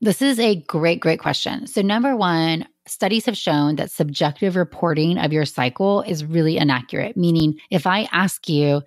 This 0.00 0.22
is 0.22 0.38
a 0.38 0.56
great, 0.56 1.00
great 1.00 1.20
question. 1.20 1.66
So, 1.66 1.82
number 1.82 2.16
one, 2.16 2.66
studies 2.86 3.26
have 3.26 3.36
shown 3.36 3.76
that 3.76 3.90
subjective 3.90 4.56
reporting 4.56 5.18
of 5.18 5.30
your 5.32 5.44
cycle 5.44 6.00
is 6.02 6.24
really 6.24 6.56
inaccurate. 6.56 7.16
Meaning, 7.18 7.58
if 7.70 7.86
I 7.86 8.08
ask 8.10 8.48
you, 8.48 8.82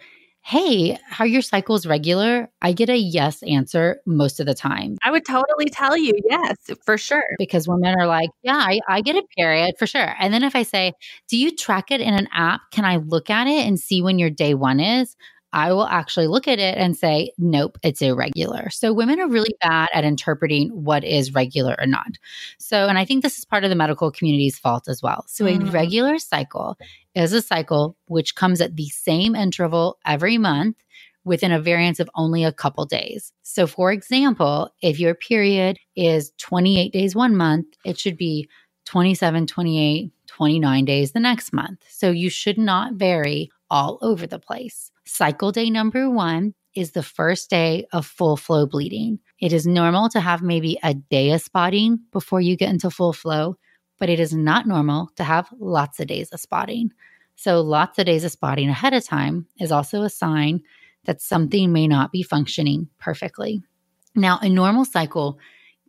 Hey, 0.45 0.97
are 1.19 1.27
your 1.27 1.41
cycles 1.41 1.85
regular? 1.85 2.49
I 2.61 2.73
get 2.73 2.89
a 2.89 2.97
yes 2.97 3.41
answer 3.43 4.01
most 4.05 4.41
of 4.41 4.45
the 4.45 4.53
time. 4.53 4.97
I 5.01 5.09
would 5.09 5.25
totally 5.25 5.69
tell 5.71 5.95
you, 5.95 6.11
yes, 6.29 6.57
for 6.85 6.97
sure. 6.97 7.23
Because 7.37 7.65
women 7.65 7.95
are 7.97 8.07
like, 8.07 8.29
Yeah, 8.41 8.57
I, 8.57 8.79
I 8.89 9.01
get 9.01 9.15
a 9.15 9.23
period 9.37 9.75
for 9.77 9.85
sure. 9.87 10.15
And 10.19 10.33
then 10.33 10.43
if 10.43 10.55
I 10.55 10.63
say, 10.63 10.93
Do 11.29 11.37
you 11.37 11.55
track 11.55 11.91
it 11.91 12.01
in 12.01 12.15
an 12.15 12.27
app? 12.33 12.61
Can 12.71 12.85
I 12.85 12.97
look 12.97 13.29
at 13.29 13.47
it 13.47 13.67
and 13.67 13.79
see 13.79 14.01
when 14.01 14.17
your 14.19 14.31
day 14.31 14.55
one 14.55 14.79
is? 14.79 15.15
I 15.53 15.71
will 15.71 15.85
actually 15.87 16.27
look 16.27 16.47
at 16.47 16.59
it 16.59 16.77
and 16.77 16.97
say, 16.97 17.31
nope, 17.37 17.77
it's 17.83 18.01
irregular. 18.01 18.69
So 18.71 18.91
women 18.91 19.19
are 19.19 19.27
really 19.27 19.55
bad 19.61 19.89
at 19.93 20.03
interpreting 20.03 20.69
what 20.69 21.03
is 21.03 21.33
regular 21.33 21.75
or 21.79 21.85
not. 21.85 22.17
So, 22.57 22.87
and 22.87 22.97
I 22.97 23.05
think 23.05 23.23
this 23.23 23.37
is 23.37 23.45
part 23.45 23.63
of 23.63 23.69
the 23.69 23.75
medical 23.75 24.11
community's 24.11 24.57
fault 24.59 24.87
as 24.89 25.01
well. 25.01 25.23
So, 25.27 25.45
a 25.45 25.57
Mhm. 25.57 25.71
regular 25.71 26.17
cycle 26.19 26.77
is 27.15 27.31
a 27.33 27.41
cycle 27.41 27.95
which 28.07 28.35
comes 28.35 28.59
at 28.61 28.75
the 28.75 28.89
same 28.89 29.35
interval 29.35 29.99
every 30.05 30.37
month 30.37 30.77
within 31.23 31.51
a 31.51 31.61
variance 31.61 31.99
of 31.99 32.09
only 32.15 32.43
a 32.43 32.51
couple 32.51 32.85
days. 32.85 33.31
So, 33.43 33.67
for 33.67 33.91
example, 33.91 34.73
if 34.81 34.99
your 34.99 35.13
period 35.13 35.77
is 35.95 36.33
28 36.37 36.91
days 36.91 37.15
one 37.15 37.35
month, 37.35 37.67
it 37.85 37.97
should 37.99 38.17
be 38.17 38.49
27, 38.85 39.47
28, 39.47 40.11
29 40.27 40.83
days 40.83 41.11
the 41.11 41.19
next 41.19 41.53
month. 41.53 41.85
So, 41.87 42.09
you 42.11 42.29
should 42.29 42.57
not 42.57 42.93
vary 42.93 43.51
all 43.69 43.99
over 44.01 44.27
the 44.27 44.39
place. 44.39 44.91
Cycle 45.05 45.51
day 45.51 45.69
number 45.69 46.09
one 46.09 46.53
is 46.75 46.91
the 46.91 47.03
first 47.03 47.49
day 47.49 47.85
of 47.91 48.05
full 48.05 48.37
flow 48.37 48.65
bleeding. 48.65 49.19
It 49.39 49.53
is 49.53 49.67
normal 49.67 50.09
to 50.09 50.19
have 50.19 50.41
maybe 50.41 50.77
a 50.81 50.93
day 50.93 51.31
of 51.31 51.41
spotting 51.41 51.99
before 52.11 52.41
you 52.41 52.55
get 52.55 52.69
into 52.69 52.89
full 52.89 53.13
flow, 53.13 53.57
but 53.99 54.09
it 54.09 54.19
is 54.19 54.33
not 54.33 54.65
normal 54.65 55.09
to 55.17 55.23
have 55.23 55.49
lots 55.59 55.99
of 55.99 56.07
days 56.07 56.29
of 56.31 56.39
spotting. 56.39 56.91
So, 57.35 57.61
lots 57.61 57.99
of 57.99 58.05
days 58.05 58.23
of 58.23 58.31
spotting 58.31 58.69
ahead 58.69 58.93
of 58.93 59.03
time 59.03 59.47
is 59.59 59.71
also 59.71 60.03
a 60.03 60.09
sign 60.09 60.61
that 61.05 61.21
something 61.21 61.73
may 61.73 61.87
not 61.87 62.11
be 62.11 62.23
functioning 62.23 62.87
perfectly. 62.99 63.61
Now, 64.15 64.39
a 64.41 64.49
normal 64.49 64.85
cycle 64.85 65.39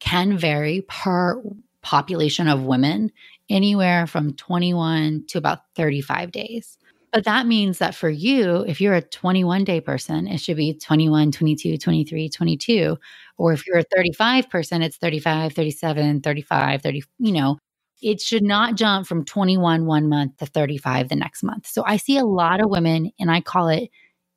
can 0.00 0.36
vary 0.36 0.82
per 0.88 1.42
population 1.82 2.48
of 2.48 2.64
women 2.64 3.12
anywhere 3.48 4.06
from 4.06 4.32
21 4.34 5.26
to 5.28 5.38
about 5.38 5.60
35 5.76 6.32
days. 6.32 6.78
But 7.14 7.24
that 7.26 7.46
means 7.46 7.78
that 7.78 7.94
for 7.94 8.10
you, 8.10 8.64
if 8.66 8.80
you're 8.80 8.96
a 8.96 9.00
21 9.00 9.62
day 9.62 9.80
person, 9.80 10.26
it 10.26 10.38
should 10.38 10.56
be 10.56 10.74
21, 10.74 11.30
22, 11.30 11.78
23, 11.78 12.28
22. 12.28 12.98
Or 13.38 13.52
if 13.52 13.64
you're 13.68 13.78
a 13.78 13.84
35 13.84 14.50
person, 14.50 14.82
it's 14.82 14.96
35, 14.96 15.52
37, 15.52 16.22
35, 16.22 16.82
30, 16.82 17.02
you 17.20 17.32
know, 17.32 17.58
it 18.02 18.20
should 18.20 18.42
not 18.42 18.74
jump 18.74 19.06
from 19.06 19.24
21 19.24 19.86
one 19.86 20.08
month 20.08 20.38
to 20.38 20.46
35 20.46 21.08
the 21.08 21.14
next 21.14 21.44
month. 21.44 21.68
So 21.68 21.84
I 21.86 21.98
see 21.98 22.18
a 22.18 22.24
lot 22.24 22.60
of 22.60 22.68
women, 22.68 23.12
and 23.20 23.30
I 23.30 23.40
call 23.40 23.68
it 23.68 23.90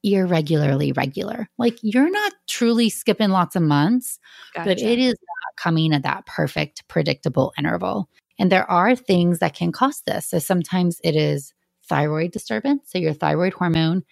irregularly 0.04 0.92
regular. 0.92 1.50
Like 1.58 1.80
you're 1.82 2.12
not 2.12 2.34
truly 2.48 2.92
skipping 2.92 3.30
lots 3.30 3.56
of 3.56 3.64
months, 3.64 4.20
but 4.56 4.80
it 4.80 5.00
is 5.00 5.16
not 5.16 5.58
coming 5.58 5.96
at 5.96 6.04
that 6.04 6.28
perfect, 6.28 6.88
predictable 6.88 7.54
interval. 7.58 8.08
And 8.38 8.52
there 8.52 8.70
are 8.70 8.96
things 8.96 9.40
that 9.40 9.56
can 9.56 9.72
cause 9.72 10.04
this. 10.06 10.28
So 10.28 10.38
sometimes 10.38 11.02
it 11.04 11.16
is 11.16 11.54
thyroid 11.88 12.32
disturbance. 12.32 12.90
So 12.92 12.98
your 12.98 13.14
thyroid 13.14 13.54
hormone 13.54 14.04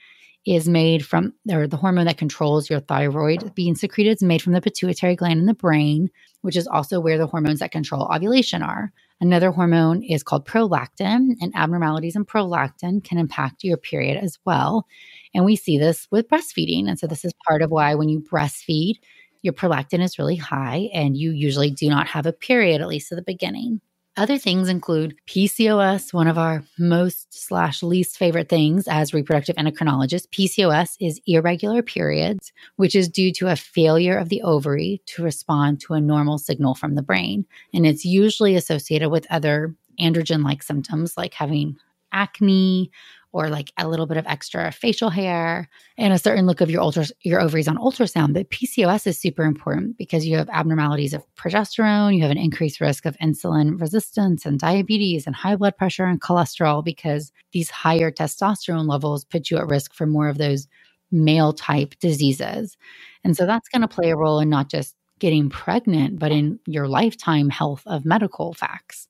is 0.46 0.68
made 0.68 1.06
from, 1.06 1.34
or 1.50 1.68
the 1.68 1.78
hormone 1.78 2.06
that 2.06 2.18
controls 2.18 2.70
your 2.70 2.80
thyroid 2.80 3.54
being 3.56 3.76
secreted 3.76 4.18
is 4.18 4.24
made 4.24 4.42
from 4.42 4.54
the 4.54 4.62
pituitary 4.62 5.16
gland 5.16 5.40
in 5.40 5.48
the 5.48 5.56
brain, 5.56 6.10
which 6.42 6.56
is 6.56 6.68
also 6.68 7.00
where 7.00 7.18
the 7.18 7.26
hormones 7.28 7.60
that 7.60 7.72
control 7.72 8.08
ovulation 8.14 8.62
are. 8.62 8.92
Another 9.22 9.50
hormone 9.50 10.04
is 10.04 10.24
called 10.24 10.46
prolactin, 10.46 11.36
and 11.42 11.52
abnormalities 11.56 12.16
in 12.16 12.26
prolactin 12.26 13.04
can 13.04 13.18
impact 13.18 13.64
your 13.64 13.78
period 13.78 14.22
as 14.22 14.38
well. 14.46 14.86
And 15.34 15.46
we 15.46 15.56
see 15.56 15.78
this 15.78 16.08
with 16.12 16.28
breastfeeding. 16.28 16.88
And 16.88 17.00
so, 17.00 17.08
this 17.08 17.24
is 17.24 17.34
part 17.48 17.62
of 17.62 17.72
why 17.72 17.96
when 17.96 18.10
you 18.10 18.20
breastfeed, 18.20 18.96
your 19.42 19.54
prolactin 19.54 20.04
is 20.04 20.20
really 20.20 20.36
high, 20.36 20.90
and 20.94 21.16
you 21.16 21.32
usually 21.32 21.72
do 21.72 21.90
not 21.90 22.08
have 22.08 22.26
a 22.26 22.34
period, 22.34 22.82
at 22.82 22.88
least 22.88 23.12
at 23.12 23.16
the 23.16 23.24
beginning. 23.24 23.80
Other 24.18 24.38
things 24.38 24.70
include 24.70 25.18
PCOS, 25.28 26.14
one 26.14 26.30
of 26.30 26.38
our 26.38 26.64
most 26.80 27.34
slash 27.34 27.84
least 27.84 28.18
favorite 28.18 28.48
things 28.48 28.88
as 28.88 29.14
reproductive 29.14 29.58
endocrinologists. 29.58 30.30
PCOS 30.30 30.96
is 31.02 31.20
irregular 31.28 31.82
periods, 31.82 32.54
which 32.78 32.96
is 32.96 33.10
due 33.10 33.34
to 33.34 33.48
a 33.48 33.58
failure 33.58 34.18
of 34.18 34.30
the 34.30 34.42
ovary 34.42 35.02
to 35.08 35.24
respond 35.24 35.82
to 35.82 35.96
a 35.96 36.02
normal 36.02 36.38
signal 36.38 36.76
from 36.76 36.96
the 36.96 37.02
brain. 37.02 37.46
And 37.74 37.86
it's 37.86 38.06
usually 38.06 38.56
associated 38.56 39.10
with 39.10 39.28
other 39.30 39.76
androgen 40.00 40.46
like 40.46 40.64
symptoms 40.64 41.18
like 41.18 41.34
having 41.34 41.78
acne 42.14 42.92
or 43.36 43.50
like 43.50 43.74
a 43.78 43.86
little 43.86 44.06
bit 44.06 44.16
of 44.16 44.26
extra 44.28 44.72
facial 44.72 45.10
hair 45.10 45.68
and 45.98 46.14
a 46.14 46.18
certain 46.18 46.46
look 46.46 46.62
of 46.62 46.72
your 46.72 46.82
ultras 46.82 47.12
your 47.22 47.42
ovaries 47.42 47.68
on 47.68 47.76
ultrasound. 47.76 48.34
But 48.34 48.50
PCOS 48.50 49.06
is 49.08 49.20
super 49.20 49.44
important 49.44 49.98
because 49.98 50.26
you 50.26 50.38
have 50.38 50.48
abnormalities 50.50 51.14
of 51.14 51.26
progesterone, 51.36 52.16
you 52.16 52.22
have 52.22 52.32
an 52.32 52.38
increased 52.38 52.80
risk 52.80 53.06
of 53.06 53.18
insulin 53.18 53.78
resistance 53.78 54.46
and 54.46 54.58
diabetes 54.58 55.28
and 55.28 55.36
high 55.36 55.58
blood 55.58 55.76
pressure 55.76 56.06
and 56.06 56.22
cholesterol 56.22 56.82
because 56.82 57.34
these 57.52 57.70
higher 57.70 58.10
testosterone 58.10 58.88
levels 58.88 59.26
put 59.26 59.52
you 59.52 59.58
at 59.58 59.68
risk 59.68 59.94
for 59.94 60.06
more 60.06 60.30
of 60.30 60.38
those 60.38 60.70
male 61.12 61.52
type 61.52 61.94
diseases. 62.00 62.78
And 63.26 63.36
so 63.36 63.46
that's 63.46 63.68
going 63.68 63.82
to 63.82 63.90
play 63.90 64.12
a 64.12 64.16
role 64.16 64.40
in 64.40 64.50
not 64.50 64.70
just 64.70 64.96
getting 65.20 65.50
pregnant, 65.50 66.20
but 66.20 66.32
in 66.32 66.58
your 66.66 66.88
lifetime 66.88 67.50
health 67.50 67.84
of 67.86 68.06
medical 68.06 68.54
facts. 68.54 69.10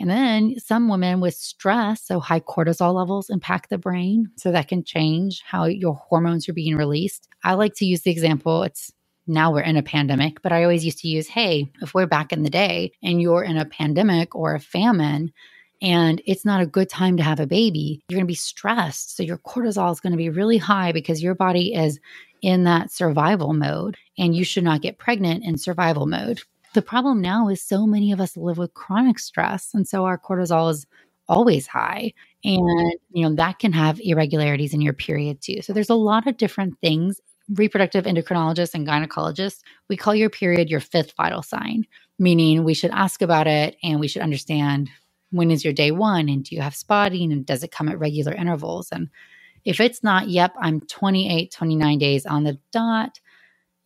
And 0.00 0.08
then 0.08 0.58
some 0.58 0.88
women 0.88 1.20
with 1.20 1.34
stress, 1.34 2.02
so 2.02 2.18
high 2.18 2.40
cortisol 2.40 2.94
levels 2.94 3.28
impact 3.28 3.68
the 3.68 3.78
brain. 3.78 4.30
So 4.36 4.50
that 4.50 4.68
can 4.68 4.82
change 4.82 5.42
how 5.42 5.66
your 5.66 5.94
hormones 5.94 6.48
are 6.48 6.54
being 6.54 6.76
released. 6.76 7.28
I 7.44 7.54
like 7.54 7.74
to 7.74 7.84
use 7.84 8.00
the 8.00 8.10
example 8.10 8.62
it's 8.62 8.90
now 9.26 9.52
we're 9.52 9.60
in 9.60 9.76
a 9.76 9.82
pandemic, 9.82 10.42
but 10.42 10.52
I 10.52 10.62
always 10.62 10.84
used 10.84 10.98
to 11.00 11.08
use 11.08 11.28
hey, 11.28 11.70
if 11.82 11.94
we're 11.94 12.06
back 12.06 12.32
in 12.32 12.42
the 12.42 12.50
day 12.50 12.92
and 13.02 13.20
you're 13.20 13.44
in 13.44 13.58
a 13.58 13.66
pandemic 13.66 14.34
or 14.34 14.54
a 14.54 14.60
famine, 14.60 15.32
and 15.82 16.20
it's 16.26 16.44
not 16.44 16.60
a 16.60 16.66
good 16.66 16.88
time 16.88 17.16
to 17.16 17.22
have 17.22 17.40
a 17.40 17.46
baby, 17.46 18.02
you're 18.08 18.16
going 18.16 18.26
to 18.26 18.30
be 18.30 18.34
stressed. 18.34 19.16
So 19.16 19.22
your 19.22 19.38
cortisol 19.38 19.92
is 19.92 20.00
going 20.00 20.12
to 20.12 20.16
be 20.16 20.28
really 20.28 20.58
high 20.58 20.92
because 20.92 21.22
your 21.22 21.34
body 21.34 21.74
is 21.74 22.00
in 22.42 22.64
that 22.64 22.90
survival 22.90 23.52
mode, 23.52 23.96
and 24.18 24.34
you 24.34 24.44
should 24.44 24.64
not 24.64 24.82
get 24.82 24.98
pregnant 24.98 25.44
in 25.44 25.58
survival 25.58 26.06
mode. 26.06 26.40
The 26.74 26.82
problem 26.82 27.20
now 27.20 27.48
is 27.48 27.62
so 27.62 27.86
many 27.86 28.12
of 28.12 28.20
us 28.20 28.36
live 28.36 28.58
with 28.58 28.74
chronic 28.74 29.18
stress. 29.18 29.70
And 29.74 29.88
so 29.88 30.04
our 30.04 30.18
cortisol 30.18 30.70
is 30.70 30.86
always 31.28 31.66
high. 31.66 32.12
And, 32.44 32.94
you 33.10 33.28
know, 33.28 33.34
that 33.36 33.58
can 33.58 33.72
have 33.72 34.00
irregularities 34.02 34.74
in 34.74 34.80
your 34.80 34.92
period 34.92 35.40
too. 35.40 35.62
So 35.62 35.72
there's 35.72 35.90
a 35.90 35.94
lot 35.94 36.26
of 36.26 36.36
different 36.36 36.74
things. 36.80 37.20
Reproductive 37.54 38.04
endocrinologists 38.04 38.74
and 38.74 38.86
gynecologists, 38.86 39.60
we 39.88 39.96
call 39.96 40.14
your 40.14 40.30
period 40.30 40.70
your 40.70 40.80
fifth 40.80 41.12
vital 41.16 41.42
sign, 41.42 41.84
meaning 42.18 42.62
we 42.62 42.74
should 42.74 42.92
ask 42.92 43.22
about 43.22 43.48
it 43.48 43.76
and 43.82 43.98
we 43.98 44.06
should 44.06 44.22
understand 44.22 44.88
when 45.30 45.50
is 45.50 45.64
your 45.64 45.72
day 45.72 45.90
one 45.90 46.28
and 46.28 46.44
do 46.44 46.54
you 46.54 46.60
have 46.60 46.76
spotting 46.76 47.32
and 47.32 47.46
does 47.46 47.64
it 47.64 47.72
come 47.72 47.88
at 47.88 47.98
regular 47.98 48.32
intervals? 48.32 48.88
And 48.92 49.08
if 49.64 49.80
it's 49.80 50.02
not, 50.02 50.28
yep, 50.28 50.52
I'm 50.60 50.80
28, 50.80 51.52
29 51.52 51.98
days 51.98 52.26
on 52.26 52.44
the 52.44 52.58
dot, 52.72 53.20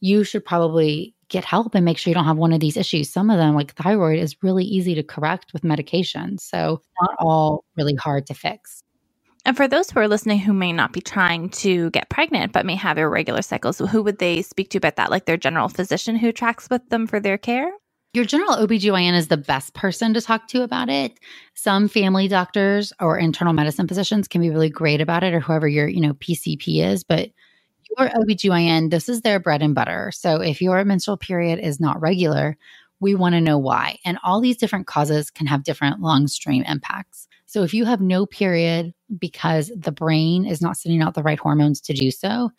you 0.01 0.25
should 0.25 0.45
probably 0.45 1.15
get 1.35 1.45
help 1.45 1.75
and 1.75 1.85
make 1.85 1.99
sure 1.99 2.11
you 2.11 2.15
don't 2.15 2.25
have 2.25 2.39
one 2.39 2.53
of 2.53 2.61
these 2.61 2.77
issues. 2.77 3.11
Some 3.11 3.29
of 3.29 3.39
them, 3.39 3.55
like 3.55 3.75
thyroid, 3.75 4.21
is 4.21 4.43
really 4.43 4.65
easy 4.65 4.95
to 4.95 5.03
correct 5.03 5.53
with 5.53 5.65
medication. 5.65 6.39
So, 6.39 6.81
not 7.01 7.11
all 7.19 7.65
really 7.77 7.97
hard 7.97 8.27
to 8.29 8.35
fix. 8.35 8.83
And 9.45 9.57
for 9.57 9.69
those 9.69 9.91
who 9.91 10.01
are 10.01 10.09
listening 10.09 10.39
who 10.39 10.55
may 10.55 10.73
not 10.73 10.95
be 10.95 11.03
trying 11.03 11.51
to 11.51 11.91
get 11.91 12.09
pregnant 12.09 12.53
but 12.53 12.65
may 12.65 12.77
have 12.77 12.97
irregular 12.97 13.43
cycles, 13.43 13.79
who 13.79 14.03
would 14.03 14.19
they 14.19 14.41
speak 14.41 14.71
to 14.71 14.79
about 14.79 14.97
that? 14.97 15.11
Like 15.11 15.27
their 15.27 15.37
general 15.37 15.69
physician 15.69 16.17
who 16.17 16.33
tracks 16.33 16.71
with 16.71 16.89
them 16.89 17.07
for 17.07 17.21
their 17.21 17.37
care? 17.37 17.71
Your 18.15 18.25
general 18.25 18.55
OBGYN 18.55 19.13
is 19.15 19.27
the 19.27 19.37
best 19.37 19.75
person 19.75 20.15
to 20.15 20.21
talk 20.21 20.47
to 20.49 20.63
about 20.63 20.89
it. 20.89 21.19
Some 21.55 21.89
family 21.89 22.29
doctors 22.29 22.93
or 23.01 23.19
internal 23.19 23.53
medicine 23.53 23.89
physicians 23.89 24.29
can 24.29 24.41
be 24.41 24.51
really 24.51 24.71
great 24.71 25.01
about 25.01 25.25
it 25.25 25.35
or 25.35 25.41
whoever 25.41 25.67
your, 25.67 25.89
you 25.89 26.01
know, 26.01 26.15
PCP 26.15 26.83
is, 26.83 27.03
but 27.03 27.31
your 27.99 28.09
OBGYN, 28.09 28.91
this 28.91 29.09
is 29.09 29.23
their 29.23 29.41
bread 29.41 29.63
and 29.63 29.75
butter. 29.75 30.11
So 30.13 30.41
if 30.41 30.61
your 30.61 30.85
menstrual 30.85 31.17
period 31.17 31.59
is 31.59 31.81
not 31.81 32.01
regular, 32.01 32.57
we 33.01 33.15
want 33.15 33.35
to 33.35 33.41
know 33.41 33.59
why. 33.59 33.99
And 34.05 34.19
all 34.23 34.41
these 34.41 34.57
different 34.57 34.87
causes 34.87 35.31
can 35.31 35.47
have 35.47 35.65
different 35.65 36.01
long 36.01 36.27
stream 36.27 36.63
impacts. 36.65 37.29
So 37.47 37.63
if 37.63 37.75
you 37.75 37.85
have 37.85 38.01
no 38.01 38.27
period 38.27 38.95
because 39.19 39.71
the 39.77 39.93
brain 39.93 40.47
is 40.47 40.61
not 40.61 40.77
sending 40.77 41.03
out 41.03 41.15
the 41.15 41.23
right 41.23 41.39
hormones 41.39 41.81
to 41.83 41.93
do 41.93 42.11
so, 42.11 42.51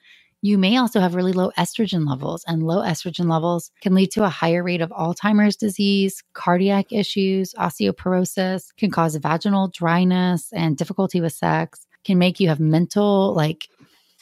you 0.42 0.60
may 0.60 0.78
also 0.78 1.00
have 1.00 1.16
really 1.16 1.34
low 1.34 1.50
estrogen 1.58 2.08
levels, 2.08 2.44
and 2.46 2.62
low 2.62 2.84
estrogen 2.84 3.28
levels 3.28 3.72
can 3.82 3.96
lead 3.96 4.12
to 4.12 4.24
a 4.24 4.30
higher 4.30 4.62
rate 4.62 4.82
of 4.82 4.92
Alzheimer's 4.92 5.56
disease, 5.56 6.24
cardiac 6.34 6.92
issues, 6.92 7.56
osteoporosis, 7.56 8.68
can 8.78 8.92
cause 8.92 9.16
vaginal 9.16 9.70
dryness 9.70 10.54
and 10.54 10.78
difficulty 10.78 11.20
with 11.20 11.34
sex, 11.34 11.88
can 12.04 12.20
make 12.20 12.40
you 12.40 12.48
have 12.48 12.60
mental 12.60 13.34
like 13.34 13.68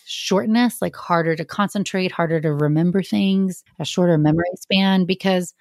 shortness, 0.06 0.82
like 0.82 0.96
harder 0.96 1.36
to 1.36 1.46
concentrate, 1.46 2.12
harder 2.12 2.40
to 2.42 2.54
remember 2.54 3.02
things, 3.02 3.64
a 3.80 3.86
shorter 3.86 4.18
memory 4.18 4.46
span 4.60 5.06
because 5.06 5.54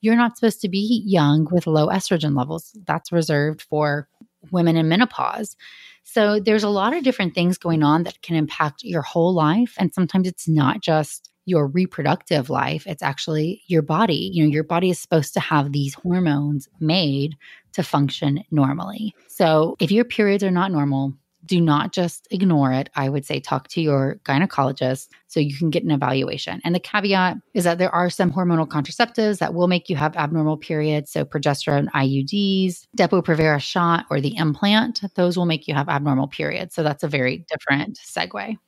you're 0.00 0.16
not 0.16 0.36
supposed 0.36 0.60
to 0.60 0.68
be 0.68 1.02
young 1.04 1.48
with 1.50 1.66
low 1.66 1.88
estrogen 1.88 2.36
levels. 2.36 2.76
That's 2.86 3.12
reserved 3.12 3.62
for 3.62 4.08
women 4.50 4.76
in 4.76 4.88
menopause. 4.88 5.56
So 6.04 6.40
there's 6.40 6.64
a 6.64 6.68
lot 6.68 6.96
of 6.96 7.04
different 7.04 7.34
things 7.34 7.58
going 7.58 7.82
on 7.82 8.04
that 8.04 8.22
can 8.22 8.36
impact 8.36 8.82
your 8.82 9.02
whole 9.02 9.34
life. 9.34 9.74
And 9.78 9.92
sometimes 9.92 10.26
it's 10.26 10.48
not 10.48 10.80
just 10.80 11.30
your 11.44 11.66
reproductive 11.66 12.50
life, 12.50 12.86
it's 12.86 13.02
actually 13.02 13.62
your 13.66 13.82
body. 13.82 14.30
You 14.32 14.44
know, 14.44 14.50
your 14.50 14.64
body 14.64 14.90
is 14.90 15.00
supposed 15.00 15.32
to 15.34 15.40
have 15.40 15.72
these 15.72 15.94
hormones 15.94 16.68
made 16.78 17.36
to 17.72 17.82
function 17.82 18.44
normally. 18.50 19.14
So 19.28 19.76
if 19.80 19.90
your 19.90 20.04
periods 20.04 20.44
are 20.44 20.50
not 20.50 20.72
normal, 20.72 21.14
do 21.44 21.60
not 21.60 21.92
just 21.92 22.26
ignore 22.30 22.72
it. 22.72 22.90
I 22.94 23.08
would 23.08 23.24
say 23.24 23.40
talk 23.40 23.68
to 23.68 23.80
your 23.80 24.20
gynecologist 24.24 25.08
so 25.28 25.40
you 25.40 25.56
can 25.56 25.70
get 25.70 25.84
an 25.84 25.90
evaluation. 25.90 26.60
And 26.64 26.74
the 26.74 26.80
caveat 26.80 27.36
is 27.54 27.64
that 27.64 27.78
there 27.78 27.94
are 27.94 28.10
some 28.10 28.32
hormonal 28.32 28.66
contraceptives 28.66 29.38
that 29.38 29.54
will 29.54 29.68
make 29.68 29.88
you 29.88 29.96
have 29.96 30.16
abnormal 30.16 30.56
periods. 30.56 31.10
So 31.12 31.24
progesterone 31.24 31.88
IUDs, 31.90 32.86
Depo-Provera 32.96 33.60
shot, 33.60 34.06
or 34.10 34.20
the 34.20 34.36
implant, 34.36 35.02
those 35.14 35.36
will 35.36 35.46
make 35.46 35.68
you 35.68 35.74
have 35.74 35.88
abnormal 35.88 36.28
periods. 36.28 36.74
So 36.74 36.82
that's 36.82 37.02
a 37.04 37.08
very 37.08 37.44
different 37.48 37.98
segue. 37.98 38.58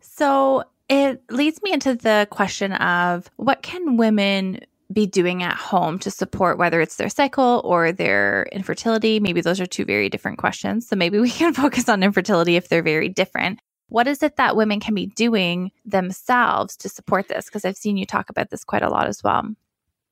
So 0.00 0.64
it 0.88 1.22
leads 1.30 1.62
me 1.62 1.72
into 1.72 1.94
the 1.94 2.28
question 2.30 2.72
of 2.74 3.30
what 3.36 3.62
can 3.62 3.96
women 3.96 4.60
be 4.92 5.06
doing 5.06 5.42
at 5.42 5.56
home 5.56 5.98
to 6.00 6.10
support 6.10 6.58
whether 6.58 6.80
it's 6.80 6.96
their 6.96 7.08
cycle 7.08 7.60
or 7.64 7.92
their 7.92 8.46
infertility? 8.52 9.20
Maybe 9.20 9.40
those 9.40 9.60
are 9.60 9.66
two 9.66 9.84
very 9.84 10.08
different 10.08 10.38
questions. 10.38 10.88
So 10.88 10.96
maybe 10.96 11.18
we 11.18 11.30
can 11.42 11.52
focus 11.52 11.88
on 11.88 12.02
infertility 12.02 12.56
if 12.56 12.68
they're 12.68 12.82
very 12.82 13.08
different. 13.08 13.60
What 13.88 14.08
is 14.08 14.22
it 14.22 14.36
that 14.36 14.56
women 14.56 14.80
can 14.80 14.94
be 14.94 15.06
doing 15.06 15.70
themselves 15.84 16.76
to 16.78 16.88
support 16.88 17.28
this? 17.28 17.46
Because 17.46 17.64
I've 17.64 17.76
seen 17.76 17.96
you 17.96 18.06
talk 18.06 18.30
about 18.30 18.50
this 18.50 18.64
quite 18.64 18.82
a 18.82 18.88
lot 18.88 19.06
as 19.06 19.22
well. 19.22 19.54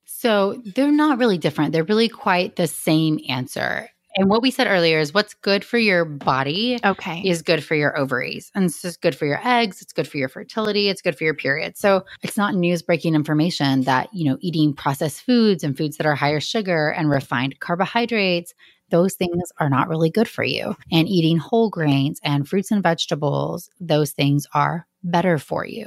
So 0.04 0.60
they're 0.74 0.92
not 0.92 1.18
really 1.18 1.38
different. 1.38 1.72
They're 1.72 1.84
really 1.84 2.08
quite 2.08 2.56
the 2.56 2.66
same 2.66 3.20
answer. 3.28 3.88
And 4.16 4.28
what 4.28 4.42
we 4.42 4.50
said 4.50 4.66
earlier 4.66 4.98
is 4.98 5.14
what's 5.14 5.34
good 5.34 5.64
for 5.64 5.78
your 5.78 6.04
body 6.04 6.78
okay. 6.84 7.22
is 7.24 7.42
good 7.42 7.62
for 7.62 7.74
your 7.74 7.96
ovaries. 7.96 8.50
And 8.54 8.64
it's 8.64 8.82
just 8.82 9.00
good 9.00 9.14
for 9.14 9.26
your 9.26 9.40
eggs, 9.46 9.80
it's 9.80 9.92
good 9.92 10.08
for 10.08 10.18
your 10.18 10.28
fertility, 10.28 10.88
it's 10.88 11.02
good 11.02 11.16
for 11.16 11.24
your 11.24 11.34
period. 11.34 11.76
So 11.76 12.04
it's 12.22 12.36
not 12.36 12.54
news 12.54 12.82
breaking 12.82 13.14
information 13.14 13.82
that, 13.82 14.12
you 14.12 14.28
know, 14.28 14.38
eating 14.40 14.74
processed 14.74 15.22
foods 15.22 15.62
and 15.62 15.76
foods 15.76 15.96
that 15.96 16.06
are 16.06 16.14
higher 16.14 16.40
sugar 16.40 16.90
and 16.90 17.08
refined 17.08 17.60
carbohydrates 17.60 18.54
those 18.90 19.14
things 19.14 19.52
are 19.58 19.70
not 19.70 19.88
really 19.88 20.10
good 20.10 20.28
for 20.28 20.44
you. 20.44 20.76
And 20.92 21.08
eating 21.08 21.38
whole 21.38 21.70
grains 21.70 22.20
and 22.22 22.48
fruits 22.48 22.70
and 22.70 22.82
vegetables, 22.82 23.70
those 23.80 24.10
things 24.10 24.46
are 24.52 24.86
better 25.02 25.38
for 25.38 25.64
you. 25.64 25.86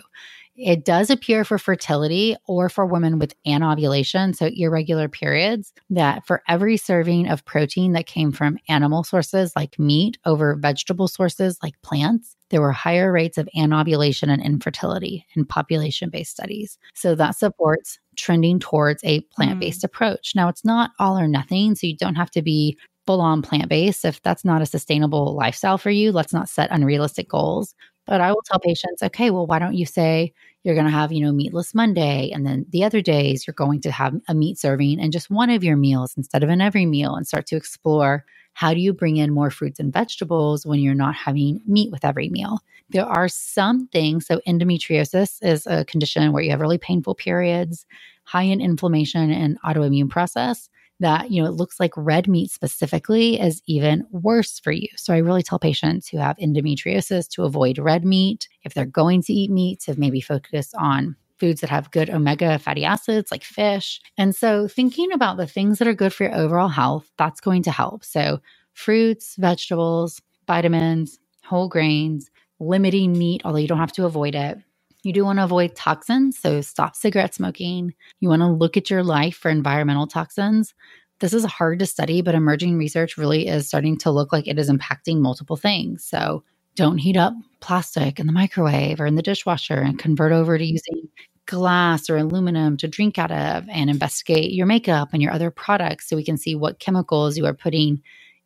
It 0.55 0.85
does 0.85 1.09
appear 1.09 1.43
for 1.43 1.57
fertility 1.57 2.35
or 2.45 2.69
for 2.69 2.85
women 2.85 3.17
with 3.17 3.33
anovulation, 3.45 4.33
so 4.33 4.49
irregular 4.55 5.09
periods, 5.09 5.73
that 5.89 6.25
for 6.27 6.43
every 6.47 6.77
serving 6.77 7.27
of 7.27 7.43
protein 7.45 7.93
that 7.93 8.05
came 8.05 8.31
from 8.31 8.59
animal 8.69 9.03
sources 9.03 9.51
like 9.55 9.79
meat 9.79 10.17
over 10.25 10.55
vegetable 10.55 11.07
sources 11.07 11.57
like 11.63 11.81
plants, 11.81 12.35
there 12.49 12.61
were 12.61 12.71
higher 12.71 13.11
rates 13.11 13.39
of 13.39 13.49
anovulation 13.57 14.29
and 14.29 14.43
infertility 14.43 15.25
in 15.35 15.43
population 15.43 16.11
based 16.11 16.31
studies. 16.31 16.77
So 16.93 17.15
that 17.15 17.35
supports 17.35 17.97
trending 18.15 18.59
towards 18.59 19.03
a 19.03 19.21
plant 19.21 19.59
based 19.59 19.81
mm. 19.81 19.85
approach. 19.85 20.33
Now, 20.35 20.49
it's 20.49 20.63
not 20.63 20.91
all 20.99 21.17
or 21.17 21.27
nothing, 21.27 21.73
so 21.73 21.87
you 21.87 21.97
don't 21.97 22.15
have 22.15 22.29
to 22.31 22.43
be 22.43 22.77
full 23.05 23.21
on 23.21 23.41
plant 23.41 23.69
based. 23.69 24.05
If 24.05 24.21
that's 24.21 24.45
not 24.45 24.61
a 24.61 24.65
sustainable 24.65 25.35
lifestyle 25.35 25.77
for 25.77 25.89
you, 25.89 26.11
let's 26.11 26.33
not 26.33 26.47
set 26.47 26.71
unrealistic 26.71 27.27
goals. 27.27 27.73
But 28.05 28.21
I 28.21 28.31
will 28.31 28.41
tell 28.45 28.59
patients, 28.59 29.01
okay, 29.01 29.29
well, 29.29 29.47
why 29.47 29.59
don't 29.59 29.75
you 29.75 29.85
say 29.85 30.33
you're 30.63 30.75
going 30.75 30.85
to 30.87 30.91
have, 30.91 31.11
you 31.11 31.21
know, 31.23 31.31
meatless 31.31 31.73
Monday 31.73 32.31
and 32.33 32.45
then 32.45 32.65
the 32.69 32.83
other 32.83 33.01
days 33.01 33.47
you're 33.47 33.53
going 33.53 33.81
to 33.81 33.91
have 33.91 34.13
a 34.27 34.33
meat 34.33 34.57
serving 34.57 34.99
and 34.99 35.13
just 35.13 35.29
one 35.29 35.49
of 35.49 35.63
your 35.63 35.77
meals 35.77 36.13
instead 36.17 36.43
of 36.43 36.49
in 36.49 36.61
every 36.61 36.85
meal 36.85 37.15
and 37.15 37.27
start 37.27 37.45
to 37.47 37.55
explore 37.55 38.25
how 38.53 38.73
do 38.73 38.79
you 38.79 38.93
bring 38.93 39.17
in 39.17 39.33
more 39.33 39.49
fruits 39.49 39.79
and 39.79 39.91
vegetables 39.91 40.65
when 40.65 40.79
you're 40.79 40.93
not 40.93 41.15
having 41.15 41.59
meat 41.65 41.91
with 41.91 42.05
every 42.05 42.29
meal? 42.29 42.59
There 42.89 43.05
are 43.05 43.27
some 43.27 43.87
things. 43.87 44.27
So, 44.27 44.41
endometriosis 44.47 45.39
is 45.41 45.65
a 45.65 45.85
condition 45.85 46.31
where 46.31 46.43
you 46.43 46.51
have 46.51 46.61
really 46.61 46.77
painful 46.77 47.15
periods, 47.15 47.85
high 48.25 48.43
in 48.43 48.61
inflammation 48.61 49.31
and 49.31 49.59
autoimmune 49.61 50.09
process 50.09 50.69
that, 51.03 51.31
you 51.31 51.41
know, 51.41 51.47
it 51.47 51.53
looks 51.53 51.79
like 51.79 51.91
red 51.95 52.27
meat 52.27 52.51
specifically 52.51 53.39
is 53.39 53.61
even 53.67 54.05
worse 54.11 54.59
for 54.59 54.71
you. 54.71 54.87
So 54.95 55.13
I 55.13 55.17
really 55.17 55.43
tell 55.43 55.59
patients 55.59 56.07
who 56.07 56.17
have 56.17 56.37
endometriosis 56.37 57.29
to 57.29 57.43
avoid 57.43 57.77
red 57.77 58.03
meat. 58.03 58.47
If 58.63 58.73
they're 58.73 58.85
going 58.85 59.21
to 59.23 59.33
eat 59.33 59.51
meat, 59.51 59.81
to 59.81 59.99
maybe 59.99 60.21
focus 60.21 60.73
on 60.77 61.15
foods 61.39 61.61
that 61.61 61.69
have 61.69 61.91
good 61.91 62.09
omega 62.09 62.57
fatty 62.59 62.85
acids 62.85 63.31
like 63.31 63.43
fish. 63.43 63.99
And 64.17 64.35
so 64.35 64.67
thinking 64.67 65.11
about 65.11 65.37
the 65.37 65.47
things 65.47 65.79
that 65.79 65.87
are 65.87 65.93
good 65.93 66.13
for 66.13 66.23
your 66.23 66.35
overall 66.35 66.69
health, 66.69 67.11
that's 67.17 67.41
going 67.41 67.63
to 67.63 67.71
help. 67.71 68.03
So 68.05 68.39
fruits, 68.73 69.35
vegetables, 69.37 70.21
vitamins, 70.47 71.19
whole 71.43 71.67
grains, 71.67 72.29
limiting 72.59 73.17
meat, 73.17 73.41
although 73.45 73.59
you 73.59 73.67
don't 73.67 73.77
have 73.79 73.91
to 73.93 74.05
avoid 74.05 74.35
it. 74.35 74.57
You 75.03 75.13
do 75.13 75.25
want 75.25 75.39
to 75.39 75.43
avoid 75.43 75.75
toxins, 75.75 76.39
so 76.39 76.61
stop 76.61 76.95
cigarette 76.95 77.33
smoking. 77.33 77.93
You 78.21 78.29
want 78.29 78.41
to 78.41 78.47
look 78.47 78.77
at 78.77 78.89
your 78.89 79.03
life 79.03 79.35
for 79.35 79.51
environmental 79.51 80.07
toxins. 80.07 80.73
This 81.19 81.33
is 81.33 81.45
hard 81.45 81.79
to 81.79 81.85
study, 81.85 82.21
but 82.21 82.35
emerging 82.35 82.77
research 82.77 83.17
really 83.17 83.47
is 83.47 83.67
starting 83.67 83.97
to 83.99 84.11
look 84.11 84.31
like 84.31 84.47
it 84.47 84.57
is 84.57 84.69
impacting 84.69 85.19
multiple 85.19 85.57
things. 85.57 86.03
So 86.05 86.43
don't 86.75 86.97
heat 86.97 87.17
up 87.17 87.33
plastic 87.59 88.19
in 88.19 88.27
the 88.27 88.33
microwave 88.33 88.99
or 88.99 89.05
in 89.05 89.15
the 89.15 89.21
dishwasher 89.21 89.75
and 89.75 89.99
convert 89.99 90.31
over 90.31 90.57
to 90.57 90.65
using 90.65 91.07
glass 91.45 92.09
or 92.09 92.17
aluminum 92.17 92.77
to 92.77 92.87
drink 92.87 93.17
out 93.17 93.31
of 93.31 93.67
and 93.69 93.89
investigate 93.89 94.53
your 94.53 94.65
makeup 94.65 95.09
and 95.13 95.21
your 95.21 95.31
other 95.31 95.51
products 95.51 96.09
so 96.09 96.15
we 96.15 96.23
can 96.23 96.37
see 96.37 96.55
what 96.55 96.79
chemicals 96.79 97.37
you 97.37 97.45
are 97.45 97.53
putting 97.53 98.01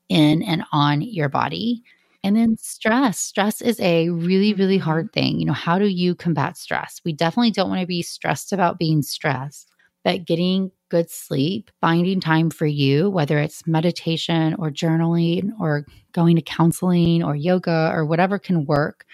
in 0.09 0.41
and 0.41 0.63
on 0.71 1.01
your 1.01 1.29
body. 1.29 1.83
And 2.23 2.35
then 2.35 2.57
stress. 2.57 3.19
Stress 3.19 3.61
is 3.61 3.79
a 3.79 4.09
really, 4.09 4.53
really 4.53 4.77
mm-hmm. 4.77 4.83
hard 4.83 5.13
thing. 5.13 5.39
You 5.39 5.45
know, 5.45 5.53
how 5.53 5.79
do 5.79 5.87
you 5.87 6.15
combat 6.15 6.57
stress? 6.57 6.99
We 7.05 7.13
definitely 7.13 7.51
don't 7.51 7.69
want 7.69 7.81
to 7.81 7.87
be 7.87 8.01
stressed 8.01 8.51
about 8.53 8.79
being 8.79 9.01
stressed, 9.01 9.69
but 10.03 10.25
getting 10.25 10.71
good 10.89 11.09
sleep, 11.09 11.69
finding 11.81 12.19
time 12.19 12.49
for 12.49 12.65
you, 12.65 13.09
whether 13.09 13.39
it's 13.39 13.67
meditation 13.67 14.55
or 14.57 14.71
journaling 14.71 15.51
or 15.59 15.85
going 16.13 16.35
to 16.35 16.41
counseling 16.41 17.23
or 17.23 17.35
yoga 17.35 17.91
or 17.93 18.05
whatever 18.05 18.39
can 18.39 18.65
work 18.65 19.05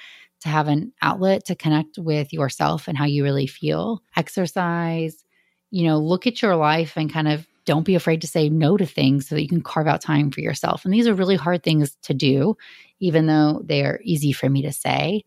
to 0.42 0.50
have 0.50 0.68
an 0.68 0.92
outlet 1.02 1.46
to 1.46 1.56
connect 1.56 1.98
with 1.98 2.32
yourself 2.34 2.88
and 2.88 2.98
how 2.98 3.06
you 3.06 3.24
really 3.24 3.48
feel. 3.48 4.04
Exercise, 4.16 5.24
you 5.72 5.88
know, 5.88 5.98
look 5.98 6.28
at 6.28 6.42
your 6.42 6.56
life 6.56 6.94
and 6.96 7.12
kind 7.12 7.28
of 7.28 7.48
don't 7.66 7.86
be 7.86 7.96
afraid 7.96 8.22
to 8.22 8.28
say 8.28 8.50
no 8.50 8.78
to 8.78 8.86
things 8.86 9.28
so 9.28 9.36
that 9.36 9.42
you 9.42 9.48
can 9.48 9.62
carve 9.62 9.88
out 9.88 10.02
time 10.02 10.32
for 10.32 10.42
yourself. 10.42 10.84
And 10.84 10.94
these 10.94 11.08
are 11.08 11.14
really 11.14 11.38
hard 11.38 11.64
things 11.64 11.96
to 12.04 12.14
do, 12.14 12.58
even 13.04 13.28
though 13.28 13.62
they 13.66 13.84
are 13.84 14.00
easy 14.04 14.32
for 14.32 14.50
me 14.50 14.62
to 14.62 14.72
say. 14.72 15.24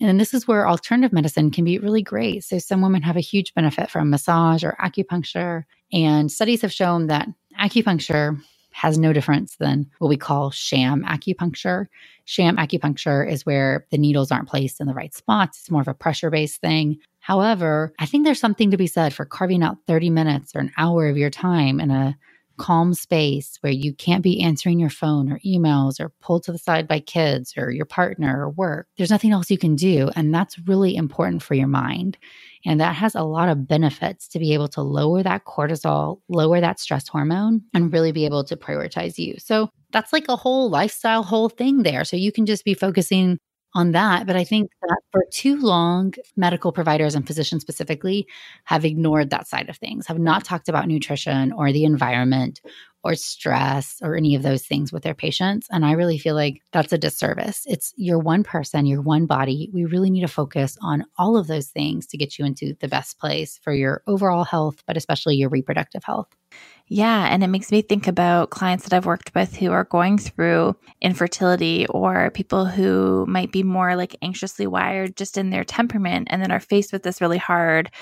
And 0.00 0.18
this 0.18 0.34
is 0.34 0.48
where 0.48 0.68
alternative 0.68 1.12
medicine 1.12 1.50
can 1.50 1.64
be 1.64 1.78
really 1.78 2.02
great. 2.02 2.42
So, 2.42 2.58
some 2.58 2.82
women 2.82 3.02
have 3.02 3.16
a 3.16 3.20
huge 3.20 3.54
benefit 3.54 3.90
from 3.90 4.10
massage 4.10 4.64
or 4.64 4.76
acupuncture. 4.82 5.64
And 5.92 6.32
studies 6.32 6.62
have 6.62 6.72
shown 6.72 7.06
that 7.08 7.28
acupuncture 7.60 8.40
has 8.72 8.98
no 8.98 9.12
difference 9.12 9.56
than 9.56 9.90
what 9.98 10.08
we 10.08 10.16
call 10.16 10.50
sham 10.50 11.04
acupuncture. 11.04 11.86
Sham 12.24 12.56
acupuncture 12.56 13.28
is 13.30 13.44
where 13.44 13.86
the 13.90 13.98
needles 13.98 14.30
aren't 14.30 14.48
placed 14.48 14.80
in 14.80 14.86
the 14.86 14.94
right 14.94 15.14
spots, 15.14 15.58
it's 15.58 15.70
more 15.70 15.82
of 15.82 15.88
a 15.88 15.94
pressure 15.94 16.30
based 16.30 16.60
thing. 16.60 16.98
However, 17.20 17.92
I 17.98 18.06
think 18.06 18.24
there's 18.24 18.40
something 18.40 18.70
to 18.70 18.76
be 18.76 18.86
said 18.86 19.12
for 19.12 19.24
carving 19.24 19.62
out 19.62 19.76
30 19.86 20.10
minutes 20.10 20.56
or 20.56 20.60
an 20.60 20.72
hour 20.78 21.08
of 21.08 21.18
your 21.18 21.30
time 21.30 21.78
in 21.78 21.90
a 21.90 22.16
calm 22.60 22.92
space 22.92 23.56
where 23.62 23.72
you 23.72 23.94
can't 23.94 24.22
be 24.22 24.42
answering 24.42 24.78
your 24.78 24.90
phone 24.90 25.32
or 25.32 25.38
emails 25.38 25.98
or 25.98 26.10
pulled 26.20 26.42
to 26.44 26.52
the 26.52 26.58
side 26.58 26.86
by 26.86 27.00
kids 27.00 27.54
or 27.56 27.70
your 27.70 27.86
partner 27.86 28.44
or 28.44 28.50
work. 28.50 28.86
There's 28.98 29.10
nothing 29.10 29.32
else 29.32 29.50
you 29.50 29.56
can 29.56 29.76
do. 29.76 30.10
And 30.14 30.34
that's 30.34 30.58
really 30.68 30.94
important 30.94 31.42
for 31.42 31.54
your 31.54 31.68
mind. 31.68 32.18
And 32.66 32.78
that 32.78 32.94
has 32.96 33.14
a 33.14 33.22
lot 33.22 33.48
of 33.48 33.66
benefits 33.66 34.28
to 34.28 34.38
be 34.38 34.52
able 34.52 34.68
to 34.68 34.82
lower 34.82 35.22
that 35.22 35.46
cortisol, 35.46 36.20
lower 36.28 36.60
that 36.60 36.78
stress 36.78 37.08
hormone, 37.08 37.62
and 37.72 37.90
really 37.90 38.12
be 38.12 38.26
able 38.26 38.44
to 38.44 38.56
prioritize 38.56 39.16
you. 39.16 39.36
So 39.38 39.70
that's 39.90 40.12
like 40.12 40.28
a 40.28 40.36
whole 40.36 40.68
lifestyle, 40.68 41.22
whole 41.22 41.48
thing 41.48 41.82
there. 41.82 42.04
So 42.04 42.16
you 42.16 42.30
can 42.30 42.44
just 42.44 42.66
be 42.66 42.74
focusing 42.74 43.38
on 43.74 43.92
that. 43.92 44.26
But 44.26 44.36
I 44.36 44.44
think 44.44 44.70
that 44.82 45.00
for 45.12 45.24
too 45.30 45.60
long, 45.60 46.14
medical 46.36 46.72
providers 46.72 47.14
and 47.14 47.26
physicians 47.26 47.62
specifically 47.62 48.26
have 48.64 48.84
ignored 48.84 49.30
that 49.30 49.46
side 49.46 49.68
of 49.68 49.76
things, 49.76 50.06
have 50.06 50.18
not 50.18 50.44
talked 50.44 50.68
about 50.68 50.88
nutrition 50.88 51.52
or 51.52 51.72
the 51.72 51.84
environment 51.84 52.60
or 53.02 53.14
stress 53.14 53.98
or 54.02 54.16
any 54.16 54.34
of 54.34 54.42
those 54.42 54.66
things 54.66 54.92
with 54.92 55.02
their 55.02 55.14
patients. 55.14 55.66
And 55.70 55.84
I 55.84 55.92
really 55.92 56.18
feel 56.18 56.34
like 56.34 56.60
that's 56.72 56.92
a 56.92 56.98
disservice. 56.98 57.62
It's 57.66 57.94
you're 57.96 58.18
one 58.18 58.42
person, 58.42 58.86
you're 58.86 59.00
one 59.00 59.26
body. 59.26 59.70
We 59.72 59.84
really 59.84 60.10
need 60.10 60.20
to 60.20 60.28
focus 60.28 60.76
on 60.82 61.04
all 61.16 61.36
of 61.36 61.46
those 61.46 61.68
things 61.68 62.06
to 62.08 62.18
get 62.18 62.38
you 62.38 62.44
into 62.44 62.74
the 62.80 62.88
best 62.88 63.18
place 63.18 63.58
for 63.62 63.72
your 63.72 64.02
overall 64.06 64.44
health, 64.44 64.82
but 64.86 64.96
especially 64.96 65.36
your 65.36 65.48
reproductive 65.48 66.04
health. 66.04 66.28
Yeah. 66.92 67.28
And 67.30 67.44
it 67.44 67.46
makes 67.46 67.70
me 67.70 67.82
think 67.82 68.08
about 68.08 68.50
clients 68.50 68.82
that 68.82 68.92
I've 68.92 69.06
worked 69.06 69.32
with 69.32 69.54
who 69.56 69.70
are 69.70 69.84
going 69.84 70.18
through 70.18 70.74
infertility 71.00 71.86
or 71.86 72.32
people 72.32 72.66
who 72.66 73.24
might 73.28 73.52
be 73.52 73.62
more 73.62 73.94
like 73.94 74.16
anxiously 74.22 74.66
wired 74.66 75.16
just 75.16 75.38
in 75.38 75.50
their 75.50 75.62
temperament 75.62 76.26
and 76.32 76.42
then 76.42 76.50
are 76.50 76.58
faced 76.58 76.92
with 76.92 77.04
this 77.04 77.20
really 77.20 77.38
hard 77.38 77.92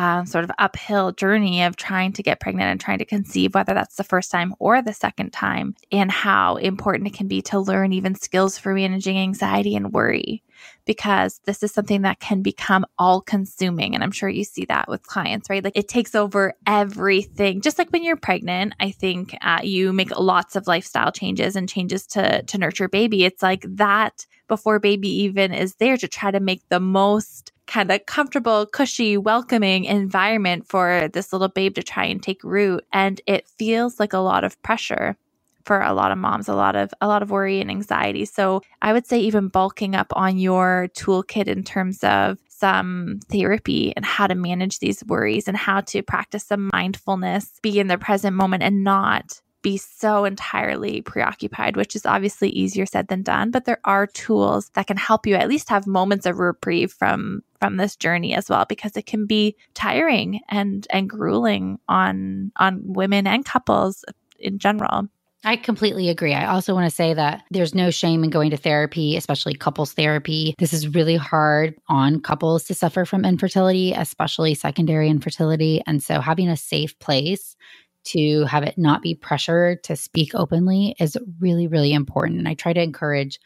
um, 0.00 0.24
sort 0.24 0.44
of 0.44 0.50
uphill 0.58 1.12
journey 1.12 1.62
of 1.62 1.76
trying 1.76 2.10
to 2.14 2.22
get 2.22 2.40
pregnant 2.40 2.70
and 2.70 2.80
trying 2.80 2.96
to 3.00 3.04
conceive, 3.04 3.54
whether 3.54 3.74
that's 3.74 3.96
the 3.96 4.04
first 4.04 4.30
time 4.30 4.54
or 4.58 4.80
the 4.80 4.94
second 4.94 5.30
time, 5.30 5.74
and 5.92 6.10
how 6.10 6.56
important 6.56 7.06
it 7.06 7.12
can 7.12 7.28
be 7.28 7.42
to 7.42 7.60
learn 7.60 7.92
even 7.92 8.14
skills 8.14 8.56
for 8.56 8.72
managing 8.72 9.18
anxiety 9.18 9.76
and 9.76 9.92
worry. 9.92 10.42
Because 10.86 11.40
this 11.44 11.62
is 11.62 11.72
something 11.72 12.00
that 12.02 12.18
can 12.18 12.40
become 12.40 12.86
all 12.98 13.20
consuming. 13.20 13.94
And 13.94 14.02
I'm 14.02 14.10
sure 14.10 14.28
you 14.30 14.44
see 14.44 14.64
that 14.66 14.88
with 14.88 15.02
clients, 15.02 15.50
right? 15.50 15.62
Like 15.62 15.76
it 15.76 15.88
takes 15.88 16.14
over 16.14 16.54
everything. 16.66 17.60
Just 17.60 17.78
like 17.78 17.90
when 17.90 18.02
you're 18.02 18.16
pregnant, 18.16 18.74
I 18.80 18.92
think 18.92 19.36
uh, 19.42 19.60
you 19.62 19.92
make 19.92 20.18
lots 20.18 20.56
of 20.56 20.66
lifestyle 20.66 21.12
changes 21.12 21.56
and 21.56 21.68
changes 21.68 22.06
to, 22.08 22.42
to 22.42 22.58
nurture 22.58 22.88
baby. 22.88 23.24
It's 23.24 23.42
like 23.42 23.64
that 23.68 24.24
before 24.48 24.80
baby 24.80 25.08
even 25.22 25.52
is 25.52 25.76
there 25.76 25.96
to 25.96 26.08
try 26.08 26.30
to 26.30 26.40
make 26.40 26.68
the 26.70 26.80
most 26.80 27.52
kind 27.70 27.90
of 27.92 28.04
comfortable, 28.06 28.66
cushy, 28.66 29.16
welcoming 29.16 29.84
environment 29.84 30.66
for 30.66 31.08
this 31.12 31.32
little 31.32 31.48
babe 31.48 31.74
to 31.76 31.82
try 31.82 32.04
and 32.04 32.20
take 32.20 32.42
root. 32.42 32.84
And 32.92 33.20
it 33.26 33.48
feels 33.58 34.00
like 34.00 34.12
a 34.12 34.18
lot 34.18 34.42
of 34.42 34.60
pressure 34.62 35.16
for 35.64 35.80
a 35.80 35.92
lot 35.92 36.10
of 36.10 36.18
moms, 36.18 36.48
a 36.48 36.54
lot 36.54 36.74
of 36.74 36.92
a 37.00 37.06
lot 37.06 37.22
of 37.22 37.30
worry 37.30 37.60
and 37.60 37.70
anxiety. 37.70 38.24
So 38.24 38.62
I 38.82 38.92
would 38.92 39.06
say 39.06 39.20
even 39.20 39.48
bulking 39.48 39.94
up 39.94 40.12
on 40.16 40.36
your 40.36 40.88
toolkit 40.94 41.46
in 41.46 41.62
terms 41.62 42.02
of 42.02 42.38
some 42.48 43.20
therapy 43.28 43.92
and 43.94 44.04
how 44.04 44.26
to 44.26 44.34
manage 44.34 44.80
these 44.80 45.04
worries 45.04 45.46
and 45.46 45.56
how 45.56 45.80
to 45.82 46.02
practice 46.02 46.44
some 46.44 46.70
mindfulness, 46.72 47.52
be 47.62 47.78
in 47.78 47.86
the 47.86 47.98
present 47.98 48.34
moment 48.34 48.64
and 48.64 48.82
not 48.82 49.40
be 49.62 49.76
so 49.76 50.24
entirely 50.24 51.02
preoccupied, 51.02 51.76
which 51.76 51.94
is 51.94 52.06
obviously 52.06 52.50
easier 52.50 52.86
said 52.86 53.08
than 53.08 53.22
done, 53.22 53.50
but 53.50 53.64
there 53.64 53.80
are 53.84 54.06
tools 54.06 54.70
that 54.74 54.86
can 54.86 54.96
help 54.96 55.26
you 55.26 55.34
at 55.34 55.48
least 55.48 55.68
have 55.68 55.86
moments 55.86 56.26
of 56.26 56.38
reprieve 56.38 56.92
from 56.92 57.42
from 57.60 57.76
this 57.76 57.96
journey 57.96 58.34
as 58.34 58.48
well 58.48 58.64
because 58.68 58.96
it 58.96 59.06
can 59.06 59.26
be 59.26 59.54
tiring 59.74 60.40
and 60.48 60.86
and 60.90 61.10
grueling 61.10 61.78
on 61.88 62.52
on 62.56 62.80
women 62.84 63.26
and 63.26 63.44
couples 63.44 64.04
in 64.38 64.58
general. 64.58 65.08
I 65.42 65.56
completely 65.56 66.10
agree. 66.10 66.34
I 66.34 66.46
also 66.46 66.74
want 66.74 66.88
to 66.88 66.94
say 66.94 67.14
that 67.14 67.44
there's 67.50 67.74
no 67.74 67.90
shame 67.90 68.24
in 68.24 68.30
going 68.30 68.50
to 68.50 68.58
therapy, 68.58 69.16
especially 69.16 69.54
couples 69.54 69.94
therapy. 69.94 70.54
This 70.58 70.74
is 70.74 70.94
really 70.94 71.16
hard 71.16 71.74
on 71.88 72.20
couples 72.20 72.64
to 72.64 72.74
suffer 72.74 73.06
from 73.06 73.24
infertility, 73.24 73.92
especially 73.92 74.54
secondary 74.54 75.08
infertility. 75.08 75.80
And 75.86 76.02
so 76.02 76.20
having 76.20 76.50
a 76.50 76.58
safe 76.58 76.98
place 76.98 77.56
to 78.04 78.44
have 78.44 78.62
it 78.62 78.78
not 78.78 79.02
be 79.02 79.14
pressure 79.14 79.76
to 79.84 79.96
speak 79.96 80.34
openly 80.34 80.94
is 80.98 81.16
really, 81.38 81.66
really 81.66 81.92
important. 81.92 82.38
And 82.38 82.48
I 82.48 82.54
try 82.54 82.72
to 82.72 82.82
encourage 82.82 83.38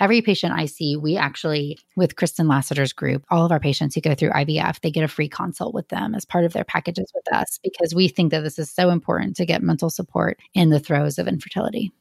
every 0.00 0.22
patient 0.22 0.52
I 0.52 0.66
see, 0.66 0.96
we 0.96 1.16
actually, 1.16 1.78
with 1.96 2.16
Kristen 2.16 2.48
Lassiter's 2.48 2.92
group, 2.92 3.24
all 3.30 3.44
of 3.44 3.52
our 3.52 3.60
patients 3.60 3.94
who 3.94 4.00
go 4.00 4.14
through 4.14 4.30
IVF, 4.30 4.80
they 4.80 4.90
get 4.90 5.04
a 5.04 5.08
free 5.08 5.28
consult 5.28 5.74
with 5.74 5.88
them 5.88 6.14
as 6.14 6.24
part 6.24 6.44
of 6.44 6.52
their 6.52 6.64
packages 6.64 7.10
with 7.14 7.32
us 7.32 7.58
because 7.62 7.94
we 7.94 8.08
think 8.08 8.30
that 8.30 8.42
this 8.42 8.58
is 8.58 8.70
so 8.70 8.90
important 8.90 9.36
to 9.36 9.46
get 9.46 9.62
mental 9.62 9.90
support 9.90 10.38
in 10.54 10.70
the 10.70 10.80
throes 10.80 11.18
of 11.18 11.26
infertility. 11.26 11.92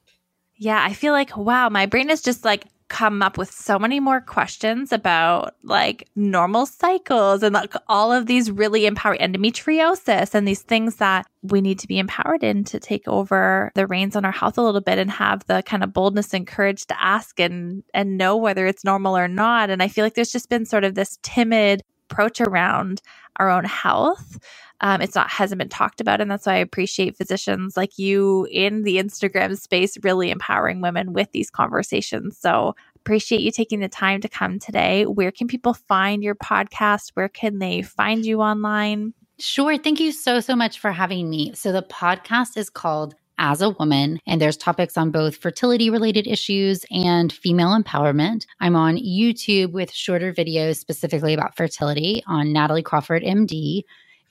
Yeah, 0.55 0.83
I 0.83 0.93
feel 0.93 1.13
like, 1.13 1.35
wow, 1.37 1.69
my 1.69 1.85
brain 1.85 2.09
is 2.09 2.21
just 2.21 2.43
like 2.45 2.65
come 2.89 3.21
up 3.21 3.37
with 3.37 3.51
so 3.51 3.77
many 3.77 3.99
more 3.99 4.21
questions 4.21 4.91
about 4.91 5.55
like 5.63 6.07
normal 6.15 6.65
cycles 6.65 7.43
and 7.43 7.53
like 7.53 7.73
all 7.87 8.11
of 8.13 8.25
these 8.25 8.49
really 8.49 8.85
empowering 8.85 9.19
endometriosis 9.19 10.33
and 10.33 10.47
these 10.47 10.61
things 10.61 10.95
that 10.97 11.27
we 11.41 11.61
need 11.61 11.79
to 11.79 11.87
be 11.87 11.99
empowered 11.99 12.43
in 12.43 12.63
to 12.63 12.79
take 12.79 13.07
over 13.07 13.71
the 13.75 13.87
reins 13.87 14.15
on 14.15 14.25
our 14.25 14.31
health 14.31 14.57
a 14.57 14.61
little 14.61 14.81
bit 14.81 14.97
and 14.97 15.11
have 15.11 15.45
the 15.47 15.61
kind 15.63 15.83
of 15.83 15.93
boldness 15.93 16.33
and 16.33 16.47
courage 16.47 16.85
to 16.85 17.01
ask 17.01 17.39
and 17.39 17.83
and 17.93 18.17
know 18.17 18.37
whether 18.37 18.65
it's 18.65 18.83
normal 18.83 19.17
or 19.17 19.27
not. 19.27 19.69
And 19.69 19.83
i 19.83 19.87
feel 19.87 20.05
like 20.05 20.13
there's 20.13 20.31
just 20.31 20.49
been 20.49 20.65
sort 20.65 20.83
of 20.83 20.95
this 20.95 21.19
timid 21.23 21.83
approach 22.09 22.41
around 22.41 23.01
our 23.37 23.49
own 23.49 23.65
health 23.65 24.39
um, 24.81 25.01
it's 25.01 25.15
not 25.15 25.29
hasn't 25.29 25.57
been 25.57 25.69
talked 25.69 26.01
about, 26.01 26.21
and 26.21 26.29
that's 26.29 26.45
why 26.45 26.53
I 26.53 26.57
appreciate 26.57 27.17
physicians 27.17 27.75
like 27.75 27.97
you 27.97 28.47
in 28.51 28.83
the 28.83 28.97
Instagram 28.97 29.57
space 29.57 29.97
really 30.03 30.29
empowering 30.29 30.81
women 30.81 31.13
with 31.13 31.31
these 31.31 31.49
conversations. 31.49 32.37
So 32.37 32.75
appreciate 32.95 33.41
you 33.41 33.51
taking 33.51 33.79
the 33.79 33.89
time 33.89 34.21
to 34.21 34.29
come 34.29 34.59
today. 34.59 35.05
Where 35.05 35.31
can 35.31 35.47
people 35.47 35.73
find 35.73 36.23
your 36.23 36.35
podcast? 36.35 37.11
Where 37.15 37.29
can 37.29 37.57
they 37.57 37.81
find 37.81 38.23
you 38.25 38.41
online? 38.41 39.13
Sure. 39.39 39.77
Thank 39.77 39.99
you 39.99 40.11
so, 40.11 40.39
so 40.39 40.55
much 40.55 40.79
for 40.79 40.91
having 40.91 41.29
me. 41.29 41.53
So, 41.53 41.71
the 41.71 41.83
podcast 41.83 42.57
is 42.57 42.69
called 42.69 43.15
as 43.37 43.61
a 43.61 43.69
woman, 43.71 44.19
and 44.25 44.41
there's 44.41 44.57
topics 44.57 44.97
on 44.97 45.11
both 45.11 45.35
fertility 45.35 45.89
related 45.89 46.27
issues 46.27 46.85
and 46.91 47.31
female 47.31 47.69
empowerment. 47.69 48.45
I'm 48.59 48.75
on 48.75 48.97
YouTube 48.97 49.71
with 49.71 49.91
shorter 49.91 50.33
videos 50.33 50.77
specifically 50.77 51.33
about 51.33 51.55
fertility 51.55 52.23
on 52.27 52.51
Natalie 52.53 52.83
Crawford, 52.83 53.23
MD. 53.23 53.83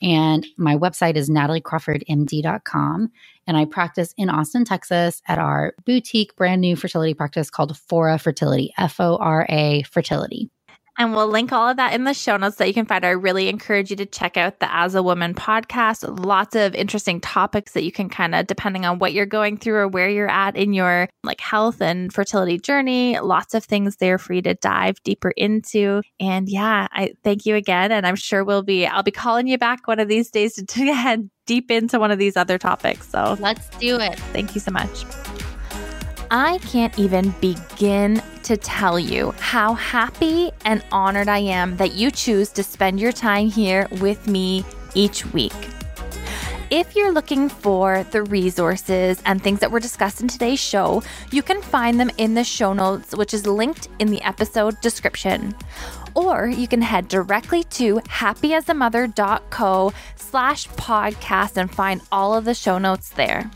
And 0.02 0.46
my 0.58 0.76
website 0.76 1.16
is 1.16 1.30
nataliecrawfordmd.com. 1.30 3.10
And 3.46 3.56
I 3.56 3.64
practice 3.64 4.12
in 4.18 4.28
Austin, 4.28 4.64
Texas 4.64 5.22
at 5.26 5.38
our 5.38 5.74
boutique 5.84 6.36
brand 6.36 6.60
new 6.60 6.76
fertility 6.76 7.14
practice 7.14 7.48
called 7.48 7.76
Fora 7.76 8.18
Fertility, 8.18 8.72
F 8.76 9.00
O 9.00 9.16
R 9.16 9.46
A 9.48 9.82
Fertility. 9.84 10.50
And 10.98 11.14
we'll 11.14 11.28
link 11.28 11.52
all 11.52 11.68
of 11.68 11.76
that 11.76 11.92
in 11.92 12.04
the 12.04 12.14
show 12.14 12.36
notes 12.36 12.56
that 12.56 12.68
you 12.68 12.74
can 12.74 12.86
find. 12.86 13.04
I 13.04 13.10
really 13.10 13.48
encourage 13.48 13.90
you 13.90 13.96
to 13.96 14.06
check 14.06 14.36
out 14.36 14.60
the 14.60 14.74
As 14.74 14.94
a 14.94 15.02
Woman 15.02 15.34
podcast. 15.34 16.24
Lots 16.24 16.56
of 16.56 16.74
interesting 16.74 17.20
topics 17.20 17.72
that 17.72 17.84
you 17.84 17.92
can 17.92 18.08
kind 18.08 18.34
of, 18.34 18.46
depending 18.46 18.86
on 18.86 18.98
what 18.98 19.12
you're 19.12 19.26
going 19.26 19.58
through 19.58 19.76
or 19.76 19.88
where 19.88 20.08
you're 20.08 20.30
at 20.30 20.56
in 20.56 20.72
your 20.72 21.08
like 21.22 21.40
health 21.40 21.82
and 21.82 22.12
fertility 22.12 22.58
journey, 22.58 23.18
lots 23.18 23.54
of 23.54 23.64
things 23.64 23.96
there 23.96 24.18
for 24.18 24.32
you 24.32 24.42
to 24.42 24.54
dive 24.54 25.02
deeper 25.02 25.32
into. 25.36 26.02
And 26.18 26.48
yeah, 26.48 26.88
I 26.90 27.12
thank 27.22 27.44
you 27.44 27.56
again. 27.56 27.92
And 27.92 28.06
I'm 28.06 28.16
sure 28.16 28.44
we'll 28.44 28.62
be, 28.62 28.86
I'll 28.86 29.02
be 29.02 29.10
calling 29.10 29.46
you 29.46 29.58
back 29.58 29.86
one 29.86 30.00
of 30.00 30.08
these 30.08 30.30
days 30.30 30.54
to, 30.54 30.86
head 30.96 31.28
deep 31.46 31.70
into 31.70 31.98
one 31.98 32.10
of 32.10 32.18
these 32.18 32.36
other 32.36 32.58
topics. 32.58 33.08
So 33.08 33.36
let's 33.40 33.68
do 33.78 33.98
it. 34.00 34.18
Thank 34.32 34.54
you 34.54 34.60
so 34.60 34.70
much. 34.70 35.04
I 36.30 36.58
can't 36.58 36.98
even 36.98 37.30
begin 37.40 38.22
to 38.44 38.56
tell 38.56 38.98
you 38.98 39.32
how 39.38 39.74
happy 39.74 40.50
and 40.64 40.84
honored 40.90 41.28
I 41.28 41.38
am 41.38 41.76
that 41.76 41.94
you 41.94 42.10
choose 42.10 42.50
to 42.50 42.62
spend 42.62 42.98
your 42.98 43.12
time 43.12 43.48
here 43.48 43.86
with 44.00 44.26
me 44.26 44.64
each 44.94 45.24
week. 45.32 45.54
If 46.68 46.96
you're 46.96 47.12
looking 47.12 47.48
for 47.48 48.04
the 48.10 48.24
resources 48.24 49.22
and 49.24 49.40
things 49.40 49.60
that 49.60 49.70
were 49.70 49.78
discussed 49.78 50.20
in 50.20 50.26
today's 50.26 50.58
show, 50.58 51.02
you 51.30 51.42
can 51.42 51.62
find 51.62 52.00
them 52.00 52.10
in 52.18 52.34
the 52.34 52.42
show 52.42 52.72
notes, 52.72 53.14
which 53.14 53.32
is 53.32 53.46
linked 53.46 53.88
in 54.00 54.10
the 54.10 54.20
episode 54.22 54.80
description. 54.80 55.54
Or 56.14 56.48
you 56.48 56.66
can 56.66 56.82
head 56.82 57.06
directly 57.06 57.62
to 57.64 57.96
happyasamother.co 57.96 59.92
slash 60.16 60.66
podcast 60.70 61.56
and 61.56 61.72
find 61.72 62.00
all 62.10 62.34
of 62.34 62.44
the 62.44 62.54
show 62.54 62.78
notes 62.78 63.10
there. 63.10 63.48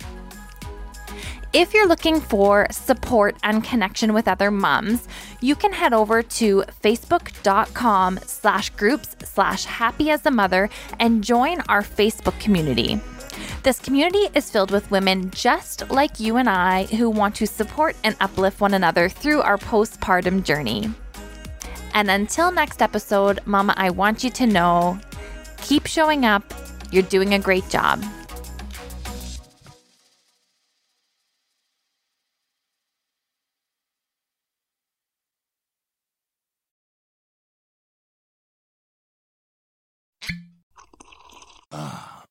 If 1.53 1.75
you're 1.75 1.89
looking 1.89 2.21
for 2.21 2.69
support 2.71 3.35
and 3.43 3.65
connection 3.65 4.13
with 4.13 4.29
other 4.29 4.53
moms, 4.53 5.09
you 5.41 5.57
can 5.57 5.73
head 5.73 5.93
over 5.93 6.23
to 6.23 6.63
facebook.com 6.81 8.21
slash 8.25 8.71
groups 8.71 9.17
slash 9.25 9.65
happy 9.65 10.11
as 10.11 10.25
a 10.27 10.31
mother 10.31 10.71
and 11.01 11.25
join 11.25 11.61
our 11.69 11.83
Facebook 11.83 12.39
community. 12.39 13.01
This 13.65 13.81
community 13.81 14.29
is 14.33 14.49
filled 14.49 14.71
with 14.71 14.93
women 14.93 15.33
just 15.33 15.91
like 15.91 16.21
you 16.21 16.37
and 16.37 16.49
I 16.49 16.85
who 16.85 17.11
want 17.11 17.35
to 17.37 17.49
support 17.49 17.97
and 18.05 18.15
uplift 18.21 18.61
one 18.61 18.75
another 18.75 19.09
through 19.09 19.41
our 19.41 19.59
postpartum 19.59 20.45
journey. 20.45 20.89
And 21.95 22.13
until 22.13 22.53
next 22.53 22.81
episode, 22.81 23.41
Mama, 23.45 23.75
I 23.77 23.91
want 23.91 24.23
you 24.23 24.31
to 24.31 24.47
know 24.47 25.01
keep 25.57 25.87
showing 25.87 26.25
up. 26.25 26.45
You're 26.93 27.03
doing 27.03 27.35
a 27.35 27.41
great 27.41 27.69
job. 27.69 28.05